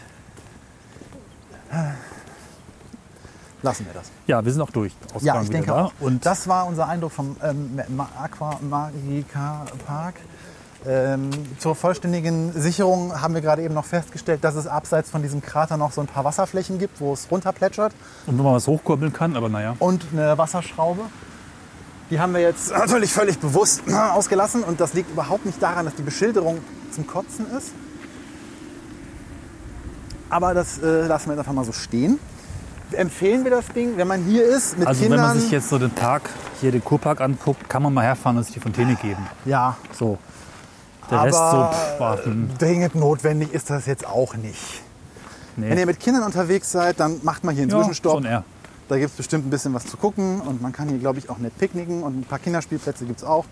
lassen 3.62 3.86
wir 3.86 3.94
das. 3.94 4.10
Ja, 4.26 4.44
wir 4.44 4.52
sind 4.52 4.62
auch 4.62 4.70
durch. 4.70 4.94
Ausgang 5.14 5.22
Ja, 5.22 5.42
ich 5.42 5.50
denke 5.50 5.68
da. 5.68 5.84
auch. 5.84 5.92
Und 6.00 6.24
das 6.24 6.48
war 6.48 6.66
unser 6.66 6.88
Eindruck 6.88 7.12
vom 7.12 7.36
ähm, 7.42 7.80
Aqua 8.20 8.58
Magica 8.62 9.66
Park. 9.86 10.14
Ähm, 10.86 11.30
zur 11.58 11.74
vollständigen 11.74 12.52
Sicherung 12.58 13.20
haben 13.20 13.34
wir 13.34 13.42
gerade 13.42 13.62
eben 13.62 13.74
noch 13.74 13.84
festgestellt, 13.84 14.42
dass 14.44 14.54
es 14.54 14.66
abseits 14.66 15.10
von 15.10 15.20
diesem 15.20 15.42
Krater 15.42 15.76
noch 15.76 15.92
so 15.92 16.00
ein 16.00 16.06
paar 16.06 16.24
Wasserflächen 16.24 16.78
gibt, 16.78 17.00
wo 17.02 17.12
es 17.12 17.30
runterplätschert 17.30 17.92
und 18.26 18.38
wo 18.38 18.42
man 18.42 18.54
was 18.54 18.66
hochkurbeln 18.66 19.12
kann, 19.12 19.36
aber 19.36 19.50
naja. 19.50 19.76
und 19.78 20.06
eine 20.12 20.38
Wasserschraube. 20.38 21.02
Die 22.10 22.18
haben 22.18 22.32
wir 22.34 22.40
jetzt 22.40 22.70
natürlich 22.72 23.12
völlig 23.12 23.38
bewusst 23.38 23.82
ausgelassen 23.92 24.62
und 24.64 24.80
das 24.80 24.94
liegt 24.94 25.10
überhaupt 25.12 25.46
nicht 25.46 25.62
daran, 25.62 25.84
dass 25.86 25.94
die 25.94 26.02
Beschilderung 26.02 26.58
zum 26.92 27.06
Kotzen 27.06 27.46
ist. 27.56 27.68
Aber 30.28 30.54
das 30.54 30.78
äh, 30.78 31.06
lassen 31.06 31.26
wir 31.26 31.32
jetzt 31.34 31.40
einfach 31.40 31.52
mal 31.52 31.64
so 31.64 31.72
stehen. 31.72 32.18
Empfehlen 32.92 33.44
wir 33.44 33.50
das 33.52 33.66
Ding, 33.68 33.96
wenn 33.96 34.08
man 34.08 34.24
hier 34.24 34.44
ist 34.44 34.76
mit 34.78 34.88
Also 34.88 35.02
Kindern? 35.02 35.20
wenn 35.20 35.26
man 35.28 35.40
sich 35.40 35.50
jetzt 35.52 35.68
so 35.68 35.78
den 35.78 35.90
Park, 35.90 36.30
hier 36.60 36.72
den 36.72 36.84
Kurpark 36.84 37.20
anguckt, 37.20 37.68
kann 37.68 37.82
man 37.84 37.94
mal 37.94 38.02
herfahren 38.02 38.36
und 38.36 38.42
sich 38.44 38.54
die 38.54 38.60
Fontäne 38.60 38.96
geben. 38.96 39.26
ja, 39.44 39.76
So. 39.96 40.18
Der 41.10 41.24
Rest 41.24 41.34
so, 41.34 41.40
aber 41.42 41.72
pff, 41.72 42.00
warten. 42.00 42.50
dringend 42.58 42.94
notwendig 42.94 43.52
ist 43.52 43.68
das 43.68 43.86
jetzt 43.86 44.06
auch 44.06 44.36
nicht. 44.36 44.82
Wenn 45.56 45.70
ihr 45.70 45.74
Nee. 45.74 45.86
mit 45.86 45.98
Kindern 45.98 46.22
unterwegs 46.22 46.70
seid, 46.70 47.00
dann 47.00 47.18
macht 47.24 47.42
mal 47.42 47.52
hier 47.52 47.62
einen 47.62 47.70
Ja, 47.72 47.78
Zwischenstopp. 47.78 48.12
so 48.12 48.18
ein 48.18 48.24
R. 48.26 48.44
Da 48.90 48.98
gibt 48.98 49.10
es 49.12 49.16
bestimmt 49.16 49.46
ein 49.46 49.50
bisschen 49.50 49.72
was 49.72 49.86
zu 49.86 49.96
gucken 49.96 50.40
und 50.40 50.60
man 50.60 50.72
kann 50.72 50.88
hier, 50.88 50.98
glaube 50.98 51.20
ich, 51.20 51.30
auch 51.30 51.38
nett 51.38 51.56
picknicken 51.58 52.02
und 52.02 52.18
ein 52.18 52.24
paar 52.24 52.40
Kinderspielplätze 52.40 53.04
gibt 53.04 53.20
es 53.20 53.24
auch. 53.24 53.44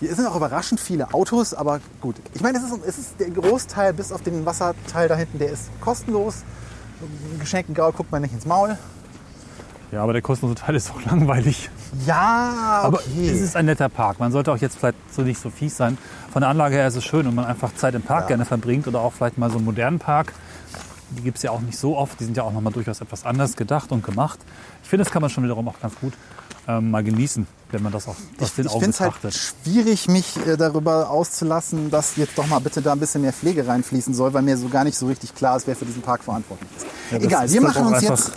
Hier 0.00 0.12
sind 0.16 0.26
auch 0.26 0.34
überraschend 0.34 0.80
viele 0.80 1.14
Autos, 1.14 1.54
aber 1.54 1.78
gut. 2.00 2.16
Ich 2.34 2.40
meine, 2.40 2.58
es 2.58 2.64
ist, 2.64 2.72
es 2.84 2.98
ist 2.98 3.20
der 3.20 3.30
Großteil, 3.30 3.92
bis 3.92 4.10
auf 4.10 4.22
den 4.22 4.44
Wasserteil 4.44 5.06
da 5.06 5.14
hinten, 5.14 5.38
der 5.38 5.50
ist 5.52 5.70
kostenlos. 5.80 6.42
Geschenkten 7.38 7.72
Gaul 7.72 7.92
guckt 7.92 8.10
man 8.10 8.20
nicht 8.20 8.34
ins 8.34 8.46
Maul. 8.46 8.76
Ja, 9.92 10.02
aber 10.02 10.12
der 10.12 10.22
kostenlose 10.22 10.60
Teil 10.60 10.74
ist 10.74 10.90
auch 10.90 11.00
langweilig. 11.04 11.70
Ja, 12.04 12.80
Aber 12.82 12.98
okay. 12.98 13.30
es 13.30 13.40
ist 13.40 13.54
ein 13.54 13.66
netter 13.66 13.88
Park. 13.88 14.18
Man 14.18 14.32
sollte 14.32 14.50
auch 14.50 14.56
jetzt 14.56 14.76
vielleicht 14.76 14.96
so 15.14 15.22
nicht 15.22 15.40
so 15.40 15.50
fies 15.50 15.76
sein. 15.76 15.96
Von 16.32 16.40
der 16.42 16.48
Anlage 16.50 16.74
her 16.74 16.88
ist 16.88 16.96
es 16.96 17.04
schön, 17.04 17.24
wenn 17.26 17.34
man 17.36 17.44
einfach 17.44 17.72
Zeit 17.76 17.94
im 17.94 18.02
Park 18.02 18.22
Ja. 18.22 18.28
gerne 18.30 18.44
verbringt 18.44 18.88
oder 18.88 19.00
auch 19.00 19.12
vielleicht 19.12 19.38
mal 19.38 19.50
so 19.50 19.58
einen 19.58 19.64
modernen 19.66 20.00
Park. 20.00 20.32
Die 21.10 21.22
gibt 21.22 21.36
es 21.36 21.42
ja 21.44 21.50
auch 21.52 21.60
nicht 21.60 21.78
so 21.78 21.96
oft. 21.96 22.18
Die 22.20 22.24
sind 22.24 22.36
ja 22.36 22.42
auch 22.42 22.52
nochmal 22.52 22.72
durchaus 22.72 23.00
etwas 23.00 23.24
anders 23.24 23.56
gedacht 23.56 23.92
und 23.92 24.04
gemacht. 24.04 24.38
Ich 24.82 24.88
finde, 24.88 25.04
das 25.04 25.12
kann 25.12 25.22
man 25.22 25.30
schon 25.30 25.44
wiederum 25.44 25.68
auch 25.68 25.78
ganz 25.80 25.94
gut 26.00 26.12
ähm, 26.68 26.90
mal 26.90 27.04
genießen, 27.04 27.46
wenn 27.70 27.82
man 27.82 27.92
das 27.92 28.08
auch 28.08 28.16
aus 28.40 28.54
den 28.54 28.66
ich 28.66 28.70
Augen 28.72 28.80
finde 28.80 28.90
es 28.94 29.00
halt 29.00 29.12
betrachtet. 29.14 29.34
schwierig, 29.64 30.08
mich 30.08 30.36
äh, 30.46 30.56
darüber 30.56 31.10
auszulassen, 31.10 31.90
dass 31.92 32.16
jetzt 32.16 32.36
doch 32.36 32.46
mal 32.48 32.58
bitte 32.58 32.82
da 32.82 32.92
ein 32.92 32.98
bisschen 32.98 33.22
mehr 33.22 33.32
Pflege 33.32 33.66
reinfließen 33.68 34.14
soll, 34.14 34.34
weil 34.34 34.42
mir 34.42 34.56
so 34.58 34.68
gar 34.68 34.82
nicht 34.82 34.98
so 34.98 35.06
richtig 35.06 35.32
klar 35.34 35.56
ist, 35.56 35.66
wer 35.68 35.76
für 35.76 35.84
diesen 35.84 36.02
Park 36.02 36.24
verantwortlich 36.24 36.68
ist. 36.76 36.86
Ja, 37.12 37.18
Egal, 37.18 37.44
ist 37.46 37.54
wir 37.54 37.62
halt 37.62 37.74
machen 37.76 37.86
uns 37.94 38.02
jetzt 38.02 38.32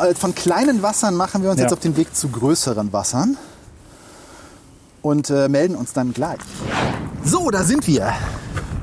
äh, 0.00 0.14
von 0.16 0.34
kleinen 0.34 0.82
Wassern 0.82 1.14
machen 1.14 1.44
wir 1.44 1.50
uns 1.50 1.58
Ja. 1.60 1.66
jetzt 1.66 1.72
auf 1.72 1.78
den 1.80 1.96
Weg 1.96 2.14
zu 2.16 2.28
größeren 2.28 2.92
Wassern 2.92 3.36
und 5.02 5.30
äh, 5.30 5.48
melden 5.48 5.76
uns 5.76 5.92
dann 5.92 6.12
gleich. 6.12 6.40
So, 7.24 7.50
da 7.50 7.62
sind 7.62 7.86
wir. 7.86 8.12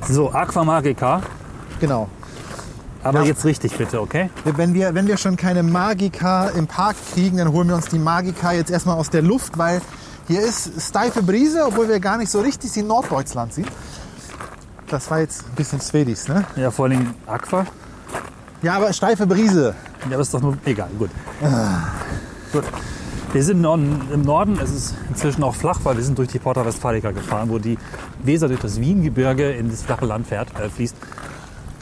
So, 0.07 0.31
Aqua 0.31 0.63
Magica. 0.63 1.21
Genau. 1.79 2.07
Aber 3.07 3.21
Ja. 3.21 3.25
jetzt 3.27 3.45
richtig 3.45 3.77
bitte, 3.77 4.01
okay? 4.01 4.29
Wenn 4.43 4.73
wir, 4.73 4.93
wenn 4.93 5.07
wir 5.07 5.17
schon 5.17 5.35
keine 5.37 5.63
Magica 5.63 6.49
im 6.49 6.67
Park 6.67 6.95
kriegen, 7.13 7.37
dann 7.37 7.51
holen 7.51 7.67
wir 7.69 7.75
uns 7.75 7.87
die 7.87 7.99
Magica 7.99 8.51
jetzt 8.51 8.69
erstmal 8.71 8.97
aus 8.97 9.09
der 9.09 9.21
Luft, 9.21 9.57
weil 9.57 9.81
hier 10.27 10.41
ist 10.41 10.71
steife 10.81 11.23
Brise, 11.23 11.65
obwohl 11.65 11.87
wir 11.87 11.99
gar 11.99 12.17
nicht 12.17 12.29
so 12.29 12.41
richtig 12.41 12.75
in 12.75 12.87
Norddeutschland 12.87 13.53
sind. 13.53 13.67
Das 14.89 15.09
war 15.11 15.19
jetzt 15.19 15.43
ein 15.45 15.55
bisschen 15.55 15.79
Swedisch, 15.81 16.27
ne? 16.27 16.45
Ja, 16.55 16.71
vor 16.71 16.89
Dingen 16.89 17.13
Aqua. 17.25 17.65
Ja, 18.61 18.75
aber 18.75 18.91
steife 18.93 19.25
Brise. 19.27 19.75
Ja, 20.09 20.13
aber 20.13 20.21
ist 20.21 20.33
doch 20.33 20.41
nur 20.41 20.57
egal. 20.65 20.89
Gut. 20.97 21.09
Gut. 22.51 22.63
Wir 23.33 23.43
sind 23.43 23.57
im 23.57 23.61
Norden, 23.61 24.01
im 24.13 24.21
Norden. 24.21 24.57
Es 24.63 24.71
ist 24.71 24.95
inzwischen 25.09 25.43
auch 25.43 25.53
flach, 25.53 25.79
weil 25.83 25.97
wir 25.97 26.03
sind 26.03 26.17
durch 26.17 26.29
die 26.29 26.39
Porta 26.39 26.65
Westfalica 26.65 27.11
gefahren, 27.11 27.49
wo 27.49 27.59
die 27.59 27.77
Weser 28.23 28.47
durch 28.47 28.61
das 28.61 28.79
Wiengebirge 28.79 29.51
in 29.51 29.69
das 29.69 29.81
flache 29.83 30.05
Land 30.05 30.27
fährt, 30.27 30.47
äh, 30.59 30.69
fließt. 30.69 30.95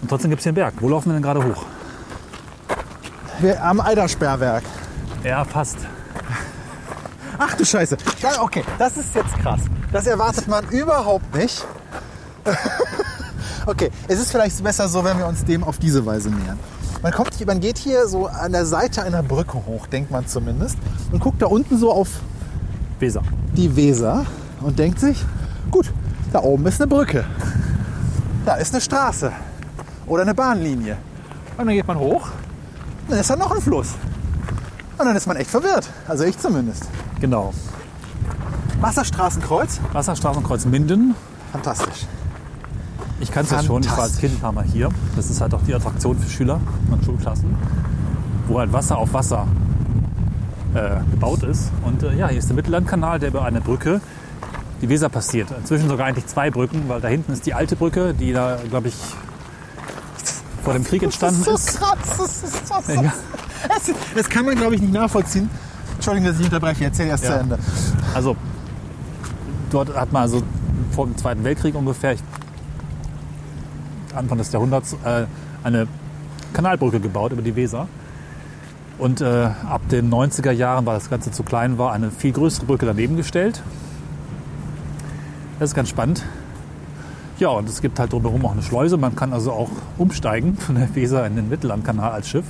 Und 0.05 0.09
trotzdem 0.09 0.29
gibt 0.29 0.41
es 0.41 0.43
hier 0.43 0.51
einen 0.51 0.55
Berg. 0.57 0.75
Wo 0.81 0.87
laufen 0.89 1.07
wir 1.09 1.13
denn 1.13 1.23
gerade 1.23 1.43
hoch? 1.43 1.65
Wir, 3.39 3.59
am 3.63 3.81
Eidersperrwerk. 3.81 4.61
Ja, 5.23 5.43
fast. 5.43 5.77
Ach 7.39 7.55
du 7.55 7.65
Scheiße. 7.65 7.97
Ja, 8.21 8.39
okay, 8.43 8.63
das 8.77 8.97
ist 8.97 9.15
jetzt 9.15 9.35
krass. 9.39 9.61
Das 9.91 10.05
erwartet 10.05 10.47
man 10.47 10.63
überhaupt 10.69 11.33
nicht. 11.35 11.65
okay, 13.65 13.89
es 14.07 14.19
ist 14.19 14.29
vielleicht 14.29 14.63
besser 14.63 14.87
so, 14.87 15.03
wenn 15.03 15.17
wir 15.17 15.25
uns 15.25 15.43
dem 15.43 15.63
auf 15.63 15.79
diese 15.79 16.05
Weise 16.05 16.29
nähern. 16.29 16.59
Man, 17.01 17.11
kommt, 17.11 17.33
hier- 17.33 17.47
man 17.47 17.59
geht 17.59 17.79
hier 17.79 18.07
so 18.07 18.27
an 18.27 18.51
der 18.51 18.67
Seite 18.67 19.01
einer 19.01 19.23
Brücke 19.23 19.55
hoch, 19.65 19.87
denkt 19.87 20.11
man 20.11 20.27
zumindest, 20.27 20.77
und 21.11 21.19
guckt 21.19 21.41
da 21.41 21.47
unten 21.47 21.79
so 21.79 21.91
auf 21.91 22.09
Weser. 22.99 23.23
die 23.57 23.75
Weser 23.75 24.23
und 24.61 24.77
denkt 24.77 24.99
sich, 24.99 25.25
gut, 25.71 25.91
da 26.31 26.43
oben 26.43 26.67
ist 26.67 26.79
eine 26.79 26.87
Brücke. 26.87 27.25
Da 28.45 28.53
ist 28.57 28.71
eine 28.71 28.81
Straße 28.81 29.31
oder 30.07 30.23
eine 30.23 30.33
Bahnlinie. 30.33 30.97
Und 31.57 31.67
dann 31.67 31.75
geht 31.75 31.87
man 31.87 31.97
hoch, 31.97 32.27
dann 33.07 33.19
ist 33.19 33.29
da 33.29 33.35
noch 33.35 33.51
ein 33.51 33.61
Fluss. 33.61 33.95
Und 34.97 35.05
dann 35.05 35.15
ist 35.15 35.27
man 35.27 35.37
echt 35.37 35.49
verwirrt. 35.49 35.89
Also 36.07 36.23
ich 36.23 36.37
zumindest. 36.37 36.87
Genau. 37.19 37.53
Wasserstraßenkreuz? 38.81 39.79
Wasserstraßenkreuz 39.93 40.65
Minden. 40.65 41.15
Fantastisch. 41.51 42.05
Ich 43.19 43.31
kann 43.31 43.45
es 43.45 43.51
ja 43.51 43.63
schon. 43.63 43.81
Ich 43.81 43.91
war 43.91 44.03
als. 44.03 44.17
Kind 44.17 44.35
ein 44.35 44.39
paar 44.39 44.51
Mal 44.51 44.65
hier. 44.65 44.89
Das 45.15 45.29
ist 45.29 45.41
halt 45.41 45.53
auch 45.53 45.61
die 45.63 45.73
Attraktion 45.73 46.17
für 46.19 46.29
Schüler 46.29 46.59
und 46.91 47.03
Schulklassen, 47.03 47.55
wo 48.47 48.59
halt 48.59 48.73
Wasser 48.73 48.97
auf 48.97 49.13
Wasser 49.13 49.47
äh, 50.73 50.97
gebaut 51.11 51.43
ist. 51.43 51.71
Und 51.85 52.03
äh, 52.03 52.15
ja, 52.15 52.27
hier 52.27 52.39
ist 52.39 52.49
der 52.49 52.55
Mittellandkanal, 52.55 53.19
der 53.19 53.29
über 53.29 53.43
eine 53.43 53.61
Brücke 53.61 54.01
die 54.81 54.89
Weser 54.89 55.09
passiert. 55.09 55.49
Inzwischen 55.57 55.89
sogar 55.89 56.07
eigentlich 56.07 56.27
zwei 56.27 56.51
Brücken, 56.51 56.83
weil 56.87 57.01
da 57.01 57.07
hinten 57.07 57.31
ist 57.31 57.45
die 57.45 57.53
alte 57.53 57.75
Brücke, 57.75 58.13
die 58.13 58.33
da, 58.33 58.57
glaube 58.69 58.89
ich, 58.89 58.95
vor 60.65 60.73
dem 60.73 60.84
Krieg 60.84 61.04
entstanden 61.04 61.43
das 61.45 61.62
ist. 61.62 61.69
ist 61.69 61.73
so 61.73 61.86
krass. 61.86 61.97
Das, 62.17 62.43
ist 62.43 62.67
so 62.67 62.91
Ja. 62.91 63.13
das, 63.69 63.91
das 64.15 64.30
kann 64.30 64.45
man, 64.45 64.56
glaube 64.56 64.75
ich, 64.75 64.82
nicht 64.82 64.93
nachvollziehen. 64.93 65.49
Entschuldigung, 65.93 66.30
dass 66.30 66.39
ich 66.39 66.45
unterbreche. 66.45 66.84
Erzähl 66.84 67.08
erst 67.08 67.23
Ja. 67.23 67.32
zu 67.34 67.39
Ende. 67.39 67.60
Also 68.13 68.36
dort 69.69 69.95
hat 69.95 70.12
man 70.12 70.23
also 70.23 70.41
vor 70.91 71.06
dem 71.06 71.15
Zweiten 71.17 71.43
Weltkrieg 71.43 71.75
ungefähr, 71.75 72.13
ich, 72.13 72.19
Anfang 74.15 74.38
des 74.38 74.51
Jahrhunderts, 74.51 74.93
äh, 75.06 75.25
eine 75.63 75.88
Kanalbrücke 76.54 76.99
gebaut 76.99 77.32
über 77.32 77.41
die 77.41 77.56
Weser. 77.56 77.88
Und 78.97 79.19
äh, 79.21 79.49
ab 79.69 79.82
den 79.91 80.10
90er 80.10 80.51
Jahren, 80.51 80.86
weil 80.86 80.95
das 80.95 81.10
Ganze 81.10 81.30
zu 81.32 81.43
klein 81.43 81.78
war, 81.78 81.91
eine 81.91 82.12
viel 82.12 82.32
größere 82.32 82.65
Brücke 82.65 82.86
daneben 82.86 83.17
gestellt. 83.17 83.62
Das 85.60 85.69
ist 85.71 85.75
ganz 85.75 85.89
spannend. 85.89 86.23
Ja, 87.38 87.50
und 87.50 87.67
es 87.67 87.82
gibt 87.82 88.00
halt 88.00 88.13
drumherum 88.13 88.45
auch 88.45 88.54
eine 88.54 88.63
Schleuse. 88.63 88.98
Man 88.98 89.15
kann 89.15 89.34
also 89.34 89.52
auch 89.52 89.69
umsteigen 89.98 90.58
von 90.58 90.76
der 90.76 90.93
Weser 90.95 91.26
in 91.28 91.36
den 91.36 91.50
Mittellandkanal 91.50 92.12
als 92.12 92.30
Schiff. 92.30 92.45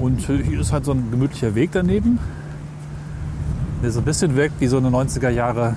Und 0.00 0.18
hier 0.20 0.60
ist 0.60 0.72
halt 0.72 0.84
so 0.84 0.92
ein 0.92 1.10
gemütlicher 1.10 1.54
Weg 1.54 1.70
daneben 1.72 2.18
der 3.82 3.90
so 3.90 4.00
ein 4.00 4.04
bisschen 4.04 4.36
wirkt 4.36 4.60
wie 4.60 4.66
so 4.66 4.76
eine 4.76 4.88
90er 4.88 5.30
Jahre 5.30 5.76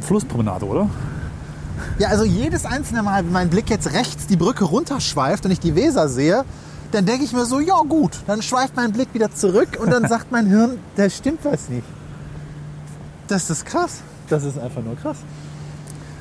Flusspromenade, 0.00 0.66
oder? 0.66 0.88
Ja, 1.98 2.08
also 2.08 2.24
jedes 2.24 2.64
einzelne 2.64 3.02
Mal, 3.02 3.24
wenn 3.24 3.32
mein 3.32 3.50
Blick 3.50 3.70
jetzt 3.70 3.92
rechts 3.92 4.26
die 4.26 4.36
Brücke 4.36 4.64
runterschweift 4.64 5.44
und 5.44 5.50
ich 5.50 5.60
die 5.60 5.74
Weser 5.74 6.08
sehe, 6.08 6.44
dann 6.92 7.06
denke 7.06 7.24
ich 7.24 7.32
mir 7.32 7.44
so, 7.44 7.60
ja 7.60 7.76
gut, 7.88 8.12
dann 8.26 8.42
schweift 8.42 8.76
mein 8.76 8.92
Blick 8.92 9.12
wieder 9.12 9.32
zurück 9.32 9.78
und 9.80 9.90
dann 9.90 10.08
sagt 10.08 10.30
mein 10.30 10.46
Hirn, 10.46 10.78
da 10.96 11.08
stimmt 11.10 11.44
was 11.44 11.68
nicht. 11.68 11.86
Das 13.26 13.50
ist 13.50 13.66
krass. 13.66 14.00
Das 14.28 14.44
ist 14.44 14.58
einfach 14.58 14.82
nur 14.82 14.96
krass. 14.96 15.18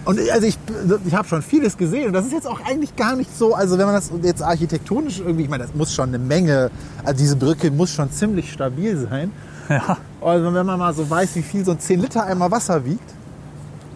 Und 0.08 0.22
also 0.32 0.48
ich, 0.48 0.58
ich 1.06 1.14
habe 1.14 1.28
schon 1.28 1.42
vieles 1.42 1.76
gesehen 1.76 2.08
und 2.08 2.14
das 2.14 2.26
ist 2.26 2.32
jetzt 2.32 2.48
auch 2.48 2.62
eigentlich 2.66 2.96
gar 2.96 3.18
nicht 3.18 3.38
so, 3.38 3.54
also 3.54 3.78
wenn 3.78 3.88
man 3.88 3.96
das 3.96 4.10
jetzt 4.24 4.42
architektonisch 4.42 5.20
irgendwie, 5.20 5.44
ich 5.44 5.50
meine, 5.50 5.66
das 5.66 5.76
muss 5.76 5.94
schon 5.94 6.08
eine 6.08 6.18
Menge, 6.18 6.72
also 7.04 7.18
diese 7.18 7.36
Brücke 7.36 7.70
muss 7.72 7.92
schon 7.92 8.10
ziemlich 8.10 8.54
stabil 8.54 8.96
sein. 8.98 9.34
Ja. 9.68 9.98
Also 10.22 10.54
wenn 10.54 10.66
man 10.66 10.80
mal 10.80 10.94
so 10.94 11.10
weiß, 11.10 11.36
wie 11.36 11.42
viel 11.42 11.66
so 11.66 11.72
ein 11.72 11.80
10 11.82 12.00
Liter 12.00 12.26
Eimer 12.26 12.50
Wasser 12.50 12.86
wiegt, 12.86 13.14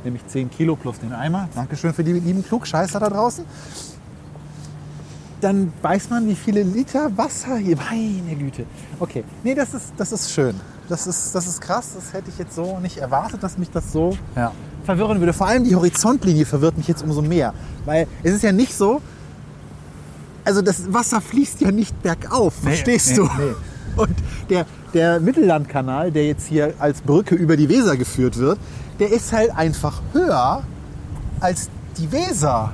nämlich 0.04 0.28
10 0.28 0.52
Kilo 0.52 0.76
plus 0.76 1.00
den 1.00 1.14
Eimer, 1.14 1.48
Dankeschön 1.56 1.94
für 1.94 2.04
die 2.04 2.12
lieben 2.12 2.44
Klugscheißer 2.44 3.00
da 3.00 3.10
draußen, 3.10 3.46
dann 5.40 5.72
weiß 5.82 6.10
man, 6.10 6.28
wie 6.28 6.36
viele 6.36 6.64
Liter 6.64 7.10
Wasser 7.18 7.56
hier, 7.56 7.78
meine 7.78 8.36
Güte. 8.36 8.66
Okay, 9.00 9.24
nee, 9.46 9.56
das 9.56 9.74
ist, 9.74 9.94
das 9.96 10.12
ist 10.12 10.30
schön. 10.34 10.60
Das 10.90 11.08
ist, 11.08 11.34
das 11.34 11.48
ist 11.48 11.62
krass, 11.62 11.94
das 11.96 12.12
hätte 12.12 12.30
ich 12.30 12.38
jetzt 12.38 12.54
so 12.54 12.80
nicht 12.80 12.98
erwartet, 12.98 13.42
dass 13.42 13.58
mich 13.58 13.72
das 13.72 13.94
so 13.94 14.18
ja. 14.36 14.52
Verwirren 14.84 15.20
würde. 15.20 15.34
Vor 15.34 15.48
allem 15.48 15.64
die 15.64 15.76
Horizontlinie 15.76 16.46
verwirrt 16.46 16.78
mich 16.78 16.88
jetzt 16.88 17.04
umso 17.04 17.22
mehr. 17.22 17.54
Weil 17.86 18.08
es 18.24 18.34
ist 18.34 18.44
ja 18.44 18.52
nicht 18.52 18.76
so, 18.76 19.02
also 20.44 20.62
das 20.62 20.94
Wasser 20.94 21.22
fließt 21.22 21.62
ja 21.62 21.72
nicht 21.72 22.02
bergauf, 22.02 22.56
Nee, 22.62 22.70
verstehst 22.70 23.10
nee, 23.12 23.16
du? 23.16 23.24
nee. 23.24 23.54
Und 23.98 24.16
der, 24.50 24.66
der 24.94 25.20
Mittellandkanal, 25.20 26.12
der 26.12 26.26
jetzt 26.28 26.48
hier 26.48 26.74
als 26.80 27.02
Brücke 27.02 27.36
über 27.36 27.58
die 27.58 27.68
Weser 27.70 27.98
geführt 27.98 28.38
wird, 28.38 28.58
der 29.00 29.12
ist 29.12 29.34
halt 29.34 29.56
einfach 29.56 30.02
höher 30.14 30.64
als 31.40 31.70
die 31.98 32.12
Weser. 32.12 32.72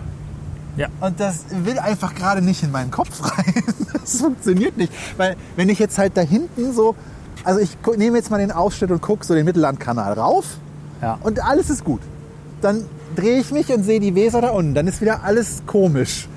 Ja. 0.75 0.87
Und 1.01 1.19
das 1.19 1.45
will 1.63 1.79
einfach 1.79 2.13
gerade 2.13 2.41
nicht 2.41 2.61
in 2.63 2.71
meinen 2.71 2.91
Kopf 2.91 3.21
rein. 3.23 3.53
Das 4.07 4.21
funktioniert 4.21 4.77
nicht. 4.77 4.93
Weil 5.17 5.35
wenn 5.57 5.67
ich 5.67 5.79
jetzt 5.79 5.97
halt 5.97 6.15
da 6.15 6.21
hinten 6.21 6.71
so, 6.71 6.95
also 7.43 7.59
ich 7.59 7.77
nehme 7.97 8.15
jetzt 8.15 8.31
mal 8.31 8.37
den 8.37 8.53
Ausschnitt 8.53 8.89
und 8.89 9.01
gucke 9.01 9.25
so 9.25 9.33
den 9.33 9.43
Mittellandkanal 9.43 10.13
rauf 10.13 10.45
Ja. 11.01 11.17
und 11.23 11.43
alles 11.43 11.69
ist 11.69 11.83
gut. 11.83 12.01
Dann 12.61 12.85
drehe 13.15 13.39
ich 13.39 13.51
mich 13.51 13.69
und 13.73 13.83
sehe 13.83 13.99
die 13.99 14.15
Weser 14.15 14.41
da 14.41 14.49
unten. 14.49 14.73
Dann 14.73 14.87
ist 14.87 14.99
wieder 15.01 15.23
alles 15.23 15.61
komisch. 15.67 16.27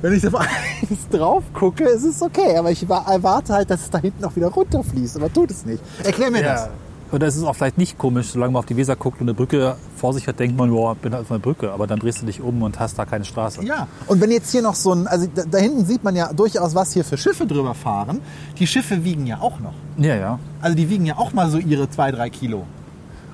Wenn 0.00 0.12
ich 0.14 0.26
auf 0.26 0.34
eins 0.40 1.08
drauf 1.10 1.44
gucke, 1.54 1.84
ist 1.84 2.04
es 2.04 2.20
okay. 2.22 2.56
Aber 2.56 2.70
ich 2.72 2.88
wa- 2.88 3.04
erwarte 3.08 3.52
halt, 3.54 3.70
dass 3.70 3.82
es 3.82 3.90
da 3.90 3.98
hinten 3.98 4.24
auch 4.24 4.34
wieder 4.34 4.48
runterfließt. 4.48 5.16
Aber 5.16 5.32
tut 5.32 5.50
es 5.52 5.64
nicht. 5.64 5.82
Erklär 6.02 6.30
mir 6.30 6.42
das. 6.42 6.62
ja. 6.62 6.68
Oder 7.12 7.26
es 7.26 7.36
ist 7.36 7.44
auch 7.44 7.54
vielleicht 7.54 7.76
nicht 7.76 7.98
komisch, 7.98 8.28
solange 8.30 8.54
man 8.54 8.60
auf 8.60 8.64
die 8.66 8.74
Weser 8.76 8.96
guckt 8.96 9.20
und 9.20 9.26
eine 9.28 9.34
Brücke 9.34 9.76
vor 9.98 10.14
sich 10.14 10.26
hat, 10.26 10.38
denkt 10.40 10.56
man, 10.56 10.74
ja, 10.74 10.94
bin 10.94 11.12
halt 11.12 11.24
auf 11.24 11.30
einer 11.30 11.40
Brücke. 11.40 11.70
Aber 11.70 11.86
dann 11.86 11.98
drehst 11.98 12.22
du 12.22 12.26
dich 12.26 12.40
um 12.40 12.62
und 12.62 12.80
hast 12.80 12.98
da 12.98 13.04
keine 13.04 13.26
Straße. 13.26 13.62
Ja, 13.66 13.86
und 14.06 14.22
wenn 14.22 14.30
jetzt 14.30 14.50
hier 14.50 14.62
noch 14.62 14.74
so 14.74 14.94
ein, 14.94 15.06
also 15.06 15.26
da, 15.32 15.42
da 15.48 15.58
hinten 15.58 15.84
sieht 15.84 16.02
man 16.02 16.16
ja 16.16 16.32
durchaus, 16.32 16.74
was 16.74 16.94
hier 16.94 17.04
für 17.04 17.18
Schiffe 17.18 17.46
drüber 17.46 17.74
fahren. 17.74 18.20
Die 18.58 18.66
Schiffe 18.66 19.04
wiegen 19.04 19.26
ja 19.26 19.40
auch 19.42 19.60
noch. 19.60 19.74
Ja, 19.98 20.16
ja. 20.16 20.38
Also 20.62 20.74
die 20.74 20.88
wiegen 20.88 21.04
ja 21.04 21.18
auch 21.18 21.34
mal 21.34 21.50
so 21.50 21.58
ihre 21.58 21.90
zwei, 21.90 22.10
drei 22.12 22.30
Kilo. 22.30 22.64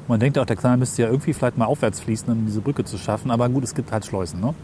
Man 0.09 0.18
denkt 0.18 0.38
auch, 0.38 0.46
der 0.46 0.56
Kanal 0.56 0.78
müsste 0.78 1.02
ja 1.02 1.09
irgendwie 1.09 1.34
vielleicht 1.34 1.59
mal 1.59 1.66
aufwärts 1.66 2.00
fließen, 2.00 2.32
um 2.32 2.46
diese 2.46 2.62
Brücke 2.62 2.82
zu 2.82 2.96
schaffen. 2.96 3.30
Aber 3.30 3.48
gut, 3.50 3.62
es 3.62 3.74
gibt 3.74 3.92
halt 3.92 4.06
Schleusen. 4.06 4.40
Ne? 4.40 4.54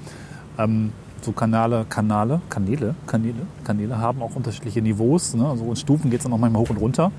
Ähm, 0.59 0.93
so 1.21 1.33
Kanale, 1.33 1.85
Kanale, 1.89 2.41
Kanäle, 2.49 2.95
Kanäle, 3.07 3.47
Kanäle 3.63 3.99
haben 3.99 4.23
auch 4.23 4.35
unterschiedliche 4.35 4.81
Niveaus. 4.81 5.35
Ne? 5.35 5.55
So 5.57 5.67
in 5.69 5.77
Stufen 5.77 6.11
geht 6.11 6.21
es 6.21 6.25
dann 6.25 6.33
auch 6.33 6.39
manchmal 6.39 6.63
hoch 6.63 6.71
und 6.71 6.79
runter. 6.79 7.13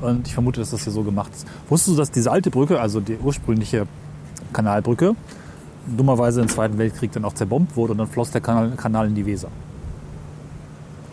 Und 0.00 0.26
ich 0.26 0.34
vermute, 0.34 0.60
dass 0.60 0.70
das 0.70 0.82
hier 0.82 0.92
so 0.92 1.04
gemacht 1.04 1.32
ist. 1.32 1.46
Wusstest 1.68 1.96
du, 1.96 2.00
dass 2.00 2.10
diese 2.10 2.32
alte 2.32 2.50
Brücke, 2.50 2.80
also 2.80 3.00
die 3.00 3.16
ursprüngliche 3.16 3.86
Kanalbrücke, 4.52 5.14
dummerweise 5.96 6.40
im 6.40 6.48
Zweiten 6.48 6.78
Weltkrieg 6.78 7.12
dann 7.12 7.24
auch 7.24 7.34
zerbombt 7.34 7.76
wurde 7.76 7.92
und 7.92 7.98
dann 7.98 8.08
floss 8.08 8.32
der 8.32 8.40
Kanal, 8.40 8.72
Kanal 8.76 9.06
in 9.06 9.14
die 9.14 9.24
Weser? 9.24 9.48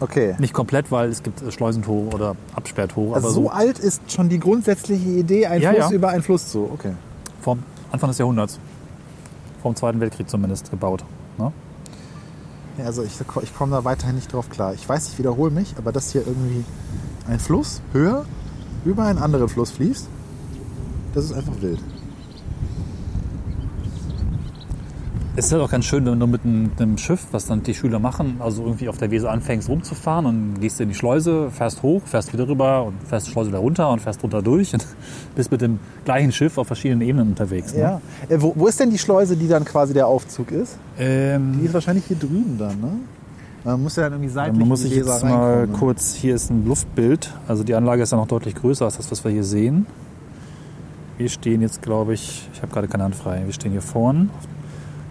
Okay. 0.06 0.36
Nicht 0.38 0.53
komplett, 0.53 0.91
weil 0.91 1.10
es 1.10 1.24
gibt 1.24 1.41
äh, 1.41 1.51
Schleusentore 1.51 2.14
oder 2.14 2.36
Absperrtore. 2.56 3.16
Also 3.16 3.28
aber 3.28 3.34
so 3.34 3.49
alt 3.49 3.80
ist 3.80 4.12
schon 4.12 4.30
die 4.30 4.39
grundsätzliche 4.39 5.10
Idee, 5.10 5.47
ein 5.47 5.62
Ja, 5.62 5.72
Fluss 5.74 5.89
ja. 5.89 5.95
über 5.95 6.10
einen 6.10 6.22
Fluss 6.22 6.47
zu. 6.47 6.70
Okay. 6.72 6.93
vom 7.41 7.64
Anfang 7.91 8.10
des 8.12 8.20
Jahrhunderts. 8.20 8.60
Vom 9.64 9.76
Zweiten 9.76 9.99
Weltkrieg 9.99 10.30
zumindest 10.30 10.70
gebaut. 10.70 11.03
Ne? 11.39 11.51
Ja, 12.78 12.86
also 12.86 13.01
ich, 13.03 13.14
ich 13.41 13.56
komme 13.58 13.72
da 13.72 13.84
weiterhin 13.84 14.16
nicht 14.16 14.32
drauf 14.32 14.49
klar. 14.49 14.74
Ich 14.76 14.88
weiß, 14.88 15.10
ich 15.10 15.18
wiederhole 15.18 15.49
mich, 15.49 15.74
aber 15.78 15.91
dass 15.91 16.12
hier 16.12 16.22
irgendwie 16.28 16.64
ein 17.28 17.39
Fluss 17.39 17.82
höher 17.91 18.26
über 18.84 19.06
einen 19.06 19.18
anderen 19.18 19.49
Fluss 19.49 19.72
fließt, 19.72 20.08
das 21.16 21.26
ist 21.26 21.34
einfach 21.34 21.53
wild. 21.62 21.80
Es 25.38 25.48
ist 25.48 25.52
halt 25.52 25.62
auch 25.62 25.70
ganz 25.70 25.84
schön, 25.84 26.06
wenn 26.06 26.18
du 26.18 26.28
mit 26.28 26.46
einem, 26.46 26.64
mit 26.64 26.82
einem 26.82 26.98
Schiff, 26.98 27.28
was 27.32 27.46
dann 27.48 27.62
die 27.62 27.74
Schüler 27.74 28.00
machen, 28.00 28.38
also 28.40 28.64
irgendwie 28.64 28.88
auf 28.88 28.98
der 28.98 29.12
Weser 29.12 29.32
anfängst 29.32 29.68
rumzufahren 29.68 30.26
und 30.26 30.62
gehst 30.62 30.80
in 30.80 30.88
die 30.88 30.96
Schleuse, 30.96 31.52
fährst 31.52 31.84
hoch, 31.84 32.02
fährst 32.06 32.32
wieder 32.32 32.48
rüber 32.48 32.84
und 32.84 32.94
fährst 33.06 33.28
die 33.28 33.32
Schleuse 33.32 33.50
wieder 33.50 33.60
runter 33.60 33.90
und 33.90 34.00
fährst 34.00 34.24
runter 34.24 34.42
durch 34.42 34.74
und 34.74 34.86
bist 35.36 35.52
mit 35.52 35.60
dem 35.60 35.80
gleichen 36.06 36.32
Schiff 36.32 36.58
auf 36.58 36.68
verschiedenen 36.68 37.02
Ebenen 37.02 37.28
unterwegs. 37.30 37.74
Ne? 37.74 37.82
Ja. 37.82 38.02
Äh, 38.30 38.42
wo, 38.42 38.54
wo 38.56 38.68
ist 38.68 38.80
denn 38.80 38.90
die 38.90 38.98
Schleuse, 38.98 39.36
die 39.36 39.50
dann 39.50 39.66
quasi 39.66 39.94
der 39.94 40.08
Aufzug 40.08 40.52
ist? 40.52 40.78
Die 40.98 41.04
Ähm, 41.04 41.66
ist 41.66 41.74
wahrscheinlich 41.74 42.06
hier 42.06 42.18
drüben 42.18 42.56
dann, 42.58 42.80
ne? 42.80 42.92
Man 43.66 43.82
muss 43.82 43.96
ja 43.98 44.04
dann 44.04 44.14
irgendwie 44.14 44.30
seitlich 44.30 44.60
man 44.60 44.68
muss 44.70 44.82
sich 44.84 44.92
die 44.92 44.98
jetzt 44.98 45.24
mal 45.24 45.68
ne? 45.68 45.74
kurz, 45.74 46.14
hier 46.14 46.36
ist 46.36 46.50
ein 46.50 46.66
Luftbild, 46.66 47.34
also 47.48 47.64
die 47.64 47.74
Anlage 47.74 48.04
ist 48.04 48.12
ja 48.12 48.18
noch 48.18 48.28
deutlich 48.28 48.56
größer 48.56 48.86
als 48.86 48.98
das, 48.98 49.12
was 49.12 49.24
wir 49.26 49.32
hier 49.32 49.44
sehen. 49.44 49.86
Wir 51.18 51.30
stehen 51.30 51.62
jetzt, 51.62 51.82
glaube 51.82 52.14
ich, 52.14 52.48
ich 52.54 52.62
habe 52.62 52.72
gerade 52.72 52.88
keine 52.88 53.04
Hand 53.04 53.16
frei, 53.16 53.42
wir 53.44 53.54
stehen 53.54 53.72
hier 53.72 53.82
vorn. 53.82 54.30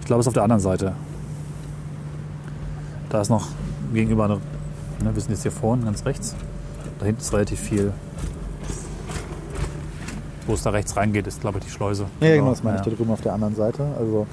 Ich 0.04 0.06
glaube, 0.06 0.20
es 0.20 0.24
ist 0.24 0.28
auf 0.28 0.34
der 0.34 0.42
anderen 0.42 0.60
Seite. 0.60 0.92
Da 3.08 3.22
ist 3.22 3.30
noch 3.30 3.46
gegenüber 3.94 4.26
eine, 4.26 4.34
ne, 4.34 5.14
wir 5.14 5.18
sind 5.22 5.30
jetzt 5.30 5.40
hier 5.44 5.50
vorn, 5.50 5.82
ganz 5.82 6.04
rechts. 6.04 6.36
Da 6.98 7.06
hinten 7.06 7.22
ist 7.22 7.32
relativ 7.32 7.58
viel. 7.58 7.90
Wo 10.46 10.52
es 10.52 10.62
da 10.62 10.68
rechts 10.70 10.94
reingeht, 10.98 11.26
ist, 11.26 11.40
glaube 11.40 11.56
ich, 11.58 11.64
die 11.64 11.70
Schleuse. 11.70 12.04
Ja, 12.20 12.36
genau, 12.36 12.50
das 12.50 12.62
meine 12.62 12.76
Ja. 12.76 12.82
ich 12.82 12.90
da 12.90 12.94
drüben 12.94 13.10
auf 13.10 13.22
der 13.22 13.32
anderen 13.32 13.54
Seite. 13.54 13.82
Also 13.98 14.26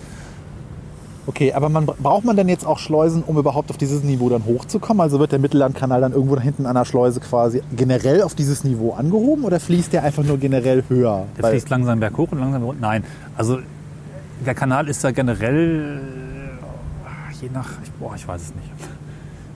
okay, 1.26 1.53
aber 1.53 1.69
man, 1.69 1.86
braucht 1.86 2.26
man 2.26 2.36
denn 2.36 2.49
jetzt 2.49 2.67
auch 2.67 2.78
Schleusen, 2.78 3.24
um 3.26 3.38
überhaupt 3.38 3.69
auf 3.69 3.78
dieses 3.78 4.03
Niveau 4.03 4.28
dann 4.28 4.43
hochzukommen? 4.43 4.99
Also 4.99 5.19
wird 5.22 5.32
der 5.32 5.39
Mittellandkanal 5.39 6.01
dann 6.01 6.11
irgendwo 6.11 6.36
da 6.36 6.41
hinten 6.41 6.65
an 6.65 6.76
der 6.76 6.84
Schleuse 6.84 7.22
quasi 7.22 7.61
generell 7.74 8.24
auf 8.24 8.36
dieses 8.36 8.65
Niveau 8.65 8.91
angehoben 8.91 9.45
oder 9.45 9.61
fließt 9.61 9.93
der 9.93 10.03
einfach 10.03 10.24
nur 10.26 10.38
generell 10.38 10.84
höher? 10.89 11.28
Der 11.38 11.47
fließt 11.49 11.69
langsam 11.69 12.01
berghoch 12.01 12.34
und 12.34 12.39
langsam 12.39 12.61
runter. 12.63 12.82
Nein, 12.82 13.05
also 13.38 13.59
der 14.46 14.56
Kanal 14.56 14.88
ist 14.88 15.04
da 15.04 15.12
generell 15.12 16.02
äh, 17.06 17.42
je 17.42 17.50
nach, 17.54 17.70
ich, 17.84 17.92
boah, 17.94 18.16
ich 18.16 18.28
weiß 18.28 18.42
es 18.42 18.56
nicht. 18.56 18.72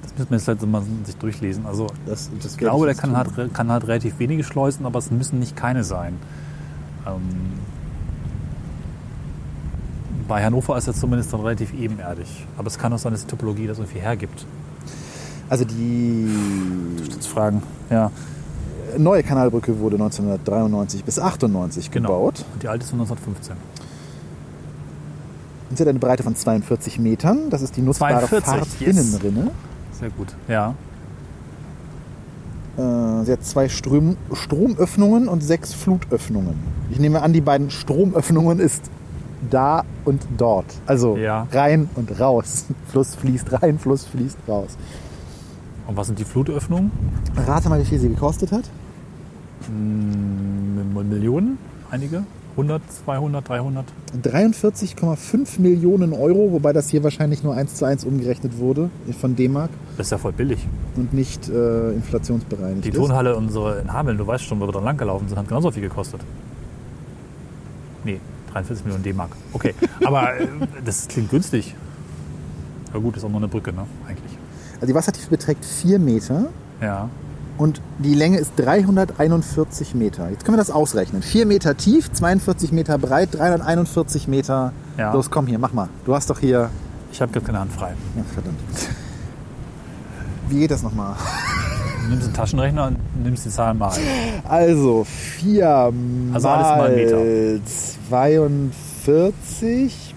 Das 0.02 0.30
müssen 0.30 0.48
wir 0.48 0.54
jetzt 0.54 0.62
halt 0.62 0.72
mal 0.72 0.84
sich 1.04 1.18
durchlesen. 1.18 1.66
Also 1.66 1.88
das, 2.06 2.30
das 2.42 2.54
ich 2.54 2.58
glaube, 2.58 2.86
der 2.86 2.96
Kanal 2.96 3.26
hat, 3.26 3.54
Kanal 3.54 3.82
hat 3.82 3.88
relativ 3.88 4.20
wenige 4.20 4.44
Schleusen, 4.44 4.86
aber 4.86 5.00
es 5.00 5.12
müssen 5.12 5.40
nicht 5.40 5.56
keine 5.56 5.84
sein. 5.84 6.18
Ähm, 7.06 7.22
bei 10.28 10.44
Hannover 10.44 10.78
ist 10.78 10.88
er 10.88 10.94
zumindest 10.94 11.34
dann 11.34 11.42
relativ 11.42 11.74
ebenerdig. 11.74 12.46
Aber 12.58 12.68
es 12.68 12.78
kann 12.78 12.94
auch 12.94 12.98
sein, 12.98 13.12
dass 13.12 13.22
die 13.22 13.28
Topologie 13.28 13.68
das 13.68 13.78
irgendwie 13.78 14.00
hergibt. 14.00 14.46
Also 15.50 15.66
die 15.66 16.28
Jetzt 17.26 17.28
fragen. 17.28 17.62
Ja, 17.90 18.12
neue 18.98 19.24
Kanalbrücke 19.24 19.80
wurde 19.80 19.96
1993 19.96 21.04
bis 21.04 21.20
98 21.20 21.92
genau. 21.92 22.10
gebaut. 22.10 22.46
Und 22.54 22.64
die 22.64 22.68
alte 22.68 22.84
ist 22.84 22.92
von 22.92 23.00
1915. 23.00 23.56
Und 25.70 25.78
sie 25.78 25.84
hat 25.84 25.88
eine 25.90 26.00
Breite 26.00 26.24
von 26.24 26.36
42 26.36 27.00
Metern. 27.00 27.50
Das 27.50 27.62
ist 27.62 27.76
die 27.76 27.82
nutzbare 27.82 28.26
42, 28.28 28.82
yes. 28.82 28.96
Fahrtinnenrinne. 29.12 29.52
Sehr 30.00 30.10
gut. 30.12 30.36
Ja, 30.48 30.76
Äh, 32.78 33.24
sie 33.24 33.32
hat 33.32 33.44
zwei 33.46 33.70
Ström 33.70 34.18
Stromöffnungen 34.34 35.30
und 35.30 35.42
sechs 35.42 35.74
Flutöffnungen. 35.74 36.56
Ich 36.92 37.00
nehme 37.00 37.22
an, 37.22 37.32
die 37.32 37.40
beiden 37.42 37.70
Stromöffnungen 37.72 38.60
ist 38.60 38.82
da 39.50 39.84
und 40.04 40.22
dort. 40.38 40.66
Also 40.86 41.16
Ja. 41.16 41.48
rein 41.54 41.90
und 41.96 42.20
raus. 42.20 42.66
Fluss 42.88 43.16
fließt 43.16 43.62
rein, 43.62 43.80
Fluss 43.80 44.04
fließt 44.06 44.38
raus. 44.48 44.76
und 45.88 45.96
was 45.96 46.08
sind 46.08 46.20
die 46.20 46.26
Flutöffnungen? 46.26 46.92
Rate 47.48 47.70
mal, 47.70 47.80
wie 47.80 47.86
viel 47.86 48.00
sie 48.00 48.10
gekostet 48.10 48.52
hat. 48.52 48.70
M- 49.70 50.94
Millionen? 51.10 51.58
Einige? 51.92 52.24
100, 52.58 52.82
200, 53.06 53.50
300? 53.50 53.86
43,5 54.24 55.60
Millionen 55.60 56.14
Euro, 56.14 56.52
wobei 56.54 56.72
das 56.72 56.90
hier 56.90 57.04
wahrscheinlich 57.04 57.44
nur 57.44 57.54
eins 57.54 57.76
zu 57.76 57.86
eins 57.86 58.06
umgerechnet 58.06 58.58
wurde 58.58 58.90
von 59.20 59.36
D-Mark 59.36 59.70
Das 59.98 60.08
ist 60.08 60.12
ja 60.12 60.18
voll 60.18 60.32
billig. 60.32 60.66
und 60.96 61.14
nicht 61.14 61.50
äh, 61.50 61.92
inflationsbereinigt 61.92 62.86
Die. 62.86 62.92
Turnhalle, 62.92 63.36
unsere 63.36 63.80
in 63.82 63.92
Hameln, 63.92 64.18
du 64.18 64.26
weißt 64.26 64.46
schon, 64.46 64.60
wo 64.62 64.68
wir 64.68 64.72
dran 64.72 64.86
langgelaufen 64.86 65.28
sind, 65.28 65.38
hat 65.38 65.48
genauso 65.50 65.70
viel 65.72 65.82
gekostet. 65.84 66.22
Nee, 68.06 68.20
43 68.54 68.86
Millionen 68.86 69.04
D-Mark. 69.04 69.32
Okay, 69.52 69.74
aber 70.06 70.40
äh, 70.40 70.48
das 70.86 71.08
klingt 71.10 71.30
günstig. 71.32 71.76
Aber 72.92 73.02
gut, 73.02 73.18
ist 73.18 73.26
auch 73.26 73.30
nur 73.30 73.40
eine 73.40 73.50
Brücke, 73.50 73.74
ne? 73.74 73.86
Eigentlich. 74.08 74.38
Also 74.76 74.86
die 74.88 74.96
Wassertiefe 74.96 75.30
beträgt 75.30 75.66
4 75.66 76.00
Meter 76.00 76.46
Ja. 76.82 77.10
Und 77.58 77.82
die 78.00 78.14
Länge 78.14 78.38
ist 78.38 78.54
341 78.58 79.96
Meter. 79.96 80.30
Jetzt 80.30 80.46
können 80.46 80.58
wir 80.58 80.62
das 80.62 80.72
ausrechnen. 80.72 81.22
4 81.22 81.46
Meter 81.46 81.78
tief, 81.78 82.12
42 82.12 82.72
Meter 82.72 82.98
breit, 82.98 83.30
341 83.34 84.28
Meter. 84.28 84.74
Ja. 84.98 85.14
Los, 85.14 85.32
komm 85.32 85.48
hier, 85.48 85.60
mach 85.60 85.74
mal. 85.74 85.90
Du 86.06 86.16
hast 86.16 86.30
doch 86.30 86.40
hier... 86.40 86.70
Ich 87.12 87.22
habe 87.22 87.40
keine 87.40 87.60
Hand 87.60 87.72
frei. 87.72 87.94
Ach, 88.20 88.34
verdammt. 88.34 88.60
Wie 90.50 90.60
geht 90.60 90.72
das 90.72 90.84
nochmal? 90.84 91.16
Du 92.04 92.10
nimmst 92.10 92.26
einen 92.26 92.36
Taschenrechner 92.36 92.88
und 92.88 92.98
nimmst 93.24 93.46
die 93.46 93.50
Zahlen 93.50 93.78
mal. 93.78 93.94
Also 94.44 95.06
4 95.06 95.94
Also 96.34 96.48
mal 96.48 96.78
mal 96.78 97.62
42 98.10 100.14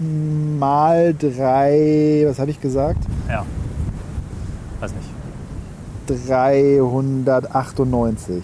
mal 0.59 1.15
3, 1.15 2.25
was 2.27 2.37
habe 2.37 2.51
ich 2.51 2.61
gesagt? 2.61 3.03
Ja. 3.27 3.43
Weiß 4.79 4.93
nicht. 4.93 5.09
398. 6.09 8.43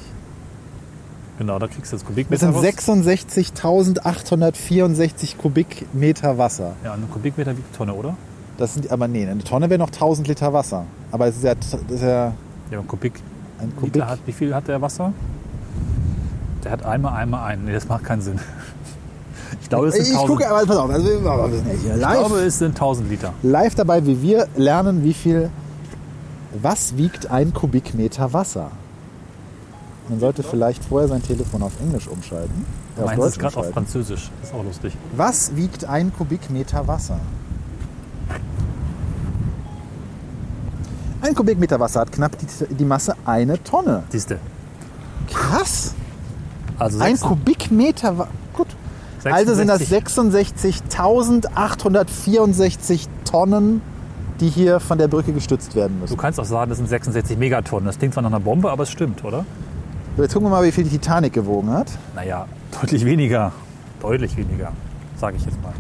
Genau, 1.38 1.60
da 1.60 1.68
kriegst 1.68 1.92
du 1.92 1.98
jetzt 1.98 2.04
Das 2.04 2.08
Kubikmeter. 2.08 2.46
sind 2.48 2.56
raus. 2.56 2.64
66.864 2.64 5.38
Kubikmeter 5.38 6.38
Wasser. 6.38 6.74
Ja, 6.84 6.94
ein 6.94 7.10
Kubikmeter 7.12 7.52
wie 7.52 7.58
eine 7.62 7.72
Tonne, 7.78 7.94
oder? 7.94 8.16
Das 8.58 8.74
sind 8.74 8.90
aber 8.90 9.08
nee, 9.10 9.28
eine 9.28 9.44
Tonne 9.44 9.70
wäre 9.70 9.80
noch 9.80 9.90
1000 9.92 10.28
Liter 10.30 10.54
Wasser. 10.54 10.86
Aber 11.12 11.28
es 11.28 11.36
ist 11.38 11.44
ja, 11.44 11.56
das 11.56 11.74
ist 11.90 12.02
ja 12.02 12.32
Ja, 12.72 12.80
ein 12.80 12.88
Kubik. 12.88 13.16
ein 13.60 13.66
Liter 13.68 13.80
Kubik. 13.82 14.04
Hat, 14.06 14.20
wie 14.26 14.32
viel 14.32 14.56
hat 14.56 14.68
der 14.70 14.82
Wasser? 14.82 15.12
Der 16.64 16.72
hat 16.72 16.86
einmal, 16.86 17.14
einmal 17.16 17.52
einen. 17.52 17.66
Nee, 17.66 17.74
das 17.74 17.86
macht 17.88 18.04
keinen 18.06 18.22
Sinn. 18.22 18.40
Ich 19.62 19.70
glaube, 19.70 19.88
es 19.88 19.94
sind 19.96 20.04
Ich 20.08 20.12
1000. 20.14 20.30
gucke, 20.30 20.50
aber 20.50 20.66
pass 20.66 20.76
auf, 20.78 20.90
also 20.90 21.06
wir 21.08 21.24
wir 21.24 21.50
sind 21.58 21.68
ja 21.68 21.74
hier 21.82 21.94
ich 21.96 22.00
glaube, 22.02 22.40
es 22.42 22.58
sind 22.60 22.72
1000 22.72 23.10
Liter. 23.10 23.34
live 23.42 23.74
dabei, 23.76 24.06
wie 24.06 24.22
wir 24.22 24.48
lernen, 24.58 25.02
wie 25.04 25.14
viel, 25.14 25.50
was 26.62 26.98
wiegt 26.98 27.32
ein 27.32 27.54
Kubikmeter 27.54 28.34
Wasser? 28.34 28.72
Man 30.10 30.20
sollte 30.20 30.44
vielleicht 30.44 30.84
vorher 30.86 31.08
sein 31.08 31.24
Telefon 31.24 31.64
auf 31.64 31.72
Englisch 31.82 32.08
umschalten. 32.08 32.66
äh, 32.98 33.02
auf 33.02 33.16
Deutsch 33.16 33.40
gerade 33.40 33.58
auf. 33.58 33.70
Französisch. 33.72 34.30
Das 34.42 34.50
ist 34.50 34.56
auch 34.56 34.64
lustig. 34.64 34.94
Was 35.16 35.56
wiegt 35.56 35.86
ein 35.86 36.14
Kubikmeter 36.14 36.88
Wasser? 36.88 37.20
Ein 41.22 41.34
Kubikmeter 41.34 41.80
Wasser 41.80 42.02
hat 42.02 42.12
knapp 42.12 42.38
die, 42.38 42.46
die 42.76 42.86
Masse 42.86 43.16
eine 43.26 43.62
Tonne. 43.64 44.04
Siehste. 44.10 44.38
Krass! 45.32 45.96
Also 46.78 47.00
Ein 47.00 47.16
66 47.16 47.28
Kubikmeter 47.28 48.18
Wa- 48.18 48.28
Gut. 48.54 48.68
Also 49.24 49.56
sind 49.56 49.70
das 49.70 49.80
66 49.80 50.82
66.864 50.92 53.08
Tonnen, 53.24 53.82
die 54.40 54.50
hier 54.50 54.80
von 54.80 54.98
der 54.98 55.08
Brücke 55.08 55.34
gestützt 55.34 55.76
werden 55.76 55.96
Du 55.98 56.02
müssen. 56.02 56.18
kannst 56.18 56.40
auch 56.40 56.46
sagen, 56.46 56.70
das 56.70 56.78
sind 56.78 56.88
66 56.88 57.38
Megatonnen. 57.38 57.86
Das 57.86 57.98
klingt 57.98 58.14
zwar 58.14 58.24
nach 58.24 58.30
einer 58.32 58.40
Bombe, 58.40 58.72
aber 58.72 58.84
es 58.84 58.92
stimmt, 58.92 59.24
oder? 59.24 59.46
So, 60.18 60.24
Jetzt 60.24 60.34
gucken 60.34 60.48
wir 60.48 60.52
mal, 60.52 60.64
wie 60.64 60.72
viel 60.72 60.84
die 60.84 60.90
Titanic 60.92 61.34
gewogen 61.34 61.72
hat. 61.72 61.88
Naja, 62.16 62.46
deutlich 62.82 63.06
weniger. 63.06 63.52
Deutlich 64.02 64.36
weniger, 64.38 64.72
sage 65.18 65.38
ich 65.38 65.46
jetzt 65.46 65.62
mal. 65.62 65.74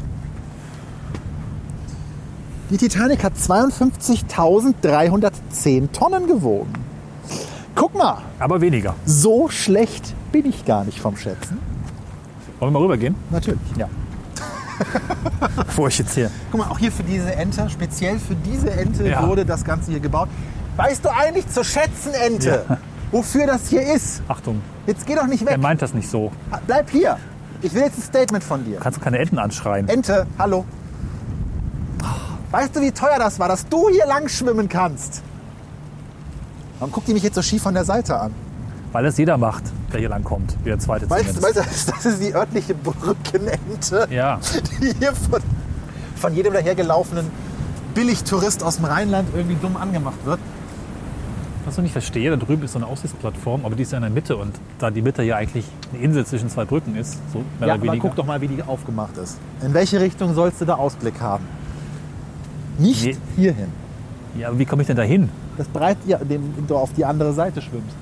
Die 2.69 2.77
Titanic 2.77 3.23
hat 3.23 3.33
52.310 3.35 5.91
Tonnen 5.91 6.27
gewogen. 6.27 6.73
Guck 7.75 7.93
mal, 7.95 8.19
Aber 8.39 8.61
weniger. 8.61 8.95
so 9.05 9.49
schlecht 9.49 10.13
bin 10.31 10.45
ich 10.45 10.65
gar 10.65 10.83
nicht 10.85 10.99
vom 10.99 11.17
Schätzen. 11.17 11.59
Wollen 12.59 12.71
wir 12.73 12.79
mal 12.79 12.83
rübergehen? 12.85 13.15
Natürlich. 13.31 13.59
Ja. 13.77 13.87
Bevor 15.55 15.87
ich 15.87 15.99
jetzt 15.99 16.13
hier. 16.15 16.29
Guck 16.51 16.61
mal, 16.61 16.69
auch 16.69 16.79
hier 16.79 16.91
für 16.91 17.03
diese 17.03 17.33
Ente, 17.35 17.69
speziell 17.69 18.19
für 18.19 18.35
diese 18.35 18.71
Ente 18.71 19.07
Ja. 19.07 19.27
wurde 19.27 19.45
das 19.45 19.63
Ganze 19.63 19.91
hier 19.91 19.99
gebaut. 19.99 20.29
Weißt 20.77 21.03
du 21.05 21.09
eigentlich 21.09 21.47
zu 21.47 21.63
schätzen, 21.63 22.13
Ente? 22.13 22.65
wofür 23.11 23.47
das 23.47 23.67
hier 23.69 23.81
ist. 23.81 24.21
Achtung, 24.27 24.61
Jetzt 24.87 25.05
geh 25.05 25.15
doch 25.15 25.25
nicht 25.27 25.41
er 25.43 25.53
weg. 25.53 25.59
meint 25.61 25.81
das 25.81 25.93
nicht 25.93 26.09
so. 26.09 26.31
Bleib 26.67 26.89
hier. 26.89 27.17
Ich 27.61 27.73
will 27.73 27.81
jetzt 27.83 27.97
ein 27.97 28.01
Statement 28.03 28.43
von 28.43 28.63
dir. 28.65 28.77
Kannst 28.79 28.99
du 28.99 29.03
keine 29.03 29.17
Enten 29.19 29.39
anschreien? 29.39 29.87
Ente, 29.87 30.27
hallo. 30.37 30.65
Weißt 32.51 32.75
du, 32.75 32.81
wie 32.81 32.91
teuer 32.91 33.17
das 33.17 33.39
war, 33.39 33.47
dass 33.47 33.67
du 33.67 33.89
hier 33.89 34.05
lang 34.05 34.27
schwimmen 34.29 34.69
kannst? 34.69 35.21
Warum 36.79 36.91
guckt 36.91 37.07
die 37.07 37.13
mich 37.13 37.23
jetzt 37.23 37.35
so 37.35 37.41
schief 37.41 37.63
von 37.63 37.73
der 37.73 37.85
Seite 37.85 38.19
an? 38.19 38.31
Weil 38.95 39.03
das 39.03 39.17
jeder 39.17 39.37
macht, 39.37 39.63
der 39.91 39.99
hier 39.99 40.07
lang 40.07 40.23
kommt. 40.23 40.55
Wie 40.63 40.69
der 40.69 40.79
zweite 40.79 41.09
Weißt 41.09 41.29
du, 41.35 41.41
zumindest. 41.41 41.59
weißt 41.67 41.87
du, 41.89 41.91
das 41.91 42.05
ist 42.05 42.21
die 42.23 42.33
örtliche 42.33 42.73
Brückenente, 42.75 44.07
Ja, 44.09 44.39
die 44.81 44.93
hier 44.97 45.11
von, 45.13 45.41
von 46.15 46.33
jedem 46.33 46.53
dahergelaufenen 46.53 47.25
Billigtourist 47.93 48.63
aus 48.63 48.77
dem 48.77 48.85
Rheinland 48.85 49.27
irgendwie 49.35 49.57
dumm 49.61 49.75
angemacht 49.75 50.25
wird. 50.25 50.39
was 51.65 51.75
ich 51.77 51.83
nicht 51.83 51.91
verstehe, 51.91 52.29
da 52.29 52.37
drüben 52.37 52.63
ist 52.63 52.71
so 52.71 52.79
eine 52.79 52.87
Aussichtsplattform, 52.87 53.65
aber 53.65 53.75
die 53.75 53.83
ist 53.83 53.91
ja 53.91 53.97
in 53.97 54.03
der 54.03 54.11
Mitte. 54.11 54.37
Und 54.37 54.55
da 54.79 54.89
die 54.91 55.01
Mitte 55.01 55.23
ja 55.23 55.35
eigentlich 55.35 55.65
eine 55.93 56.01
Insel 56.01 56.25
zwischen 56.25 56.47
zwei 56.49 56.63
Brücken 56.63 56.95
ist, 56.95 57.17
so 57.33 57.39
mehr 57.59 57.67
Ja, 57.67 57.73
oder 57.73 57.83
weniger. 57.83 58.01
guck 58.01 58.15
doch 58.15 58.25
mal, 58.25 58.39
wie 58.39 58.47
die 58.47 58.63
aufgemacht 58.63 59.17
ist. 59.17 59.37
In 59.61 59.73
welche 59.73 59.99
Richtung 59.99 60.33
sollst 60.35 60.61
du 60.61 60.65
da 60.65 60.75
Ausblick 60.75 61.19
haben? 61.19 61.43
Nicht 62.77 63.03
Nee. 63.05 63.17
hierhin. 63.35 63.67
Ja, 64.39 64.47
aber 64.49 64.59
wie 64.59 64.65
komme 64.65 64.83
ich 64.83 64.87
denn 64.87 64.95
da 64.97 65.03
hin? 65.03 65.29
Das 65.57 65.67
breit, 65.67 65.97
ja, 66.05 66.17
dem 66.17 66.53
du 66.67 66.77
auf 66.77 66.93
die 66.93 67.03
andere 67.03 67.33
Seite 67.33 67.61
schwimmst. 67.61 67.95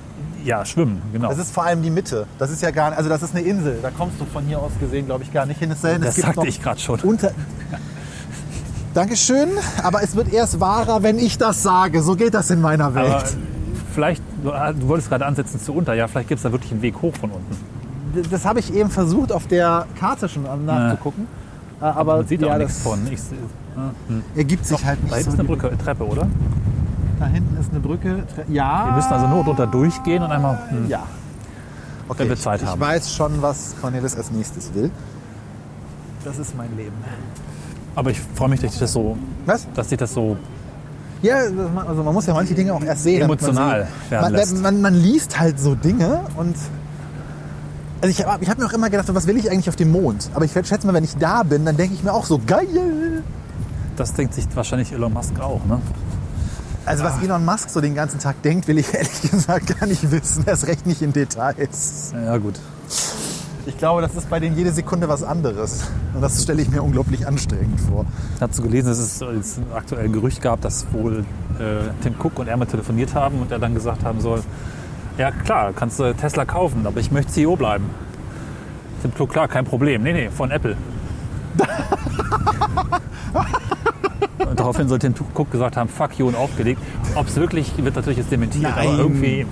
Ja, 0.44 0.66
schwimmen, 0.66 1.02
genau. 1.14 1.30
Das 1.30 1.38
ist 1.38 1.52
vor 1.54 1.64
allem 1.64 1.82
die 1.82 1.90
Mitte. 1.90 2.26
Das 2.38 2.50
ist 2.52 2.62
ja 2.62 2.72
gar 2.72 2.90
nicht, 2.90 2.98
also 2.98 3.10
das 3.10 3.24
ist 3.24 3.36
eine 3.36 3.46
Insel. 3.46 3.80
Da 3.82 3.90
kommst 3.92 4.20
du 4.20 4.26
von 4.26 4.44
hier 4.44 4.60
aus 4.60 4.72
gesehen, 4.80 5.06
glaube 5.06 5.24
ich, 5.24 5.32
gar 5.32 5.46
nicht 5.46 5.60
hin. 5.60 5.72
Es 5.72 5.82
sei 5.82 5.98
das 5.98 6.16
sagte 6.16 6.48
ich 6.48 6.62
gerade 6.62 6.80
schon. 6.80 7.00
unter. 7.02 7.32
Dankeschön, 8.94 9.50
aber 9.82 10.04
es 10.04 10.16
wird 10.16 10.32
erst 10.32 10.60
wahrer, 10.60 11.02
wenn 11.02 11.18
ich 11.18 11.38
das 11.38 11.64
sage. 11.64 12.04
So 12.04 12.16
geht 12.16 12.34
das 12.36 12.52
in 12.52 12.62
meiner 12.62 12.94
Welt. 12.94 13.10
Aber 13.12 13.24
vielleicht, 13.94 14.22
du 14.44 14.52
du 14.52 14.88
wolltest 14.88 15.10
gerade 15.10 15.26
ansetzen 15.26 15.60
zu 15.60 15.74
unter, 15.74 15.94
ja, 15.96 16.08
vielleicht 16.08 16.30
gibt 16.30 16.38
es 16.40 16.44
da 16.44 16.52
wirklich 16.52 16.72
einen 16.72 16.82
Weg 16.84 17.02
hoch 17.02 17.16
von 17.16 17.32
unten. 17.32 17.56
das 18.30 18.46
habe 18.46 18.60
ich 18.60 18.72
eben 18.74 18.92
versucht, 18.92 19.32
auf 19.32 19.48
der 19.48 19.88
Karte 20.00 20.30
schon 20.30 20.44
nachzugucken. 20.66 21.28
Äh, 21.82 21.86
Aber 21.86 22.18
Man 22.18 22.28
sieht 22.28 22.42
ja, 22.44 22.54
auch 22.54 22.58
nichts 22.58 22.80
von. 22.82 23.00
Ich, 23.12 23.20
seh- 23.22 23.36
ergibt 24.36 24.66
sich 24.68 24.86
halt 24.86 25.02
nicht 25.04 25.16
da 25.16 25.22
so. 25.22 25.30
ist 25.32 25.40
eine 25.40 25.44
Brücke, 25.48 25.68
eine 25.70 25.78
Treppe, 25.80 26.06
oder? 26.06 26.28
Da 27.20 27.26
hinten 27.28 27.58
ist 27.60 27.72
eine 27.72 27.80
Brücke. 27.80 28.24
Ja. 28.50 28.86
Wir 28.88 28.92
müssen 28.94 29.14
also 29.14 29.28
nur 29.28 29.44
drunter 29.44 29.68
durchgehen 29.68 30.24
und 30.24 30.32
einmal. 30.32 30.58
Hm. 30.70 30.88
Ja. 30.90 31.04
Okay, 32.10 32.20
Wenn 32.20 32.28
wir 32.30 32.34
ich- 32.34 32.42
Zeit 32.42 32.62
ich 32.62 32.68
haben. 32.68 32.82
weiß 32.82 33.14
schon, 33.14 33.42
was 33.42 33.76
Cornelis 33.82 34.16
als 34.16 34.32
nächstes 34.32 34.74
will. 34.74 34.92
Das 36.26 36.38
ist 36.38 36.56
mein 36.58 36.76
Leben. 36.76 36.96
Aber 37.96 38.10
ich 38.12 38.20
freue 38.36 38.50
mich, 38.50 38.60
dass 38.62 38.74
ich 38.74 38.80
das 38.80 38.92
so, 38.94 39.18
Was? 39.46 39.68
dass 39.74 39.92
ich 39.92 39.98
das 39.98 40.14
so. 40.14 40.38
Ja, 41.22 41.38
also 41.38 42.04
man 42.04 42.14
muss 42.14 42.26
ja 42.26 42.34
manche 42.34 42.54
Dinge 42.54 42.74
auch 42.74 42.84
erst 42.84 43.04
sehen. 43.04 43.22
Emotional 43.22 43.88
man, 44.10 44.34
man, 44.34 44.62
man, 44.62 44.82
man 44.82 44.94
liest 44.94 45.40
halt 45.40 45.60
so 45.60 45.76
Dinge 45.76 46.22
und 46.36 46.56
also 48.02 48.10
ich 48.10 48.26
habe 48.26 48.44
ich 48.44 48.50
hab 48.50 48.58
mir 48.58 48.66
auch 48.66 48.74
immer 48.74 48.90
gedacht, 48.90 49.08
was 49.14 49.28
will 49.28 49.38
ich 49.38 49.50
eigentlich 49.50 49.70
auf 49.70 49.78
dem 49.78 49.92
Mond? 49.92 50.30
Aber 50.34 50.44
ich 50.44 50.52
schätze 50.52 50.86
mal, 50.86 50.94
wenn 50.94 51.06
ich 51.06 51.16
da 51.16 51.44
bin, 51.44 51.64
dann 51.64 51.78
denke 51.78 51.94
ich 51.94 52.04
mir 52.04 52.12
auch 52.14 52.26
so, 52.26 52.42
geil. 52.46 53.24
Das 53.96 54.14
denkt 54.14 54.34
sich 54.34 54.46
wahrscheinlich 54.54 54.92
Elon 54.92 55.14
Musk 55.14 55.40
auch, 55.40 55.64
ne? 55.66 55.80
Also 56.86 57.04
was 57.04 57.22
Elon 57.24 57.46
Musk 57.46 57.70
so 57.70 57.80
den 57.80 57.96
ganzen 57.96 58.20
Tag 58.20 58.42
denkt, 58.42 58.68
will 58.68 58.78
ich 58.78 58.94
ehrlich 58.94 59.22
gesagt 59.32 59.80
gar 59.80 59.88
nicht 59.88 60.12
wissen. 60.12 60.44
Erst 60.46 60.68
recht 60.68 60.86
nicht 60.86 61.02
in 61.02 61.14
Details. 61.14 62.14
Ja, 62.14 62.38
gut. 62.38 62.60
Ich 63.66 63.78
glaube, 63.78 64.02
das 64.02 64.14
ist 64.16 64.30
bei 64.30 64.42
denen 64.42 64.58
jede 64.58 64.74
Sekunde 64.74 65.08
was 65.08 65.24
anderes. 65.24 65.88
Und 66.14 66.22
das 66.22 66.44
stelle 66.44 66.62
ich 66.62 66.70
mir 66.70 66.84
unglaublich 66.84 67.26
anstrengend 67.26 67.80
vor. 67.80 68.06
Hast 68.42 68.60
du 68.60 68.64
gelesen, 68.64 68.90
dass 68.90 68.98
es 68.98 69.22
jetzt 69.22 69.60
aktuell 69.74 70.06
ein 70.06 70.12
Gerücht 70.12 70.42
gab, 70.42 70.60
dass 70.60 70.86
wohl 70.92 71.20
äh, 71.60 71.90
Tim 72.02 72.16
Cook 72.20 72.40
und 72.40 72.50
er 72.50 72.58
mal 72.58 72.66
telefoniert 72.66 73.16
haben 73.16 73.40
und 73.40 73.52
er 73.52 73.60
dann 73.60 73.74
gesagt 73.74 74.04
haben 74.04 74.20
soll, 74.20 74.44
ja 75.18 75.32
klar, 75.32 75.72
kannst 75.74 76.00
du 76.00 76.14
Tesla 76.14 76.44
kaufen, 76.44 76.86
aber 76.86 77.00
ich 77.00 77.12
möchte 77.12 77.32
CEO 77.32 77.56
bleiben. 77.56 77.86
Tim 79.02 79.12
Cook, 79.18 79.32
klar, 79.32 79.48
kein 79.48 79.64
Problem. 79.64 80.04
Nee, 80.04 80.14
nee, 80.14 80.30
von 80.30 80.52
Apple. 80.52 80.76
daraufhin 84.64 84.88
soll 84.88 85.00
Tim 85.00 85.14
Cook 85.34 85.52
gesagt 85.52 85.78
haben, 85.78 85.90
fuck 85.90 86.18
you 86.18 86.28
und 86.28 86.36
aufgelegt. 86.36 86.82
Ob 87.16 87.28
es 87.28 87.36
wirklich, 87.36 87.72
wird 87.78 87.96
natürlich 87.96 88.18
jetzt 88.18 88.32
dementiert, 88.32 88.76
Nein. 88.76 88.88
aber 88.88 88.98
irgendwie, 88.98 89.46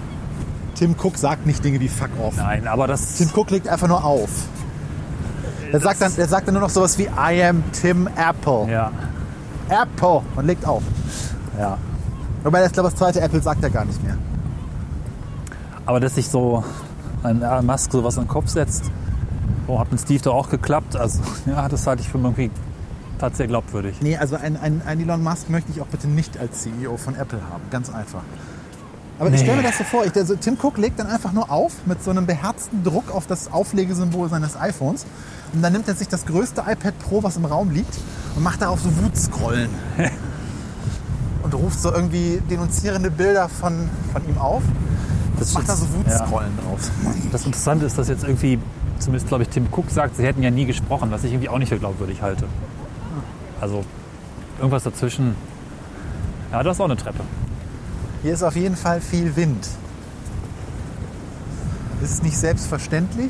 Tim 0.76 0.96
Cook 1.02 1.18
sagt 1.18 1.46
nicht 1.46 1.64
Dinge 1.64 1.80
wie 1.80 1.90
fuck 1.90 2.10
off. 2.22 2.36
nein, 2.38 2.68
aber 2.68 2.88
das, 2.88 3.18
Tim 3.18 3.30
Cook 3.34 3.52
legt 3.52 3.68
einfach 3.68 3.88
nur 3.88 4.04
auf. 4.04 4.30
Er 5.72 5.80
sagt, 5.80 6.02
dann, 6.02 6.12
er 6.18 6.28
sagt 6.28 6.48
dann 6.48 6.54
nur 6.54 6.62
noch 6.62 6.70
sowas 6.70 6.98
wie 6.98 7.04
I 7.06 7.44
am 7.44 7.64
Tim 7.72 8.08
Apple. 8.08 8.70
ja, 8.70 8.92
Apple 9.70 10.22
und 10.36 10.48
legt 10.48 10.66
auf. 10.66 10.84
ja. 11.60 11.78
Wobei, 12.44 12.66
ich 12.66 12.72
glaube, 12.72 12.90
das 12.90 12.98
zweite 12.98 13.22
Apple 13.22 13.40
sagt 13.42 13.64
er 13.64 13.70
gar 13.70 13.86
nicht 13.86 14.04
mehr. 14.04 14.18
Aber 15.86 16.00
dass 16.00 16.16
sich 16.16 16.28
so 16.28 16.64
ein 17.22 17.66
Musk 17.66 17.92
sowas 17.92 18.18
in 18.18 18.24
den 18.24 18.30
Kopf 18.30 18.48
setzt, 18.50 18.90
oh, 19.68 19.80
hat 19.80 19.92
mit 19.92 20.02
Steve 20.02 20.24
doch 20.24 20.34
auch 20.34 20.50
geklappt. 20.50 20.96
Also 20.96 21.22
ja, 21.46 21.70
das 21.70 21.86
halte 21.86 22.02
ich 22.02 22.10
für 22.10 22.18
irgendwie 22.18 22.50
tatsächlich 23.22 23.50
glaubwürdig. 23.50 23.96
Nee, 24.02 24.18
also 24.18 24.36
ein, 24.36 24.58
ein, 24.58 24.82
ein 24.86 25.00
Elon 25.00 25.24
Musk 25.24 25.50
möchte 25.50 25.72
ich 25.72 25.82
auch 25.82 25.88
bitte 25.88 26.08
nicht 26.08 26.38
als 26.38 26.64
CEO 26.64 26.98
von 26.98 27.16
Apple 27.16 27.40
haben. 27.50 27.64
Ganz 27.72 27.90
einfach. 27.90 28.22
Aber 29.20 29.30
ich 29.30 29.36
Nee. 29.36 29.44
stelle 29.44 29.58
mir 29.58 29.64
das 29.64 29.78
so 29.78 29.84
vor, 29.84 30.04
ich, 30.06 30.14
also 30.16 30.36
Tim 30.36 30.58
Cook 30.62 30.78
legt 30.78 31.00
dann 31.00 31.08
einfach 31.08 31.32
nur 31.32 31.52
auf 31.52 31.74
mit 31.86 32.04
so 32.04 32.10
einem 32.12 32.26
beherzten 32.26 32.84
Druck 32.84 33.14
auf 33.14 33.28
das 33.28 33.52
Auflegesymbol 33.54 34.30
seines 34.30 34.58
iPhones. 34.60 35.06
Und 35.54 35.62
dann 35.62 35.74
nimmt 35.74 35.88
er 35.88 35.96
sich 35.96 36.08
das 36.08 36.26
größte 36.26 36.62
iPad 36.68 36.98
Pro, 37.00 37.22
was 37.24 37.38
im 37.38 37.46
Raum 37.46 37.70
liegt, 37.72 37.94
und 38.36 38.44
macht 38.44 38.62
darauf 38.62 38.80
so 38.82 38.90
Wutscrollen. 39.04 39.70
und 41.44 41.54
ruft 41.54 41.80
so 41.80 41.92
irgendwie 41.94 42.42
denunzierende 42.50 43.12
Bilder 43.12 43.48
von, 43.50 43.90
von 44.14 44.28
ihm 44.28 44.38
auf. 44.38 44.64
Das 45.40 45.54
macht 45.54 45.70
da 45.70 45.76
so 45.76 45.86
Wutscrollen 45.94 46.52
drauf. 46.58 46.80
Das 47.32 47.46
Interessante 47.46 47.86
ist, 47.86 47.98
dass 47.98 48.08
jetzt 48.08 48.24
irgendwie, 48.24 48.60
zumindest 49.00 49.28
glaube 49.28 49.44
ich, 49.44 49.50
Tim 49.50 49.68
Cook 49.72 49.90
sagt, 49.90 50.18
sie 50.18 50.24
hätten 50.24 50.44
ja 50.44 50.52
nie 50.52 50.66
gesprochen, 50.66 51.10
was 51.12 51.24
ich 51.24 51.32
irgendwie 51.32 51.50
auch 51.50 51.58
nicht 51.58 51.70
für 51.70 51.80
glaubwürdig 51.80 52.22
halte. 52.22 52.46
Also 53.62 53.86
irgendwas 54.58 54.84
dazwischen. 54.84 55.36
Ja, 56.52 56.64
das 56.64 56.78
ist 56.78 56.82
auch 56.82 56.86
eine 56.86 56.98
Treppe. 56.98 57.24
Hier 58.24 58.34
ist 58.34 58.44
auf 58.44 58.56
jeden 58.56 58.76
Fall 58.76 59.00
viel 59.00 59.36
Wind. 59.36 59.68
Das 62.02 62.12
ist 62.12 62.24
nicht 62.24 62.38
selbstverständlich 62.38 63.30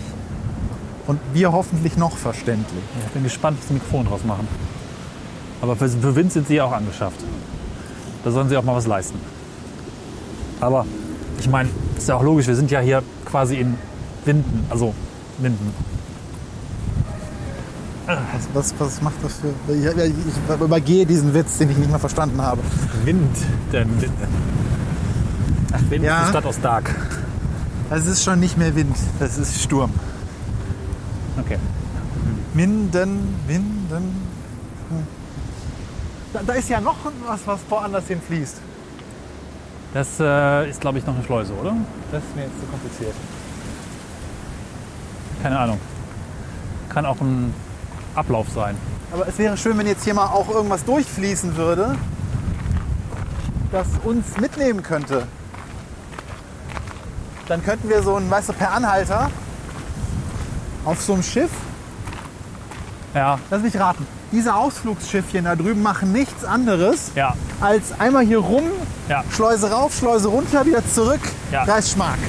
und 1.05 1.19
wir 1.33 1.51
hoffentlich 1.51 1.97
noch 1.97 2.15
verständlich. 2.15 2.83
Ich 3.05 3.11
bin 3.11 3.23
gespannt, 3.23 3.57
was 3.59 3.67
die 3.67 3.73
Mikrofone 3.73 4.07
draus 4.07 4.23
machen. 4.23 4.47
Aber 5.61 5.75
für, 5.75 5.89
für 5.89 6.15
Wind 6.15 6.31
sind 6.31 6.47
sie 6.47 6.55
ja 6.55 6.63
auch 6.63 6.71
angeschafft. 6.71 7.19
Da 8.23 8.31
sollen 8.31 8.47
sie 8.47 8.55
auch 8.55 8.63
mal 8.63 8.75
was 8.75 8.87
leisten. 8.87 9.19
Aber 10.61 10.85
ich 11.39 11.49
meine, 11.49 11.69
ist 11.97 12.07
ja 12.07 12.15
auch 12.15 12.23
logisch, 12.23 12.47
wir 12.47 12.55
sind 12.55 12.71
ja 12.71 12.79
hier 12.79 13.03
quasi 13.25 13.57
in 13.57 13.77
Winden, 14.25 14.65
also 14.69 14.93
Winden. 15.39 15.73
Was, 18.53 18.73
was, 18.77 19.01
macht 19.01 19.15
das 19.23 19.33
für. 19.35 19.73
Ich, 19.73 19.85
ich, 19.85 20.61
übergehe 20.61 21.05
diesen 21.05 21.33
Witz, 21.33 21.57
den 21.57 21.69
ich 21.69 21.77
nicht 21.77 21.89
mehr 21.89 21.99
verstanden 21.99 22.41
habe. 22.41 22.61
Wind, 23.05 23.35
der 23.71 23.85
Wind. 23.85 24.11
Ach, 25.71 25.79
Wind 25.89 26.03
Ja. 26.03 26.19
ist 26.19 26.25
die 26.25 26.29
Stadt 26.29 26.45
aus 26.45 26.59
Dark. 26.59 26.93
Es 27.89 28.05
ist 28.07 28.23
schon 28.23 28.39
nicht 28.39 28.57
mehr 28.57 28.75
Wind, 28.75 28.95
es 29.19 29.37
ist 29.37 29.61
Sturm. 29.61 29.91
Okay. 31.39 31.57
Minden, 32.53 33.35
Winden. 33.47 34.31
Da, 36.33 36.41
da 36.45 36.53
ist 36.53 36.69
ja 36.69 36.79
noch 36.79 36.95
was, 37.27 37.41
was 37.45 37.59
woanders 37.69 38.07
hin 38.07 38.21
fließt. 38.25 38.57
Das 39.93 40.19
äh, 40.19 40.69
ist, 40.69 40.79
glaube 40.79 40.99
ich, 40.99 41.05
noch 41.05 41.15
eine 41.15 41.23
Schleuse, 41.23 41.53
oder? 41.53 41.75
Das 42.11 42.23
ist 42.23 42.35
mir 42.35 42.43
jetzt 42.43 42.59
zu 42.59 42.65
kompliziert. 42.67 43.13
Keine 45.43 45.59
Ahnung. 45.59 45.79
Kann 46.87 47.05
auch 47.05 47.19
ein 47.19 47.53
Ablauf 48.15 48.47
sein. 48.53 48.75
Aber 49.11 49.27
es 49.27 49.37
wäre 49.37 49.57
schön, 49.57 49.77
wenn 49.77 49.87
jetzt 49.87 50.03
hier 50.03 50.13
mal 50.13 50.27
auch 50.27 50.49
irgendwas 50.49 50.83
durchfließen 50.85 51.55
würde, 51.57 51.97
das 53.71 53.87
uns 54.03 54.37
mitnehmen 54.39 54.83
könnte. 54.83 55.27
Dann 57.47 57.63
könnten 57.63 57.89
wir 57.89 58.01
so 58.03 58.15
ein, 58.15 58.29
weißt 58.29 58.49
du, 58.49 58.53
per 58.53 58.71
Anhalter 58.73 59.29
auf 60.85 61.01
so 61.01 61.13
einem 61.13 61.23
Schiff, 61.23 61.49
Ja, 63.13 63.39
lass 63.49 63.61
mich 63.61 63.77
raten, 63.77 64.07
diese 64.31 64.55
Ausflugsschiffchen 64.55 65.43
da 65.43 65.55
drüben 65.55 65.81
machen 65.83 66.11
nichts 66.13 66.45
anderes, 66.45 67.11
ja, 67.15 67.33
als 67.59 67.99
einmal 67.99 68.23
hier 68.25 68.39
rum, 68.39 68.63
ja, 69.09 69.23
Schleuse 69.31 69.69
rauf, 69.69 69.93
Schleuse 69.95 70.29
runter, 70.29 70.65
wieder 70.65 70.81
zurück, 70.87 71.19
Ja. 71.51 71.65
Kreis 71.65 71.91
Schmark. 71.91 72.19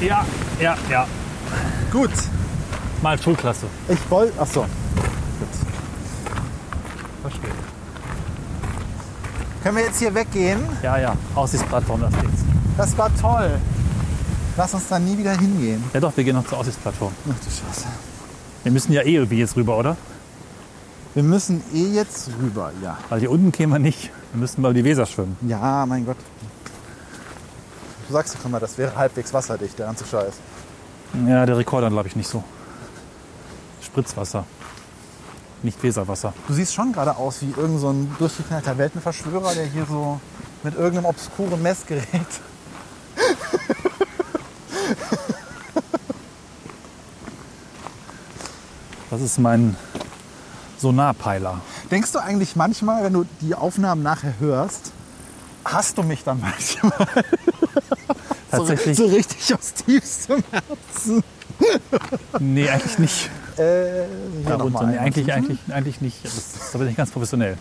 ja, 0.00 0.24
ja, 0.60 0.76
ja. 0.88 1.06
Gut, 1.92 2.10
Mal 3.04 3.20
Schulklasse. 3.20 3.66
ich 3.86 4.10
wollte, 4.10 4.32
ach 4.40 4.46
so. 4.46 4.64
Verstehe. 7.20 7.50
Können 9.62 9.76
wir 9.76 9.84
jetzt 9.84 9.98
hier 9.98 10.14
weggehen? 10.14 10.60
Ja, 10.82 10.96
ja. 10.96 11.14
Aussichtsplattform, 11.34 12.00
das 12.00 12.14
geht's. 12.14 12.44
Das 12.78 12.96
war 12.96 13.14
toll. 13.20 13.60
Lass 14.56 14.72
uns 14.72 14.88
da 14.88 14.98
nie 14.98 15.18
wieder 15.18 15.38
hingehen. 15.38 15.84
Ja 15.92 16.00
doch, 16.00 16.16
wir 16.16 16.24
gehen 16.24 16.34
noch 16.34 16.46
zur 16.46 16.56
Aussichtsplattform. 16.56 17.12
Ach 17.30 17.38
du 17.44 17.50
Scheiße. 17.50 17.88
Wir 18.62 18.72
müssen 18.72 18.94
ja 18.94 19.02
eh 19.02 19.16
irgendwie 19.16 19.38
jetzt 19.38 19.54
rüber, 19.54 19.76
oder? 19.76 19.98
Wir 21.12 21.24
müssen 21.24 21.62
eh 21.74 21.88
jetzt 21.88 22.30
rüber, 22.40 22.72
ja. 22.82 22.96
Weil 23.10 23.20
hier 23.20 23.30
unten 23.30 23.52
kämen 23.52 23.74
wir 23.74 23.80
nicht. 23.80 24.12
Wir 24.32 24.40
müssten 24.40 24.62
mal 24.62 24.70
über 24.70 24.78
die 24.78 24.84
Weser 24.84 25.04
schwimmen. 25.04 25.36
Ja, 25.42 25.84
mein 25.84 26.06
Gott. 26.06 26.16
sagst 28.08 28.36
doch 28.36 28.46
immer, 28.46 28.60
das 28.60 28.78
wäre 28.78 28.96
halbwegs 28.96 29.34
wasserdicht, 29.34 29.78
der 29.78 29.84
ganze 29.88 30.06
Scheiß. 30.06 30.36
Ja, 31.28 31.44
der 31.44 31.58
Rekorder 31.58 31.90
glaube 31.90 32.08
ich 32.08 32.16
nicht 32.16 32.30
so. 32.30 32.42
Spritzwasser. 33.94 34.44
Nicht 35.62 35.80
Weserwasser. 35.80 36.34
Du 36.48 36.52
siehst 36.52 36.74
schon 36.74 36.92
gerade 36.92 37.16
aus 37.16 37.40
wie 37.42 37.50
irgendein 37.50 37.78
so 37.78 37.90
ein 37.90 38.16
durchgeknallter 38.18 38.76
Weltenverschwörer, 38.76 39.54
der 39.54 39.66
hier 39.66 39.86
so 39.86 40.20
mit 40.64 40.74
irgendeinem 40.74 41.06
obskuren 41.06 41.62
Messgerät. 41.62 42.04
Das 49.10 49.22
ist 49.22 49.38
mein 49.38 49.76
Sonarpeiler. 50.76 51.60
Denkst 51.88 52.10
du 52.10 52.18
eigentlich 52.18 52.56
manchmal, 52.56 53.04
wenn 53.04 53.12
du 53.12 53.24
die 53.40 53.54
Aufnahmen 53.54 54.02
nachher 54.02 54.34
hörst, 54.40 54.90
hast 55.64 55.96
du 55.98 56.02
mich 56.02 56.24
dann 56.24 56.40
manchmal 56.40 57.24
Tatsächlich. 58.50 58.96
so, 58.96 59.06
so 59.08 59.14
richtig 59.14 59.54
aus 59.54 59.72
tiefstem 59.72 60.42
Herzen? 60.50 61.22
Nee, 62.38 62.68
eigentlich 62.68 62.98
nicht. 62.98 63.30
Äh, 63.56 63.60
hier 63.60 64.48
Darunter. 64.48 64.86
Nee, 64.86 64.98
eigentlich, 64.98 65.32
eigentlich, 65.32 65.58
eigentlich 65.70 66.00
nicht. 66.00 66.24
Das, 66.24 66.72
da 66.72 66.78
bin 66.78 66.88
ich 66.88 66.96
ganz 66.96 67.10
professionell. 67.10 67.56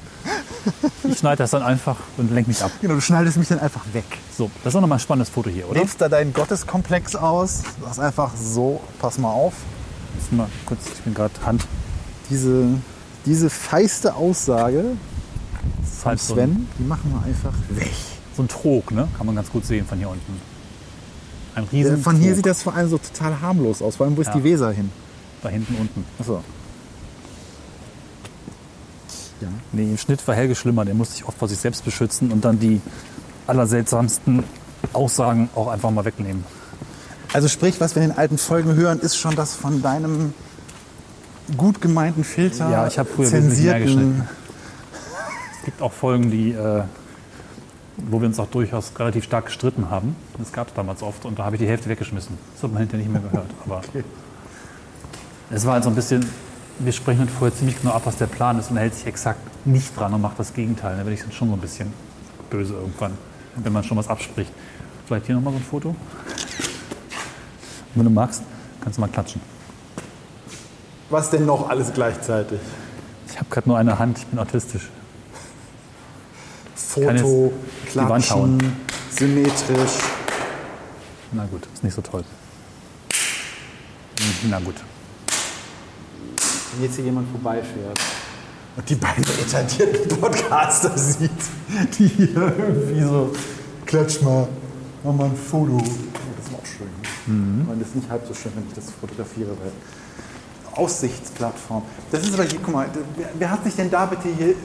Ich 1.04 1.20
schneide 1.20 1.38
das 1.38 1.52
dann 1.52 1.62
einfach 1.62 1.98
und 2.18 2.32
lenke 2.32 2.50
mich 2.50 2.64
ab. 2.64 2.72
Genau, 2.82 2.96
du 2.96 3.02
schneidest 3.02 3.38
mich 3.38 3.48
dann 3.50 3.60
einfach 3.60 3.82
weg. 3.94 4.06
So, 4.36 4.50
das 4.64 4.74
ist 4.74 4.78
auch 4.78 4.82
nochmal 4.82 4.98
ein 4.98 5.02
spannendes 5.02 5.30
Foto 5.30 5.50
hier, 5.50 5.70
oder? 5.70 5.80
Lebst 5.80 6.02
da 6.02 6.10
deinen 6.10 6.34
Gotteskomplex 6.34 7.16
aus. 7.16 7.64
Du 7.80 7.88
hast 7.88 8.00
einfach 8.00 8.32
so, 8.36 8.82
pass 9.00 9.18
mal 9.18 9.30
auf, 9.32 9.54
Jetzt 10.16 10.32
mal 10.32 10.48
kurz, 10.66 10.80
ich 10.94 11.02
bin 11.02 11.14
gerade 11.14 11.34
Hand. 11.46 11.66
diese, 12.30 12.68
diese 13.26 13.50
feiste 13.50 14.16
Aussage 14.16 14.84
ist 15.84 16.02
von 16.02 16.12
halt 16.12 16.20
so 16.20 16.34
ein, 16.34 16.40
Sven, 16.40 16.68
die 16.80 16.84
machen 16.84 17.12
wir 17.14 17.28
einfach 17.28 17.54
weg. 17.70 17.92
so 18.36 18.44
ein 18.44 18.48
Trog, 18.48 18.92
ne? 18.92 19.08
Kann 19.18 19.26
man 19.26 19.36
ganz 19.36 19.50
gut 19.52 19.66
sehen 19.66 19.86
von 19.86 19.98
hier 19.98 20.10
unten. 20.10 20.40
Ein 21.56 21.66
riesen 21.72 22.02
Von 22.02 22.16
hier 22.16 22.36
sieht 22.36 22.46
das 22.46 22.64
vor 22.64 22.74
allem 22.76 22.90
so 22.90 22.98
total 22.98 23.42
harmlos 23.42 23.82
aus. 23.82 23.96
Vor 23.98 24.06
allem, 24.06 24.18
wo 24.18 24.22
ist 24.22 24.28
Ja. 24.28 24.34
die 24.34 24.44
Weser 24.44 24.72
hin? 24.72 24.90
Da 25.42 25.50
hinten 25.50 25.76
unten. 25.80 26.06
Achso. 26.20 26.42
Ja. 29.42 29.48
Nee, 29.72 29.84
im 29.84 29.98
Schnitt 29.98 30.26
war 30.28 30.36
Helge 30.36 30.56
schlimmer. 30.56 30.86
Der 30.86 30.94
musste 30.96 31.16
sich 31.16 31.26
oft 31.28 31.38
vor 31.38 31.48
sich 31.48 31.58
selbst 31.60 31.84
beschützen 31.86 32.32
und 32.32 32.46
dann 32.46 32.60
die 32.60 32.82
allerseltsamsten 33.48 34.44
Aussagen 34.94 35.50
auch 35.56 35.68
einfach 35.68 35.92
mal 35.92 36.06
wegnehmen. 36.06 36.44
Also 37.34 37.48
sprich, 37.48 37.80
was 37.82 37.96
wir 37.96 38.04
in 38.04 38.10
den 38.10 38.18
alten 38.18 38.38
Folgen 38.38 38.74
hören, 38.76 39.00
ist 39.00 39.18
schon 39.18 39.36
das 39.36 39.56
von 39.56 39.82
deinem 39.82 40.34
gut 41.58 41.82
gemeinten 41.82 42.24
Filter 42.24 42.70
Ja, 42.70 42.88
ich 42.88 42.98
habe 43.00 43.10
früher 43.10 43.32
wesentlich 43.32 43.64
mehr 43.66 43.74
zensierten... 43.74 43.84
geschnitten. 43.84 44.30
Es 45.60 45.66
gibt 45.66 45.82
auch 45.82 45.92
Folgen, 45.94 46.30
die, 46.32 46.52
äh, 46.52 46.84
wo 47.98 48.20
wir 48.20 48.28
uns 48.28 48.40
auch 48.40 48.48
durchaus 48.48 48.92
relativ 48.98 49.24
stark 49.24 49.46
gestritten 49.46 49.90
haben. 49.90 50.16
Das 50.38 50.52
gab 50.52 50.70
es 50.70 50.74
damals 50.74 51.04
oft 51.04 51.26
und 51.26 51.38
da 51.40 51.46
habe 51.46 51.56
ich 51.56 51.62
die 51.62 51.68
Hälfte 51.68 51.90
weggeschmissen. 51.90 52.38
Das 52.54 52.64
hat 52.64 52.72
man 52.72 52.80
hinterher 52.80 53.06
nicht 53.06 53.14
mehr 53.14 53.22
gehört. 53.22 53.50
Aber 53.66 53.82
es 55.52 55.66
war 55.66 55.74
halt 55.74 55.84
so 55.84 55.90
ein 55.90 55.96
bisschen, 55.96 56.26
wir 56.80 56.92
sprechen 56.92 57.20
halt 57.20 57.30
vorher 57.30 57.56
ziemlich 57.56 57.80
genau 57.80 57.94
ab, 57.94 58.04
was 58.06 58.18
der 58.18 58.26
Plan 58.26 58.58
ist 58.58 58.72
und 58.72 58.78
er 58.78 58.84
hält 58.84 58.96
sich 58.96 59.06
exakt 59.06 59.40
nicht 59.66 59.98
dran 59.98 60.14
und 60.14 60.22
macht 60.22 60.40
das 60.40 60.54
Gegenteil. 60.54 60.94
Da 60.94 61.00
werde 61.00 61.14
ich 61.14 61.22
dann 61.22 61.32
schon 61.32 61.50
so 61.50 61.54
ein 61.54 61.62
bisschen 61.62 61.94
böse 62.50 62.74
irgendwann, 62.74 63.14
wenn 63.56 63.74
man 63.74 63.84
schon 63.84 63.98
was 63.98 64.08
abspricht. 64.08 64.52
Vielleicht 65.06 65.28
hier 65.28 65.36
nochmal 65.36 65.54
so 65.54 65.60
ein 65.60 65.66
Foto. 65.66 65.96
Wenn 67.96 68.06
du 68.06 68.10
magst, 68.10 68.42
kannst 68.82 68.98
du 68.98 69.02
mal 69.02 69.08
klatschen. 69.08 69.42
Was 71.10 71.30
denn 71.30 71.46
noch 71.46 71.70
alles 71.70 71.94
gleichzeitig? 71.94 72.60
Ich 73.28 73.38
habe 73.38 73.50
gerade 73.50 73.70
nur 73.70 73.78
eine 73.78 74.00
Hand, 74.00 74.18
ich 74.18 74.26
bin 74.26 74.40
autistisch. 74.40 74.90
Foto. 76.76 77.54
Klatschen, 77.92 78.60
symmetrisch. 79.12 80.00
Na 81.32 81.46
gut, 81.46 81.68
ist 81.74 81.84
nicht 81.84 81.96
so 81.96 82.02
toll. 82.02 82.24
Na 84.50 84.60
gut. 84.60 84.76
Wenn 86.74 86.84
jetzt 86.84 86.96
hier 86.96 87.06
jemand 87.06 87.30
vorbeifährt 87.30 88.00
und 88.76 88.90
die 88.90 88.96
beiden 88.96 89.24
etablierten 89.24 90.20
Podcaster 90.20 90.98
sieht, 90.98 91.32
die 91.98 92.08
hier 92.08 92.54
irgendwie 92.58 93.02
so, 93.04 93.32
klatsch 93.86 94.22
mal, 94.22 94.48
mach 95.04 95.14
mal 95.14 95.26
ein 95.26 95.36
Foto. 95.36 95.78
Das 95.78 96.48
ist 96.48 96.54
auch 96.56 96.66
schön. 96.66 96.88
Mhm. 97.28 97.62
Ich 97.62 97.68
meine, 97.68 97.80
das 97.80 97.90
ist 97.90 97.96
nicht 97.96 98.10
halb 98.10 98.28
so 98.28 98.34
schön, 98.34 98.52
wenn 98.56 98.68
ich 98.68 98.74
das 98.74 98.86
fotografiere, 99.00 99.50
weil 99.50 99.72
Aussichtsplattform. 100.76 101.84
Das 102.12 102.24
ist 102.24 102.34
aber 102.34 102.44
hier, 102.44 102.60
guck 102.64 102.74
mal, 102.74 102.90
wer 103.38 103.52
hat 103.52 103.64
sich 103.64 103.76
denn 103.76 103.92
da 103.92 104.06
bitte 104.08 104.30
hier, 104.36 104.56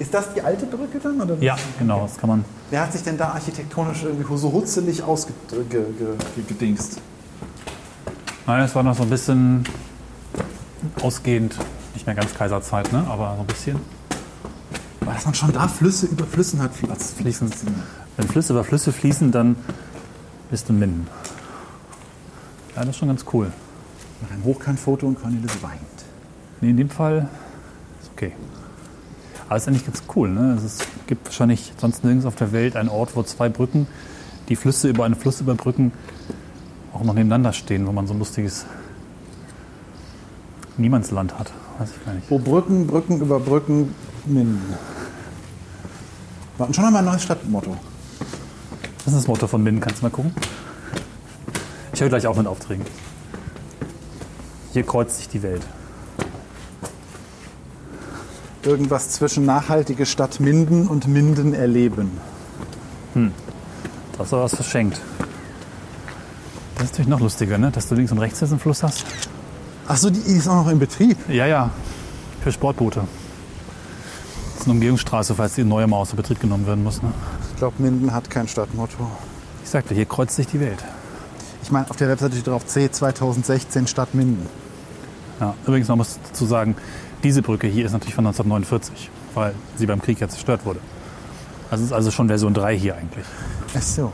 ist 0.00 0.12
das 0.14 0.34
die 0.34 0.42
alte 0.42 0.66
Brücke 0.66 0.98
dann? 0.98 1.20
Oder? 1.20 1.36
Ja, 1.40 1.56
genau, 1.78 2.02
das 2.02 2.16
kann 2.16 2.30
man. 2.30 2.44
Wer 2.70 2.80
hat 2.80 2.92
sich 2.92 3.02
denn 3.02 3.16
da 3.16 3.28
architektonisch 3.28 4.02
irgendwie 4.02 4.36
so 4.36 4.50
hutzelig 4.50 5.02
ausgedingst? 5.02 7.00
Nein, 8.46 8.62
es 8.62 8.74
war 8.74 8.82
noch 8.82 8.96
so 8.96 9.02
ein 9.02 9.10
bisschen 9.10 9.64
ausgehend, 11.02 11.54
nicht 11.94 12.06
mehr 12.06 12.16
ganz 12.16 12.34
Kaiserzeit, 12.34 12.90
ne? 12.92 13.06
aber 13.08 13.34
so 13.36 13.42
ein 13.42 13.46
bisschen. 13.46 13.78
Weil 15.00 15.14
dass 15.14 15.26
man 15.26 15.34
schon 15.34 15.52
da 15.52 15.68
Flüsse 15.68 16.06
über 16.06 16.24
Flüssen 16.24 16.62
hat. 16.62 16.72
Fließen. 16.72 17.52
Wenn 18.16 18.28
Flüsse 18.28 18.54
über 18.54 18.64
Flüsse 18.64 18.92
fließen, 18.92 19.30
dann 19.30 19.56
bist 20.50 20.68
du 20.68 20.72
in 20.72 20.78
Minden. 20.78 21.06
Ja, 22.74 22.80
das 22.80 22.90
ist 22.90 22.96
schon 22.96 23.08
ganz 23.08 23.24
cool. 23.32 23.52
Mach 24.22 24.30
ein 24.30 24.44
Hochkantfoto 24.44 25.06
und 25.06 25.20
Cornelis 25.20 25.62
weint. 25.62 25.80
Nee, 26.62 26.70
in 26.70 26.78
dem 26.78 26.90
Fall 26.90 27.28
ist 28.00 28.10
okay. 28.12 28.32
Aber 29.50 29.56
ist 29.56 29.66
eigentlich 29.66 29.84
ganz 29.84 30.04
cool. 30.14 30.28
Ne? 30.28 30.52
Also 30.52 30.66
es 30.66 30.78
gibt 31.08 31.26
wahrscheinlich 31.26 31.72
sonst 31.76 32.04
nirgends 32.04 32.24
auf 32.24 32.36
der 32.36 32.52
Welt 32.52 32.76
einen 32.76 32.88
Ort, 32.88 33.16
wo 33.16 33.24
zwei 33.24 33.48
Brücken, 33.48 33.88
die 34.48 34.54
Flüsse 34.54 34.88
über 34.88 35.04
einen 35.04 35.16
Fluss 35.16 35.40
überbrücken, 35.40 35.90
auch 36.94 37.02
noch 37.02 37.14
nebeneinander 37.14 37.52
stehen, 37.52 37.84
wo 37.88 37.90
man 37.90 38.06
so 38.06 38.14
ein 38.14 38.20
lustiges 38.20 38.64
Niemandsland 40.76 41.36
hat. 41.36 41.50
Weiß 41.80 41.90
ich 41.90 42.04
gar 42.06 42.14
nicht. 42.14 42.30
Wo 42.30 42.38
Brücken, 42.38 42.86
Brücken 42.86 43.20
über 43.20 43.40
Brücken, 43.40 43.92
Minden. 44.24 44.62
Wir 46.56 46.62
hatten 46.62 46.74
schon 46.74 46.84
einmal 46.84 47.02
ein 47.02 47.06
neues 47.06 47.24
Stadtmotto. 47.24 47.76
Das 48.98 49.08
ist 49.08 49.16
das 49.16 49.26
Motto 49.26 49.48
von 49.48 49.64
Minden. 49.64 49.80
Kannst 49.80 50.00
du 50.00 50.06
mal 50.06 50.10
gucken? 50.10 50.32
Ich 51.92 52.00
höre 52.00 52.08
gleich 52.08 52.28
auf 52.28 52.36
mit 52.36 52.46
Aufträgen. 52.46 52.86
Hier 54.72 54.84
kreuzt 54.84 55.16
sich 55.16 55.28
die 55.28 55.42
Welt. 55.42 55.66
Irgendwas 58.62 59.10
zwischen 59.10 59.46
nachhaltige 59.46 60.04
Stadt 60.04 60.40
Minden 60.40 60.86
und 60.86 61.08
Minden 61.08 61.54
erleben. 61.54 62.12
Das 64.16 64.26
ist 64.26 64.32
aber 64.34 64.42
was 64.44 64.54
verschenkt. 64.54 65.00
Das 66.74 66.84
ist 66.84 66.92
natürlich 66.92 67.08
noch 67.08 67.20
lustiger, 67.20 67.58
ne? 67.58 67.70
dass 67.70 67.88
du 67.88 67.94
links 67.94 68.12
und 68.12 68.18
rechts 68.18 68.40
jetzt 68.40 68.50
einen 68.50 68.60
Fluss 68.60 68.82
hast. 68.82 69.04
Achso, 69.88 70.10
die 70.10 70.20
ist 70.20 70.46
auch 70.46 70.64
noch 70.64 70.70
in 70.70 70.78
Betrieb. 70.78 71.16
Ja, 71.28 71.46
ja, 71.46 71.70
für 72.42 72.52
Sportboote. 72.52 73.00
Das 73.00 74.60
ist 74.60 74.64
eine 74.66 74.74
Umgehungsstraße, 74.74 75.34
falls 75.34 75.54
die 75.54 75.64
neue 75.64 75.86
mal 75.86 75.96
außer 75.96 76.16
Betrieb 76.16 76.40
genommen 76.40 76.66
werden 76.66 76.84
muss. 76.84 77.02
Ne? 77.02 77.12
Ich 77.50 77.56
glaube, 77.56 77.82
Minden 77.82 78.12
hat 78.12 78.28
kein 78.30 78.46
Stadtmotto. 78.46 79.10
Ich 79.64 79.70
sagte, 79.70 79.94
hier 79.94 80.04
kreuzt 80.04 80.36
sich 80.36 80.46
die 80.46 80.60
Welt. 80.60 80.84
Ich 81.62 81.70
meine, 81.70 81.88
auf 81.90 81.96
der 81.96 82.08
Webseite 82.08 82.34
steht 82.34 82.46
drauf 82.46 82.66
C 82.66 82.90
2016 82.90 83.86
Stadt 83.86 84.14
Minden. 84.14 84.46
Ja, 85.40 85.54
übrigens, 85.66 85.88
man 85.88 85.98
muss 85.98 86.18
dazu 86.28 86.44
sagen, 86.44 86.76
diese 87.22 87.42
Brücke 87.42 87.66
hier 87.66 87.86
ist 87.86 87.92
natürlich 87.92 88.14
von 88.14 88.26
1949, 88.26 89.10
weil 89.34 89.54
sie 89.76 89.86
beim 89.86 90.00
Krieg 90.00 90.20
ja 90.20 90.28
zerstört 90.28 90.64
wurde. 90.64 90.80
Also 91.70 91.84
es 91.84 91.90
ist 91.90 91.94
also 91.94 92.10
schon 92.10 92.28
Version 92.28 92.52
3 92.52 92.76
hier 92.76 92.96
eigentlich. 92.96 93.24
Ach 93.76 93.82
so. 93.82 94.12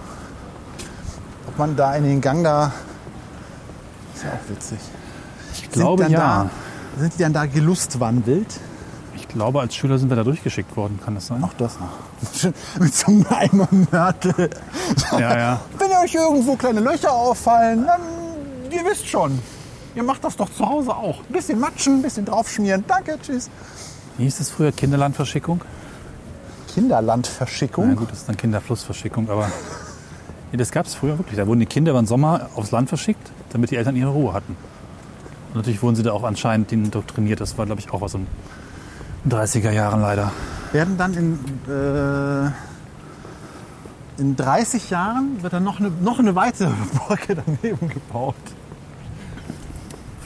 Ob 1.46 1.58
man 1.58 1.76
da 1.76 1.94
in 1.96 2.04
den 2.04 2.20
Gang 2.20 2.44
da. 2.44 2.72
Ist 4.14 4.24
ja 4.24 4.30
auch 4.30 4.50
witzig. 4.50 4.78
Ich 5.54 5.70
glaube 5.70 6.04
ja. 6.04 6.08
Da, 6.18 6.50
sind 6.98 7.14
die 7.14 7.22
dann 7.22 7.32
da 7.32 7.46
gelustwandelt? 7.46 8.60
Ich 9.14 9.28
glaube, 9.28 9.60
als 9.60 9.74
Schüler 9.74 9.98
sind 9.98 10.10
wir 10.10 10.16
da 10.16 10.24
durchgeschickt 10.24 10.76
worden, 10.76 10.98
kann 11.02 11.14
das 11.14 11.26
sein? 11.26 11.42
Auch 11.42 11.54
das 11.54 11.78
noch. 11.80 12.52
Mit 12.80 12.94
so 12.94 13.06
einem 13.06 13.26
Eimer 13.28 13.68
Mörtel. 13.90 14.50
Ja, 15.12 15.38
ja. 15.38 15.60
Wenn 15.78 15.90
euch 15.92 16.14
irgendwo 16.14 16.56
kleine 16.56 16.80
Löcher 16.80 17.12
auffallen, 17.12 17.86
dann 17.86 18.00
ihr 18.70 18.84
wisst 18.84 19.08
schon. 19.08 19.38
Ihr 19.96 20.02
macht 20.02 20.22
das 20.24 20.36
doch 20.36 20.50
zu 20.50 20.68
Hause 20.68 20.94
auch. 20.94 21.20
Ein 21.20 21.32
bisschen 21.32 21.58
matschen, 21.58 21.94
ein 21.94 22.02
bisschen 22.02 22.26
draufschmieren. 22.26 22.84
Danke, 22.86 23.18
tschüss. 23.20 23.48
Wie 24.18 24.24
hieß 24.24 24.38
das 24.38 24.50
früher? 24.50 24.70
Kinderlandverschickung? 24.70 25.62
Kinderlandverschickung. 26.74 27.88
Na 27.88 27.94
gut, 27.94 28.10
das 28.10 28.18
ist 28.18 28.28
dann 28.28 28.36
Kinderflussverschickung, 28.36 29.30
aber 29.30 29.50
nee, 30.52 30.58
das 30.58 30.70
gab 30.70 30.84
es 30.84 30.94
früher 30.94 31.16
wirklich. 31.16 31.38
Da 31.38 31.46
wurden 31.46 31.60
die 31.60 31.66
Kinder 31.66 31.94
den 31.94 32.06
Sommer 32.06 32.50
aufs 32.54 32.72
Land 32.72 32.90
verschickt, 32.90 33.30
damit 33.50 33.70
die 33.70 33.76
Eltern 33.76 33.96
ihre 33.96 34.10
Ruhe 34.10 34.34
hatten. 34.34 34.54
Und 35.48 35.56
natürlich 35.56 35.82
wurden 35.82 35.96
sie 35.96 36.02
da 36.02 36.12
auch 36.12 36.24
anscheinend 36.24 36.70
indoktriniert. 36.72 37.40
Das 37.40 37.56
war, 37.56 37.64
glaube 37.64 37.80
ich, 37.80 37.90
auch 37.90 38.02
aus 38.02 38.12
den 38.12 38.26
30er 39.26 39.70
Jahren 39.70 40.02
leider. 40.02 40.30
Werden 40.72 40.98
dann 40.98 41.14
in, 41.14 41.38
äh, 41.72 42.50
in 44.20 44.36
30 44.36 44.90
Jahren 44.90 45.42
wird 45.42 45.54
dann 45.54 45.64
noch 45.64 45.80
eine, 45.80 45.90
noch 45.90 46.18
eine 46.18 46.34
weitere 46.34 46.68
Brücke 47.06 47.34
daneben 47.34 47.88
gebaut. 47.88 48.34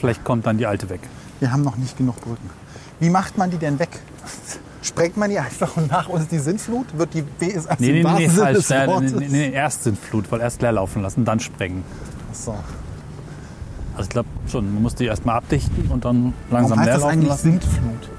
Vielleicht 0.01 0.23
kommt 0.23 0.45
dann 0.45 0.57
die 0.57 0.65
alte 0.65 0.89
weg. 0.89 1.01
Wir 1.39 1.51
haben 1.51 1.63
noch 1.63 1.77
nicht 1.77 1.97
genug 1.97 2.19
Brücken. 2.21 2.49
Wie 2.99 3.09
macht 3.09 3.37
man 3.37 3.49
die 3.49 3.57
denn 3.57 3.79
weg? 3.79 3.89
sprengt 4.83 5.15
man 5.15 5.29
die 5.29 5.37
einfach 5.39 5.77
und 5.77 5.91
nach 5.91 6.09
uns 6.09 6.27
die 6.27 6.39
Sintflut? 6.39 6.97
Wird 6.97 7.13
die 7.13 7.21
B 7.21 7.47
ist 7.47 7.67
also 7.69 7.83
Nee, 7.83 8.01
nee, 8.01 8.03
nee, 8.03 8.27
nee 8.27 8.29
falsch. 8.29 8.69
nee, 8.69 9.11
nee, 9.11 9.27
nee, 9.27 9.51
erst 9.51 9.83
Sintflut, 9.83 10.31
weil 10.31 10.41
erst 10.41 10.61
leer 10.61 10.71
laufen 10.71 11.01
lassen, 11.01 11.23
dann 11.23 11.39
sprengen. 11.39 11.83
Ach 12.31 12.35
So. 12.35 12.51
Also 13.93 14.03
ich 14.03 14.09
glaube 14.09 14.29
schon, 14.49 14.73
man 14.73 14.83
muss 14.83 14.95
die 14.95 15.05
erstmal 15.05 15.35
abdichten 15.37 15.89
und 15.91 16.05
dann 16.05 16.33
Warum 16.49 16.63
langsam 16.63 16.79
heißt 16.79 16.85
leer 16.85 16.93
das 16.95 17.01
laufen 17.03 17.13
eigentlich 17.13 17.29
lassen. 17.29 17.51
Sintflut? 17.61 18.09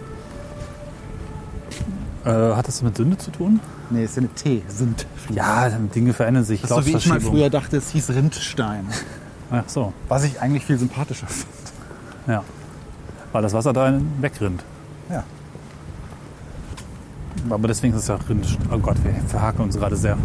Äh, 2.25 2.55
hat 2.57 2.69
das 2.69 2.83
mit 2.83 2.97
Sünde 2.97 3.19
zu 3.19 3.31
tun? 3.33 3.59
Nee, 3.91 4.05
ist 4.05 4.17
ja 4.17 4.21
eine 4.21 4.29
T. 4.29 4.63
Sintflut. 4.69 5.37
Ja, 5.37 5.69
Dinge 5.69 6.13
verändern 6.13 6.45
sich. 6.45 6.61
Das 6.63 6.71
ist 6.71 6.77
so 6.77 6.87
wie 6.87 6.97
ich 6.97 7.07
mal 7.07 7.21
früher 7.21 7.51
dachte, 7.51 7.79
es 7.79 7.91
hieß 7.91 8.11
Rindstein. 8.11 8.87
Ach 9.51 9.65
so, 9.67 9.93
Was 10.09 10.25
ich 10.25 10.41
eigentlich 10.41 10.65
viel 10.65 10.79
sympathischer 10.79 11.27
finde. 11.27 11.72
Ja. 12.27 12.45
Weil 13.33 13.43
das 13.43 13.53
Wasser 13.53 13.73
da 13.73 13.99
wegrinnt. 14.21 14.65
Ja. 15.11 15.25
Aber 17.51 17.69
deswegen 17.69 17.95
ist 17.95 18.03
es 18.03 18.09
ja 18.09 18.17
Rind. 18.29 18.59
Oh 18.71 18.79
Gott, 18.79 18.97
wir 19.05 19.15
verhaken 19.29 19.63
uns 19.63 19.77
gerade 19.77 19.97
sehr. 19.97 20.17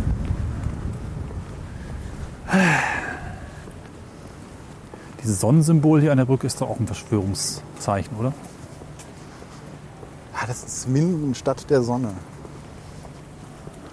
Dieses 5.22 5.40
Sonnensymbol 5.40 6.02
hier 6.02 6.12
an 6.12 6.18
der 6.18 6.26
Brücke 6.26 6.48
ist 6.48 6.62
doch 6.62 6.70
auch 6.70 6.80
ein 6.80 6.88
Verschwörungszeichen, 6.88 8.16
oder? 8.18 8.34
Ah, 10.34 10.46
das 10.48 10.64
ist 10.64 10.88
Minden, 10.88 11.34
Stadt 11.36 11.70
der 11.70 11.82
Sonne. 11.82 12.12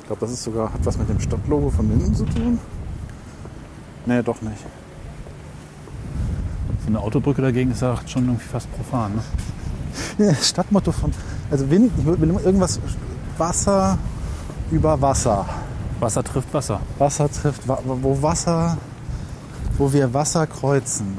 Ich 0.01 0.07
glaube, 0.07 0.21
das 0.21 0.31
ist 0.31 0.45
sogar, 0.45 0.73
hat 0.73 0.85
was 0.85 0.99
mit 0.99 1.09
dem 1.09 1.19
Stadtlogo 1.19 1.71
von 1.71 1.89
Minden 1.89 2.15
zu 2.15 2.25
tun. 2.27 2.59
Nee, 4.07 4.23
doch 4.23 4.43
nicht. 4.43 4.65
So 6.85 6.89
eine 6.89 7.01
Autobrücke 7.01 7.41
dagegen 7.41 7.71
ist 7.71 7.81
ja 7.81 7.97
schon 8.07 8.27
irgendwie 8.27 8.45
fast 8.45 8.69
profan. 8.77 9.15
Ne? 9.17 9.23
Ja, 10.19 10.35
Stadtmotto 10.35 10.93
von. 10.93 11.13
Also 11.51 11.71
Wind, 11.71 11.93
ich 11.97 12.05
will 12.05 12.19
irgendwas. 12.45 12.79
Wasser 13.39 13.97
über 14.71 15.01
Wasser. 15.01 15.47
Wasser 16.01 16.23
trifft 16.23 16.53
Wasser. 16.53 16.81
Wasser 16.99 17.31
trifft, 17.31 17.63
wo 17.67 18.23
Wasser, 18.23 18.77
wo 19.79 19.93
wir 19.93 20.13
Wasser 20.13 20.47
kreuzen. 20.47 21.17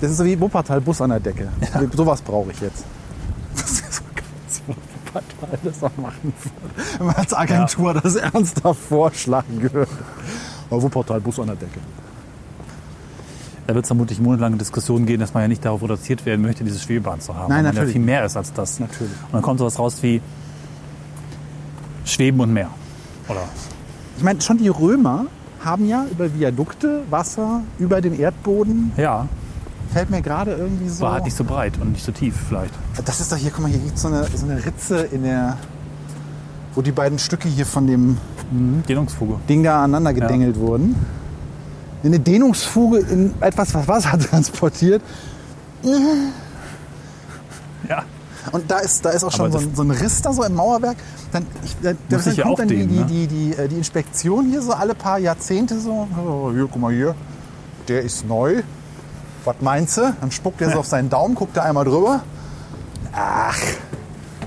Das 0.00 0.10
ist 0.10 0.18
so 0.18 0.24
wie 0.24 0.38
Wuppertal 0.38 0.80
Bus 0.80 1.00
an 1.00 1.10
der 1.10 1.20
Decke. 1.20 1.48
So, 1.72 1.96
sowas 1.96 2.20
brauche 2.20 2.50
ich 2.50 2.60
jetzt. 2.60 2.84
Das 3.54 3.80
wäre 3.80 3.92
so 3.92 4.02
geil, 4.14 4.76
Wuppertal 5.06 5.58
das 5.62 5.82
auch 5.82 5.96
machen 5.96 6.32
würde. 6.42 6.98
Wenn 6.98 7.06
man 7.06 7.16
als 7.16 7.32
Agentur 7.32 7.94
das 7.94 8.16
ernsthaft 8.16 8.80
vorschlagen 8.80 9.62
würde. 9.62 9.86
Aber 10.68 10.82
Wuppertal 10.82 11.20
Bus 11.20 11.38
an 11.38 11.46
der 11.46 11.56
Decke. 11.56 11.80
Da 13.66 13.74
wird 13.74 13.84
es 13.84 13.88
vermutlich 13.88 14.20
monatelange 14.20 14.56
Diskussionen 14.56 15.06
gehen, 15.06 15.20
dass 15.20 15.34
man 15.34 15.42
ja 15.44 15.48
nicht 15.48 15.64
darauf 15.64 15.82
reduziert 15.82 16.26
werden 16.26 16.42
möchte, 16.42 16.64
diese 16.64 16.78
Schwebebahn 16.80 17.20
zu 17.20 17.34
haben. 17.36 17.48
Nein, 17.48 17.64
natürlich. 17.64 17.88
ja 17.90 17.92
viel 17.92 18.02
mehr 18.02 18.24
ist 18.24 18.36
als 18.36 18.52
das. 18.52 18.80
Natürlich. 18.80 19.12
Und 19.26 19.32
dann 19.34 19.42
kommt 19.42 19.60
sowas 19.60 19.78
raus 19.78 19.96
wie 20.02 20.20
Schweben 22.04 22.40
und 22.40 22.52
Meer. 22.52 22.68
Oder 23.28 23.42
Ich 24.18 24.24
meine, 24.24 24.40
schon 24.40 24.58
die 24.58 24.68
Römer 24.68 25.26
haben 25.64 25.86
ja 25.86 26.04
über 26.10 26.34
Viadukte 26.34 27.02
Wasser 27.08 27.62
über 27.78 28.00
dem 28.00 28.18
Erdboden. 28.18 28.92
ja, 28.96 29.28
Fällt 29.92 30.08
mir 30.08 30.22
gerade 30.22 30.52
irgendwie 30.52 30.88
so. 30.88 31.04
war 31.04 31.12
halt 31.12 31.24
nicht 31.24 31.36
so 31.36 31.44
breit 31.44 31.74
und 31.78 31.92
nicht 31.92 32.02
so 32.04 32.12
tief 32.12 32.34
vielleicht. 32.48 32.72
Das 33.04 33.20
ist 33.20 33.30
doch 33.30 33.36
hier, 33.36 33.50
guck 33.50 33.60
mal, 33.62 33.70
hier 33.70 33.78
gibt 33.78 33.98
so 33.98 34.08
eine, 34.08 34.24
so 34.34 34.46
eine 34.46 34.64
Ritze 34.64 35.00
in 35.02 35.22
der. 35.22 35.58
Wo 36.74 36.80
die 36.80 36.92
beiden 36.92 37.18
Stücke 37.18 37.46
hier 37.48 37.66
von 37.66 37.86
dem 37.86 38.16
Dehnungsfuge. 38.88 39.34
Ding 39.50 39.62
da 39.62 39.84
aneinander 39.84 40.14
gedengelt 40.14 40.58
wurden. 40.58 40.96
Eine 42.04 42.18
Dehnungsfuge 42.18 42.98
in 42.98 43.34
etwas, 43.40 43.74
was 43.74 43.88
Wasser 43.88 44.18
transportiert. 44.30 45.02
Ja. 47.88 48.04
Und 48.50 48.70
da 48.70 48.78
ist, 48.78 49.04
da 49.04 49.10
ist 49.10 49.22
auch 49.22 49.30
schon 49.30 49.52
so 49.52 49.58
ein, 49.58 49.74
so 49.74 49.82
ein 49.82 49.90
Riss 49.90 50.20
da 50.22 50.32
so 50.32 50.42
im 50.42 50.54
Mauerwerk. 50.54 50.96
Dann, 51.30 51.46
ich, 51.64 51.76
da, 51.80 51.92
dann 52.08 52.20
ich 52.20 52.36
ja 52.36 52.42
kommt 52.42 52.54
auch 52.54 52.58
dann 52.58 52.68
die, 52.68 52.76
dehnen, 52.76 52.88
die, 52.88 52.98
ne? 52.98 53.06
die, 53.06 53.26
die, 53.26 53.56
äh, 53.56 53.68
die 53.68 53.76
Inspektion 53.76 54.50
hier 54.50 54.62
so 54.62 54.72
alle 54.72 54.94
paar 54.94 55.18
Jahrzehnte 55.18 55.78
so. 55.78 56.08
Oh, 56.16 56.50
hier, 56.52 56.68
guck 56.70 56.80
mal 56.80 56.92
hier. 56.92 57.14
Der 57.88 58.02
ist 58.02 58.26
neu. 58.26 58.62
Was 59.44 59.56
meinst 59.60 59.96
du? 59.96 60.14
Dann 60.20 60.30
spuckt 60.30 60.60
er 60.60 60.70
so 60.70 60.78
auf 60.80 60.86
seinen 60.86 61.10
Daumen, 61.10 61.34
guckt 61.34 61.56
er 61.56 61.64
einmal 61.64 61.84
drüber. 61.84 62.22
Ach, 63.12 63.58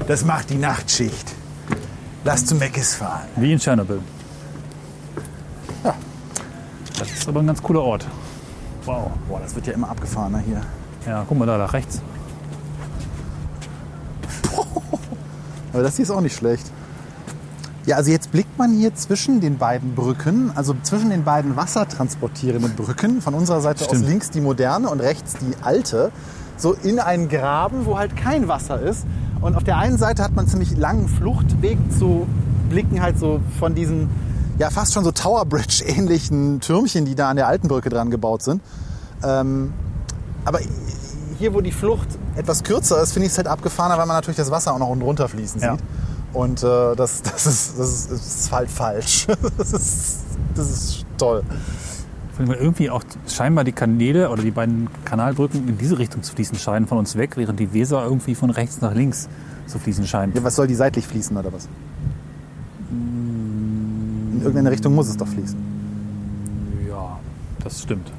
das 0.07 0.23
macht 0.23 0.49
die 0.49 0.57
Nachtschicht. 0.57 1.33
Lass 2.23 2.45
zu 2.45 2.55
Meckes 2.55 2.95
fahren. 2.95 3.27
Wie 3.35 3.51
in 3.53 3.59
Tschernobyl. 3.59 3.99
Das 6.97 7.11
ist 7.11 7.27
aber 7.27 7.41
ein 7.41 7.47
ganz 7.47 7.61
cooler 7.61 7.81
Ort. 7.81 8.07
Wow. 8.85 9.11
Boah, 9.27 9.39
das 9.41 9.55
wird 9.55 9.67
ja 9.67 9.73
immer 9.73 9.89
abgefahrener 9.89 10.39
hier. 10.39 10.61
Ja, 11.05 11.25
guck 11.27 11.37
mal 11.37 11.45
da, 11.45 11.57
da 11.57 11.65
rechts. 11.65 12.01
Aber 15.73 15.83
das 15.83 15.95
hier 15.97 16.03
ist 16.03 16.11
auch 16.11 16.21
nicht 16.21 16.35
schlecht. 16.35 16.71
Ja, 17.85 17.97
also 17.97 18.09
jetzt 18.09 18.31
blickt 18.31 18.57
man 18.57 18.71
hier 18.71 18.95
zwischen 18.95 19.41
den 19.41 19.57
beiden 19.57 19.93
Brücken, 19.93 20.51
also 20.55 20.75
zwischen 20.81 21.11
den 21.11 21.23
beiden 21.23 21.55
wassertransportierenden 21.55 22.75
Brücken, 22.75 23.21
von 23.21 23.35
unserer 23.35 23.61
Seite 23.61 23.83
Stimmt. 23.83 24.01
aus 24.03 24.07
links 24.09 24.31
die 24.31 24.41
moderne 24.41 24.89
und 24.89 25.01
rechts 25.01 25.33
die 25.33 25.53
alte, 25.61 26.11
so 26.57 26.73
in 26.73 26.99
einen 26.99 27.29
Graben, 27.29 27.85
wo 27.85 27.99
halt 27.99 28.15
kein 28.15 28.47
Wasser 28.47 28.79
ist. 28.79 29.05
Und 29.41 29.55
auf 29.55 29.63
der 29.63 29.77
einen 29.77 29.97
Seite 29.97 30.23
hat 30.23 30.31
man 30.31 30.45
einen 30.45 30.49
ziemlich 30.49 30.75
langen 30.75 31.07
Fluchtweg 31.07 31.77
zu 31.91 32.25
blicken 32.69 33.01
halt 33.01 33.19
so 33.19 33.39
von 33.59 33.75
diesen, 33.75 34.09
ja 34.57 34.69
fast 34.69 34.93
schon 34.93 35.03
so 35.03 35.11
Tower 35.11 35.45
Bridge 35.45 35.83
ähnlichen 35.87 36.59
Türmchen, 36.61 37.05
die 37.05 37.15
da 37.15 37.29
an 37.29 37.35
der 37.35 37.47
alten 37.47 37.67
Brücke 37.67 37.89
dran 37.89 38.09
gebaut 38.09 38.43
sind. 38.43 38.61
Ähm, 39.23 39.73
aber 40.43 40.59
hier, 41.39 41.53
wo 41.53 41.61
die 41.61 41.71
Flucht 41.71 42.07
etwas 42.35 42.63
kürzer 42.63 43.01
ist, 43.01 43.13
finde 43.13 43.25
ich 43.27 43.31
es 43.31 43.37
halt 43.37 43.47
abgefahrener, 43.47 43.97
weil 43.97 44.05
man 44.05 44.15
natürlich 44.17 44.37
das 44.37 44.51
Wasser 44.51 44.73
auch 44.73 44.79
noch 44.79 44.89
unten 44.89 45.03
runter 45.03 45.27
fließen 45.27 45.61
Ja. 45.61 45.73
sieht. 45.73 45.83
Und 46.33 46.63
äh, 46.63 46.95
das, 46.95 47.21
das, 47.23 47.45
ist, 47.45 47.79
das, 47.79 47.89
ist, 47.93 48.11
das 48.11 48.35
ist 48.35 48.51
halt 48.51 48.69
falsch. 48.69 49.27
Das 49.57 49.73
ist, 49.73 50.17
das 50.55 50.69
ist 50.69 51.05
toll. 51.17 51.43
Weil 52.37 52.57
irgendwie 52.57 52.89
auch 52.89 53.03
scheinbar 53.27 53.63
die 53.63 53.71
Kanäle 53.71 54.29
oder 54.29 54.43
die 54.43 54.51
beiden 54.51 54.89
Kanalbrücken 55.05 55.69
in 55.69 55.77
diese 55.77 55.97
Richtung 55.97 56.21
zu 56.21 56.33
fließen 56.33 56.57
scheinen 56.57 56.85
von 56.85 56.97
uns 56.97 57.15
weg, 57.15 57.37
während 57.37 57.59
die 57.61 57.71
Weser 57.71 58.03
irgendwie 58.03 58.35
von 58.35 58.49
rechts 58.49 58.81
nach 58.81 58.93
links 58.93 59.29
zu 59.67 59.79
fließen 59.79 60.05
scheint. 60.05 60.35
Ja, 60.35 60.43
was 60.43 60.55
soll 60.57 60.67
die 60.67 60.75
seitlich 60.75 61.07
fließen 61.07 61.35
oder 61.37 61.53
was? 61.53 61.69
In 64.45 64.49
irgendeine 64.49 64.71
Richtung 64.75 64.93
muss 64.93 65.09
es 65.09 65.17
doch 65.17 65.27
fließen. 65.27 65.57
Ja, 66.87 67.19
das 67.63 67.81
stimmt. 67.81 68.11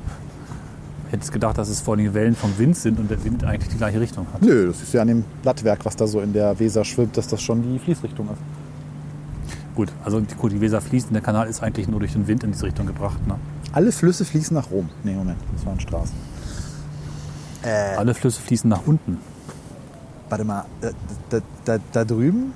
Ich 1.07 1.13
hätte 1.13 1.23
jetzt 1.23 1.33
gedacht, 1.33 1.57
dass 1.57 1.69
es 1.69 1.81
vor 1.81 1.95
allem 1.95 2.13
Wellen 2.15 2.35
vom 2.35 2.59
Wind 2.59 2.77
sind 2.77 2.99
und 2.99 3.09
der 3.09 3.23
Wind 3.23 3.45
eigentlich 3.45 3.69
die 3.69 3.77
gleiche 3.77 4.01
Richtung 4.01 4.27
hat. 4.35 4.43
Nö, 4.43 4.67
das 4.67 4.83
ist 4.83 4.93
ja 4.93 5.03
an 5.03 5.07
dem 5.07 5.25
Blattwerk, 5.43 5.85
was 5.85 5.95
da 5.95 6.09
so 6.09 6.21
in 6.21 6.33
der 6.33 6.59
Weser 6.59 6.85
schwimmt, 6.85 7.17
dass 7.17 7.29
das 7.29 7.41
schon 7.41 7.63
die 7.63 7.79
Fließrichtung 7.79 8.27
ist. 8.27 8.41
Gut, 9.77 9.93
also 10.05 10.19
die, 10.19 10.35
gut, 10.35 10.51
die 10.51 10.61
Weser 10.61 10.81
fließt 10.81 11.09
und 11.09 11.15
der 11.15 11.23
Kanal 11.23 11.47
ist 11.47 11.63
eigentlich 11.63 11.87
nur 11.87 12.01
durch 12.01 12.15
den 12.15 12.27
Wind 12.27 12.43
in 12.43 12.51
diese 12.51 12.67
Richtung 12.67 12.87
gebracht. 12.87 13.25
Ne? 13.29 13.37
Alle 13.73 13.93
Flüsse 13.93 14.25
fließen 14.25 14.53
nach 14.53 14.69
Rom. 14.73 14.89
Nee, 15.05 15.15
Moment, 15.15 15.39
das 15.55 15.65
waren 15.65 15.79
Straßen. 15.79 16.17
Alle 17.97 18.15
Flüsse 18.15 18.41
fließen 18.43 18.69
nach 18.69 18.83
unten. 18.85 19.19
Warte 20.29 20.45
mal, 20.45 20.65
da, 20.81 20.91
da, 21.31 21.39
da, 21.65 21.79
da 21.93 22.05
drüben? 22.05 22.53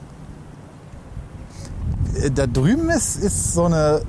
Da 2.35 2.47
drüben 2.47 2.91
ist, 2.91 3.17
ist 3.23 3.55
so, 3.55 3.65
eine, 3.65 4.03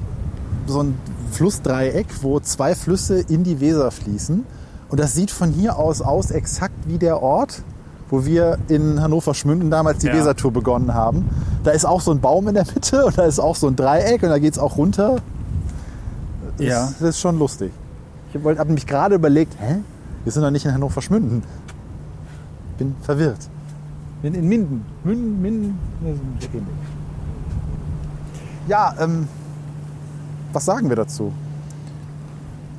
so 0.67 0.82
ein 0.84 0.97
Flussdreieck, 1.32 2.07
wo 2.22 2.39
zwei 2.39 2.76
Flüsse 2.76 3.19
in 3.22 3.43
die 3.43 3.59
Weser 3.59 3.91
fließen. 3.91 4.43
Und 4.89 4.99
das 4.99 5.13
sieht 5.13 5.32
von 5.32 5.51
hier 5.51 5.78
aus 5.78 6.01
aus 6.01 6.32
exakt 6.32 6.74
wie 6.88 6.97
der 6.97 7.22
Ort, 7.22 7.63
wo 8.09 8.26
wir 8.26 8.57
in 8.67 9.01
Hannover 9.01 9.34
Schmünden 9.34 9.69
damals 9.72 9.99
die 9.99 10.07
Ja. 10.07 10.13
Wesertour 10.15 10.51
begonnen 10.51 10.93
haben. 10.93 11.30
Da 11.63 11.72
ist 11.72 11.86
auch 11.86 12.01
so 12.01 12.11
ein 12.11 12.19
Baum 12.19 12.47
in 12.49 12.55
der 12.55 12.65
Mitte 12.65 13.05
und 13.05 13.17
da 13.17 13.24
ist 13.24 13.39
auch 13.39 13.55
so 13.55 13.67
ein 13.67 13.76
Dreieck 13.78 14.24
und 14.24 14.30
da 14.30 14.39
geht 14.39 14.53
es 14.53 14.59
auch 14.59 14.76
runter. 14.78 15.17
Das, 16.57 16.65
Ja. 16.67 16.86
das 16.99 17.01
ist 17.09 17.19
schon 17.19 17.39
lustig. 17.39 17.72
Ich 18.34 18.43
habe 18.43 18.72
mich 18.74 18.86
gerade 18.86 19.15
überlegt, 19.15 19.53
hä? 19.59 19.78
Wir 20.24 20.32
sind 20.32 20.41
doch 20.43 20.51
nicht 20.51 20.65
in 20.65 20.74
Hannover 20.74 21.01
Schmünden. 21.01 21.43
Bin 22.78 22.95
verwirrt. 23.01 23.49
In, 24.24 24.34
in 24.34 24.47
Minden. 24.47 24.86
Minden, 25.03 25.41
Minden. 25.41 25.80
Ja, 28.72 28.93
ähm, 29.01 29.28
was 30.53 30.63
sagen 30.63 30.88
wir 30.88 30.95
dazu? 30.95 31.34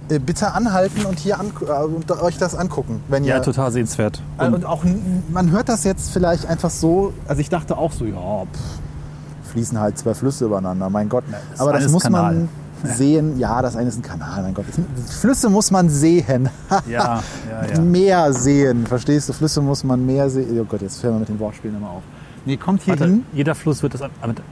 Äh, 0.08 0.18
bitte 0.18 0.52
anhalten 0.54 1.04
und 1.04 1.18
hier 1.18 1.38
an, 1.38 1.52
äh, 1.68 1.84
und 1.84 2.10
euch 2.10 2.38
das 2.38 2.54
angucken, 2.54 3.02
wenn 3.08 3.24
Ja, 3.24 3.36
ihr. 3.36 3.42
total 3.42 3.70
sehenswert. 3.72 4.22
Äh, 4.38 4.46
Und 4.46 4.54
Und 4.54 4.64
auch, 4.64 4.84
n- 4.84 5.22
man 5.30 5.50
hört 5.50 5.68
das 5.68 5.84
jetzt 5.84 6.10
vielleicht 6.10 6.46
einfach 6.46 6.70
so. 6.70 7.12
Also 7.28 7.40
ich 7.42 7.50
dachte 7.50 7.76
auch 7.76 7.92
so, 7.92 8.06
ja, 8.06 8.14
pff, 8.14 9.50
fließen 9.52 9.78
halt 9.78 9.98
zwei 9.98 10.14
Flüsse 10.14 10.46
übereinander, 10.46 10.88
mein 10.88 11.10
Gott. 11.10 11.24
das 11.50 11.60
Aber 11.60 11.74
das 11.74 11.84
ist 11.84 11.92
muss 11.92 12.08
man 12.08 12.48
sehen. 12.84 13.38
Ja, 13.38 13.60
das 13.60 13.76
eine 13.76 13.90
ist 13.90 13.98
ein 13.98 14.02
Kanal, 14.02 14.42
mein 14.42 14.54
Gott. 14.54 14.64
Das- 14.96 15.16
Flüsse 15.18 15.50
muss 15.50 15.70
man 15.70 15.90
sehen. 15.90 16.48
ja, 16.70 16.80
ja, 16.88 17.22
ja. 17.74 17.80
Mehr 17.82 18.32
sehen, 18.32 18.86
verstehst 18.86 19.28
du? 19.28 19.34
Flüsse 19.34 19.60
muss 19.60 19.84
man 19.84 20.06
mehr 20.06 20.30
sehen. 20.30 20.58
Oh 20.58 20.64
Gott, 20.64 20.80
jetzt 20.80 21.02
hören 21.02 21.16
wir 21.16 21.20
mit 21.20 21.28
den 21.28 21.38
Wortspielen 21.38 21.76
immer 21.76 21.90
auf. 21.90 22.02
Nee, 22.44 22.56
kommt 22.56 22.82
hier 22.82 22.92
Warte, 22.98 23.04
hin. 23.12 23.24
jeder, 23.32 23.54
Fluss 23.54 23.82
wird 23.82 23.94
das, 23.94 24.02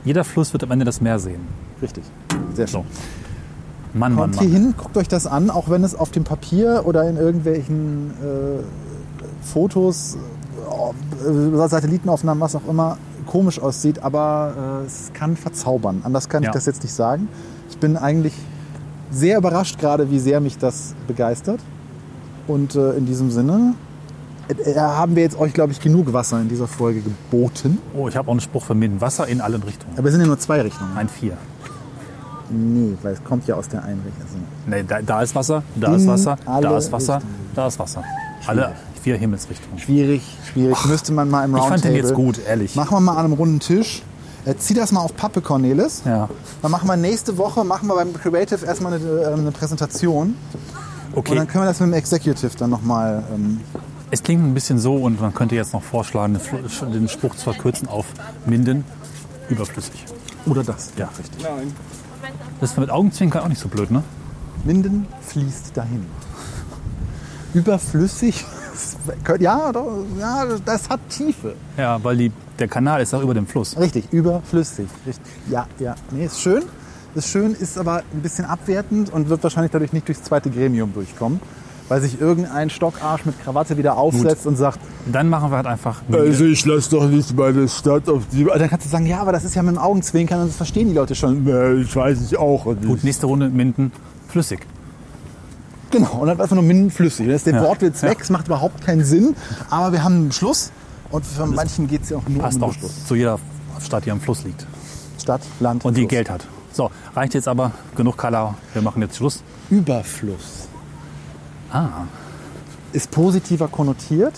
jeder 0.04 0.24
Fluss 0.24 0.52
wird 0.52 0.62
am 0.62 0.70
Ende 0.70 0.84
das 0.84 1.00
Meer 1.00 1.18
sehen. 1.18 1.40
Richtig, 1.82 2.04
sehr 2.54 2.66
schön. 2.66 2.82
So. 2.82 3.98
Mann, 3.98 4.14
Mann, 4.14 4.30
Kommt 4.30 4.40
hier 4.40 4.48
Mann. 4.50 4.62
hin, 4.62 4.74
guckt 4.76 4.96
euch 4.96 5.08
das 5.08 5.26
an, 5.26 5.50
auch 5.50 5.68
wenn 5.68 5.82
es 5.82 5.94
auf 5.96 6.10
dem 6.12 6.22
Papier 6.22 6.82
oder 6.84 7.08
in 7.08 7.16
irgendwelchen 7.16 8.10
äh, 8.22 8.62
Fotos, 9.44 10.16
äh, 11.26 11.68
Satellitenaufnahmen, 11.68 12.40
was 12.40 12.54
auch 12.54 12.68
immer, 12.68 12.98
komisch 13.26 13.60
aussieht, 13.60 14.02
aber 14.02 14.82
äh, 14.82 14.86
es 14.86 15.10
kann 15.12 15.36
verzaubern. 15.36 16.02
Anders 16.04 16.28
kann 16.28 16.42
Ja. 16.44 16.50
ich 16.50 16.54
das 16.54 16.66
jetzt 16.66 16.82
nicht 16.84 16.92
sagen. 16.94 17.28
Ich 17.68 17.78
bin 17.78 17.96
eigentlich 17.96 18.34
sehr 19.10 19.38
überrascht 19.38 19.78
gerade, 19.80 20.10
wie 20.10 20.20
sehr 20.20 20.40
mich 20.40 20.56
das 20.58 20.94
begeistert. 21.08 21.60
Und 22.46 22.74
äh, 22.76 22.92
in 22.92 23.06
diesem 23.06 23.30
Sinne 23.30 23.74
äh, 24.50 24.74
haben 24.76 25.16
wir 25.16 25.22
jetzt 25.22 25.38
euch, 25.38 25.52
glaube 25.52 25.72
ich, 25.72 25.80
genug 25.80 26.12
Wasser 26.12 26.40
in 26.40 26.48
dieser 26.48 26.66
Folge 26.66 27.00
geboten. 27.02 27.78
Oh, 27.96 28.08
ich 28.08 28.16
habe 28.16 28.28
auch 28.28 28.32
einen 28.32 28.40
Spruch 28.40 28.64
vermieden. 28.64 29.00
Wasser 29.00 29.26
in 29.28 29.40
allen 29.40 29.62
Richtungen. 29.62 29.92
Aber 29.96 30.06
es 30.08 30.12
sind 30.12 30.20
ja 30.22 30.26
nur 30.26 30.38
zwei 30.38 30.60
Richtungen. 30.62 30.96
Ein 30.96 31.08
Vier. 31.08 31.36
Nee, 32.50 32.96
weil 33.02 33.12
es 33.14 33.22
kommt 33.22 33.46
ja 33.46 33.54
aus 33.54 33.68
der 33.68 33.84
einen 33.84 34.02
Richtung. 34.02 34.22
Also, 34.24 34.36
Nee, 34.66 34.84
da, 34.86 35.00
da 35.02 35.22
ist 35.22 35.34
Wasser, 35.34 35.62
da 35.76 35.88
In 35.88 35.94
ist 35.94 36.06
Wasser, 36.08 36.36
da 36.44 36.76
ist 36.78 36.90
Wasser, 36.90 37.14
Richtungen. 37.16 37.34
da 37.54 37.66
ist 37.68 37.78
Wasser. 37.78 38.02
Alle 38.46 38.72
vier 39.02 39.16
Himmelsrichtungen. 39.16 39.78
schwierig, 39.78 40.22
schwierig. 40.52 40.84
Müsste 40.86 41.12
man 41.12 41.30
mal 41.30 41.44
im 41.44 41.54
Ich 41.56 41.62
fand 41.62 41.84
den 41.84 41.92
Roundtable. 41.92 41.96
jetzt 41.98 42.14
gut, 42.14 42.40
ehrlich. 42.46 42.74
Machen 42.76 42.90
wir 42.96 43.00
mal 43.00 43.12
an 43.12 43.24
einem 43.26 43.34
runden 43.34 43.60
Tisch. 43.60 44.02
Äh, 44.46 44.54
zieh 44.56 44.74
das 44.74 44.90
mal 44.90 45.00
auf 45.00 45.14
Pappe, 45.16 45.40
Cornelis. 45.42 46.02
Ja. 46.04 46.28
Dann 46.62 46.70
machen 46.70 46.88
wir 46.88 46.96
nächste 46.96 47.38
Woche, 47.38 47.62
machen 47.62 47.86
wir 47.88 47.94
beim 47.94 48.12
Creative 48.14 48.64
erstmal 48.66 48.94
eine, 48.94 49.04
äh, 49.04 49.26
eine 49.32 49.52
Präsentation. 49.52 50.34
Und 51.12 51.18
Okay, 51.18 51.34
dann 51.34 51.46
können 51.46 51.64
wir 51.64 51.68
das 51.68 51.78
mit 51.80 51.88
dem 51.90 51.94
Executive 51.94 52.52
dann 52.58 52.70
nochmal. 52.70 53.22
Ähm, 53.34 53.60
es 54.10 54.22
klingt 54.22 54.42
ein 54.44 54.54
bisschen 54.54 54.78
so 54.78 54.96
und 54.96 55.20
man 55.20 55.34
könnte 55.34 55.54
jetzt 55.54 55.72
noch 55.72 55.82
vorschlagen, 55.82 56.38
den 56.92 57.08
Spruch 57.08 57.34
zu 57.36 57.52
verkürzen 57.52 57.88
auf 57.88 58.06
Minden. 58.46 58.84
Überflüssig. 59.48 60.04
oder 60.46 60.62
das. 60.62 60.92
Ja, 60.96 61.08
richtig. 61.18 61.44
Das 62.60 62.70
ist 62.70 62.78
mit 62.78 62.90
Augenzwinkern 62.90 63.42
auch 63.42 63.48
nicht 63.48 63.60
so 63.60 63.68
blöd, 63.68 63.90
ne? 63.90 64.04
Minden 64.64 65.06
fließt 65.22 65.76
dahin. 65.76 66.06
Überflüssig. 67.54 68.44
Ja, 69.40 69.70
ja, 70.18 70.46
das 70.64 70.88
hat 70.88 71.00
Tiefe. 71.10 71.54
Ja, 71.76 72.02
weil 72.02 72.16
die, 72.16 72.32
der 72.58 72.66
Kanal 72.66 73.02
ist 73.02 73.12
auch 73.12 73.20
über 73.22 73.34
dem 73.34 73.46
Fluss. 73.46 73.76
Richtig, 73.78 74.10
überflüssig. 74.10 74.88
Richtig. 75.06 75.26
Ja, 75.50 75.66
ja. 75.78 75.94
Nee, 76.10 76.24
ist 76.24 76.40
schön. 76.40 76.62
Ist 77.14 77.28
schön, 77.28 77.52
ist 77.52 77.76
aber 77.76 78.02
ein 78.14 78.22
bisschen 78.22 78.46
abwertend 78.46 79.12
und 79.12 79.28
wird 79.28 79.42
wahrscheinlich 79.42 79.70
dadurch 79.72 79.92
nicht 79.92 80.08
durchs 80.08 80.22
zweite 80.22 80.48
Gremium 80.48 80.94
durchkommen. 80.94 81.40
Weil 81.90 82.00
sich 82.00 82.20
irgendein 82.20 82.70
Stockarsch 82.70 83.26
mit 83.26 83.42
Krawatte 83.42 83.76
wieder 83.76 83.96
aufsetzt 83.98 84.46
und 84.46 84.56
sagt, 84.56 84.78
Dann 85.10 85.28
machen 85.28 85.50
wir 85.50 85.56
halt 85.56 85.66
einfach. 85.66 86.00
Also 86.10 86.44
ich 86.44 86.64
lasse 86.64 86.88
doch 86.90 87.06
nicht 87.08 87.36
meine 87.36 87.68
Stadt 87.68 88.08
auf 88.08 88.22
die... 88.32 88.44
Dann 88.44 88.70
kannst 88.70 88.86
du 88.86 88.90
sagen, 88.90 89.06
ja, 89.06 89.20
aber 89.20 89.32
das 89.32 89.44
ist 89.44 89.54
ja 89.56 89.62
mit 89.62 89.74
dem 89.74 89.78
Augenzwinkern 89.78 90.40
und 90.42 90.48
das 90.48 90.56
verstehen 90.56 90.88
die 90.88 90.94
Leute 90.94 91.14
schon. 91.16 91.46
Ich 91.82 91.94
weiß 91.94 92.18
ich 92.30 92.38
auch 92.38 92.64
nicht. 92.66 92.86
Gut, 92.86 93.02
nächste 93.04 93.26
Runde 93.26 93.48
Minden 93.48 93.90
flüssig. 94.28 94.60
Genau, 95.90 96.18
und 96.20 96.28
dann 96.28 96.40
einfach 96.40 96.54
nur 96.54 96.62
mindenflüssig. 96.62 97.26
Das 97.26 97.36
ist 97.36 97.46
der 97.46 97.54
Ja. 97.54 97.62
Wortwitz 97.64 98.02
weg, 98.04 98.18
Ja. 98.18 98.22
es 98.22 98.30
macht 98.30 98.46
überhaupt 98.46 98.80
keinen 98.86 99.04
Sinn. 99.04 99.34
Aber 99.68 99.90
wir 99.92 100.04
haben 100.04 100.14
einen 100.14 100.28
Beschluss 100.28 100.70
und 101.10 101.26
für 101.26 101.44
manchen 101.46 101.88
geht 101.88 102.02
es 102.04 102.10
ja 102.10 102.18
auch 102.18 102.28
nur 102.28 102.40
Passt 102.40 102.58
um 102.58 102.62
auch 102.62 102.72
den 102.72 102.82
Beschluss. 102.82 103.06
zu 103.06 103.16
jeder 103.16 103.40
Stadt, 103.80 104.06
die 104.06 104.12
am 104.12 104.20
Fluss 104.20 104.44
liegt. 104.44 104.64
Stadt, 105.20 105.40
Land, 105.58 105.84
Und 105.84 105.96
die 105.96 106.02
Fluss. 106.02 106.10
Geld 106.10 106.30
hat. 106.30 106.46
So, 106.72 106.88
reicht 107.16 107.34
jetzt 107.34 107.48
aber. 107.48 107.72
Genug 107.96 108.16
Kala. 108.16 108.54
Wir 108.74 108.82
machen 108.82 109.02
jetzt 109.02 109.16
Schluss. 109.16 109.42
Überfluss. 109.70 110.68
Ah, 111.72 112.04
Ist 112.92 113.10
positiver 113.10 113.68
konnotiert, 113.68 114.34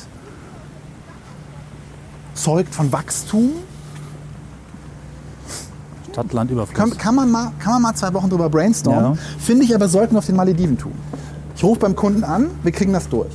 zeugt 2.34 2.74
von 2.74 2.92
Wachstum. 2.92 3.50
Stadt, 6.10 6.32
Land, 6.32 6.50
Überfluss. 6.50 6.76
Kann, 6.76 6.96
kann, 6.98 7.14
man 7.14 7.30
mal, 7.30 7.52
kann 7.58 7.74
man 7.74 7.82
mal 7.82 7.94
zwei 7.94 8.12
Wochen 8.12 8.28
drüber 8.28 8.50
brainstormen. 8.50 9.14
Ja. 9.14 9.18
Finde 9.38 9.64
ich 9.64 9.74
aber, 9.74 9.88
sollten 9.88 10.14
wir 10.14 10.18
auf 10.18 10.26
den 10.26 10.36
Malediven 10.36 10.76
tun. 10.76 10.92
Ich 11.56 11.64
rufe 11.64 11.80
beim 11.80 11.96
Kunden 11.96 12.24
an, 12.24 12.50
wir 12.62 12.72
kriegen 12.72 12.92
das 12.92 13.08
durch. 13.08 13.30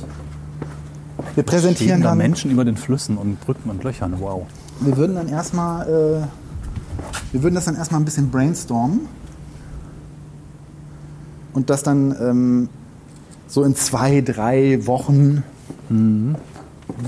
Wir 1.34 1.42
präsentieren 1.42 2.02
da 2.02 2.10
dann, 2.10 2.18
Menschen 2.18 2.50
über 2.50 2.64
den 2.64 2.76
Flüssen 2.76 3.16
und 3.16 3.40
Brücken 3.40 3.70
und 3.70 3.82
Löchern. 3.82 4.14
Wow. 4.18 4.46
wir 4.80 4.96
würden 4.96 5.16
dann 5.16 5.28
erstmal, 5.28 5.86
äh, 5.86 6.26
wir 7.32 7.42
würden 7.42 7.54
das 7.54 7.64
dann 7.64 7.76
erstmal 7.76 8.00
ein 8.00 8.04
bisschen 8.04 8.30
brainstormen 8.30 9.00
und 11.52 11.70
das 11.70 11.82
dann 11.82 12.14
ähm, 12.20 12.68
so 13.48 13.64
in 13.64 13.74
zwei, 13.74 14.20
drei 14.20 14.86
Wochen 14.86 15.42
würden 15.88 16.36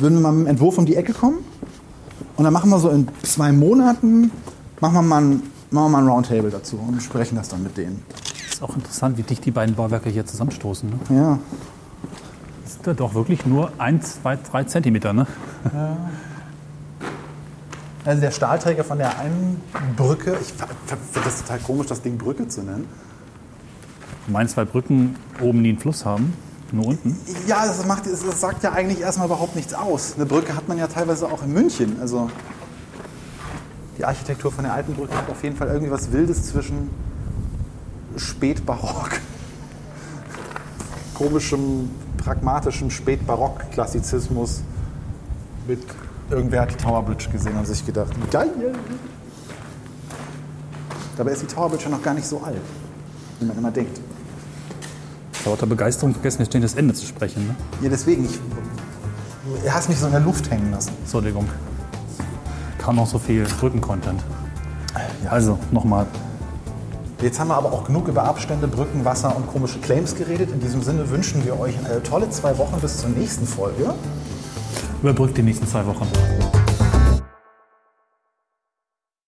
wir 0.01 0.11
mal 0.11 0.33
mit 0.33 0.47
dem 0.47 0.51
Entwurf 0.51 0.79
um 0.79 0.87
die 0.87 0.97
Ecke 0.97 1.13
kommen 1.13 1.39
und 2.37 2.45
dann 2.45 2.53
machen 2.53 2.71
wir 2.71 2.79
so 2.79 2.89
in 2.89 3.07
zwei 3.23 3.53
Monaten 3.53 4.33
machen 4.81 4.95
wir 4.95 5.03
mal 5.03 5.23
ein, 5.23 5.43
machen 5.71 5.85
wir 5.85 5.89
mal 5.89 5.99
ein 5.99 6.09
Roundtable 6.09 6.51
dazu 6.51 6.77
und 6.79 6.97
besprechen 6.97 7.37
das 7.37 7.49
dann 7.49 7.63
mit 7.63 7.77
denen. 7.77 8.03
Ist 8.51 8.63
auch 8.63 8.75
interessant, 8.75 9.19
wie 9.19 9.23
dicht 9.23 9.45
die 9.45 9.51
beiden 9.51 9.75
Bauwerke 9.75 10.11
hier 10.11 10.27
zusammenstoßen. 10.27 10.89
Ne? 10.89 10.99
Ja. 11.11 11.39
Das 12.65 12.77
ist 12.77 12.87
ja 12.87 12.95
doch 12.95 13.15
wirklich 13.15 13.45
nur 13.47 13.71
ein, 13.79 14.03
zwei, 14.03 14.37
drei 14.37 14.65
Zentimeter. 14.65 15.13
Ne? 15.13 15.27
Also 18.05 18.21
der 18.23 18.31
Stahlträger 18.31 18.85
von 18.85 18.99
der 18.99 19.19
einen 19.19 19.61
Brücke, 19.97 20.39
ich 20.41 20.55
finde 20.55 21.25
das 21.25 21.43
total 21.43 21.59
komisch, 21.59 21.87
das 21.89 22.01
Ding 22.01 22.17
Brücke 22.17 22.49
zu 22.49 22.63
nennen. 22.63 22.89
Du 24.27 24.33
meinst, 24.33 24.57
weil 24.57 24.67
Brücken 24.67 25.17
oben 25.41 25.63
nie 25.63 25.71
einen 25.71 25.79
Fluss 25.79 26.05
haben? 26.05 26.33
Nur 26.73 26.87
unten? 26.87 27.17
Ja, 27.47 27.67
das, 27.67 27.85
macht, 27.87 28.07
das 28.07 28.41
sagt 28.41 28.63
ja 28.63 28.73
eigentlich 28.73 29.01
erstmal 29.01 29.27
überhaupt 29.27 29.57
nichts 29.57 29.75
aus. 29.75 30.15
Eine 30.17 30.27
Brücke 30.27 30.55
hat 30.55 30.69
man 30.69 30.79
ja 30.79 30.87
teilweise 30.87 31.27
auch 31.27 31.43
in 31.43 31.53
München. 31.53 31.97
Also 32.01 32.31
die 33.99 34.05
Architektur 34.05 34.53
von 34.53 34.65
der 34.65 34.73
alten 34.73 34.95
Brücke 34.95 35.17
hat 35.17 35.29
auf 35.29 35.43
jeden 35.43 35.57
Fall 35.57 35.69
irgendwie 35.69 35.91
was 35.91 36.13
Wildes 36.13 36.47
zwischen 36.47 36.91
Spätbarock, 38.17 39.11
komischem, 41.15 41.91
pragmatischem 42.17 42.91
Spätbarock-Klassizismus 42.91 44.63
mit 45.67 45.81
irgendwer 46.31 46.63
hat 46.63 46.71
die 46.71 46.77
Tower 46.77 47.03
Bridge 47.03 47.29
gesehen 47.31 47.57
und 47.57 47.67
sich 47.67 47.85
gedacht, 47.85 48.13
geil. 48.31 48.51
Dabei 51.17 51.33
ist 51.33 51.43
die 51.43 51.47
Tower 51.47 51.69
Bridge 51.69 51.85
ja 51.85 51.91
noch 51.91 52.03
gar 52.03 52.15
nicht 52.15 52.27
so 52.27 52.41
alt, 52.41 52.61
wie 53.39 53.47
man 53.47 53.59
immer 53.59 53.71
denkt. 53.71 54.01
Lauter 55.45 55.67
Begeisterung 55.67 56.13
vergessen, 56.13 56.41
jetzt 56.41 56.49
stehen 56.49 56.63
das 56.63 56.75
Ende 56.75 56.95
zu 56.95 57.07
sprechen. 57.07 57.47
Ne? 57.47 57.55
Ja, 57.83 57.89
deswegen, 57.89 58.25
ich, 58.25 58.39
er 59.65 59.75
hat 59.75 59.89
mich 59.89 59.99
so 59.99 60.07
in 60.07 60.13
der 60.13 60.21
Luft 60.21 60.51
hängen 60.51 60.71
lassen. 60.71 60.93
Entschuldigung. 61.03 61.49
Kam 62.79 62.97
noch 62.97 63.07
so 63.07 63.19
viel 63.19 63.45
Brücken-Content. 63.45 64.23
Also, 65.29 65.59
nochmal. 65.71 66.07
Jetzt 67.23 67.39
haben 67.39 67.49
wir 67.49 67.57
aber 67.57 67.73
auch 67.73 67.85
genug 67.85 68.09
über 68.09 68.25
Abstände, 68.25 68.67
Brücken, 68.67 69.05
Wasser 69.05 69.37
und 69.37 69.47
komische 69.47 69.79
Claims 69.81 70.15
geredet. 70.15 70.51
In 70.53 70.61
diesem 70.61 70.83
Sinne 70.83 71.09
wünschen 71.11 71.45
wir 71.45 71.59
euch 71.61 71.75
eine 71.79 72.03
tolle 72.03 72.31
zwei 72.31 72.57
Wochen 72.57 72.81
bis 72.81 72.99
zur 72.99 73.11
nächsten 73.11 73.47
Folge. 73.47 73.95
Überbrückt 75.03 75.37
die 75.37 75.43
nächsten 75.43 75.67
zwei 75.67 75.85
Wochen. 75.87 76.07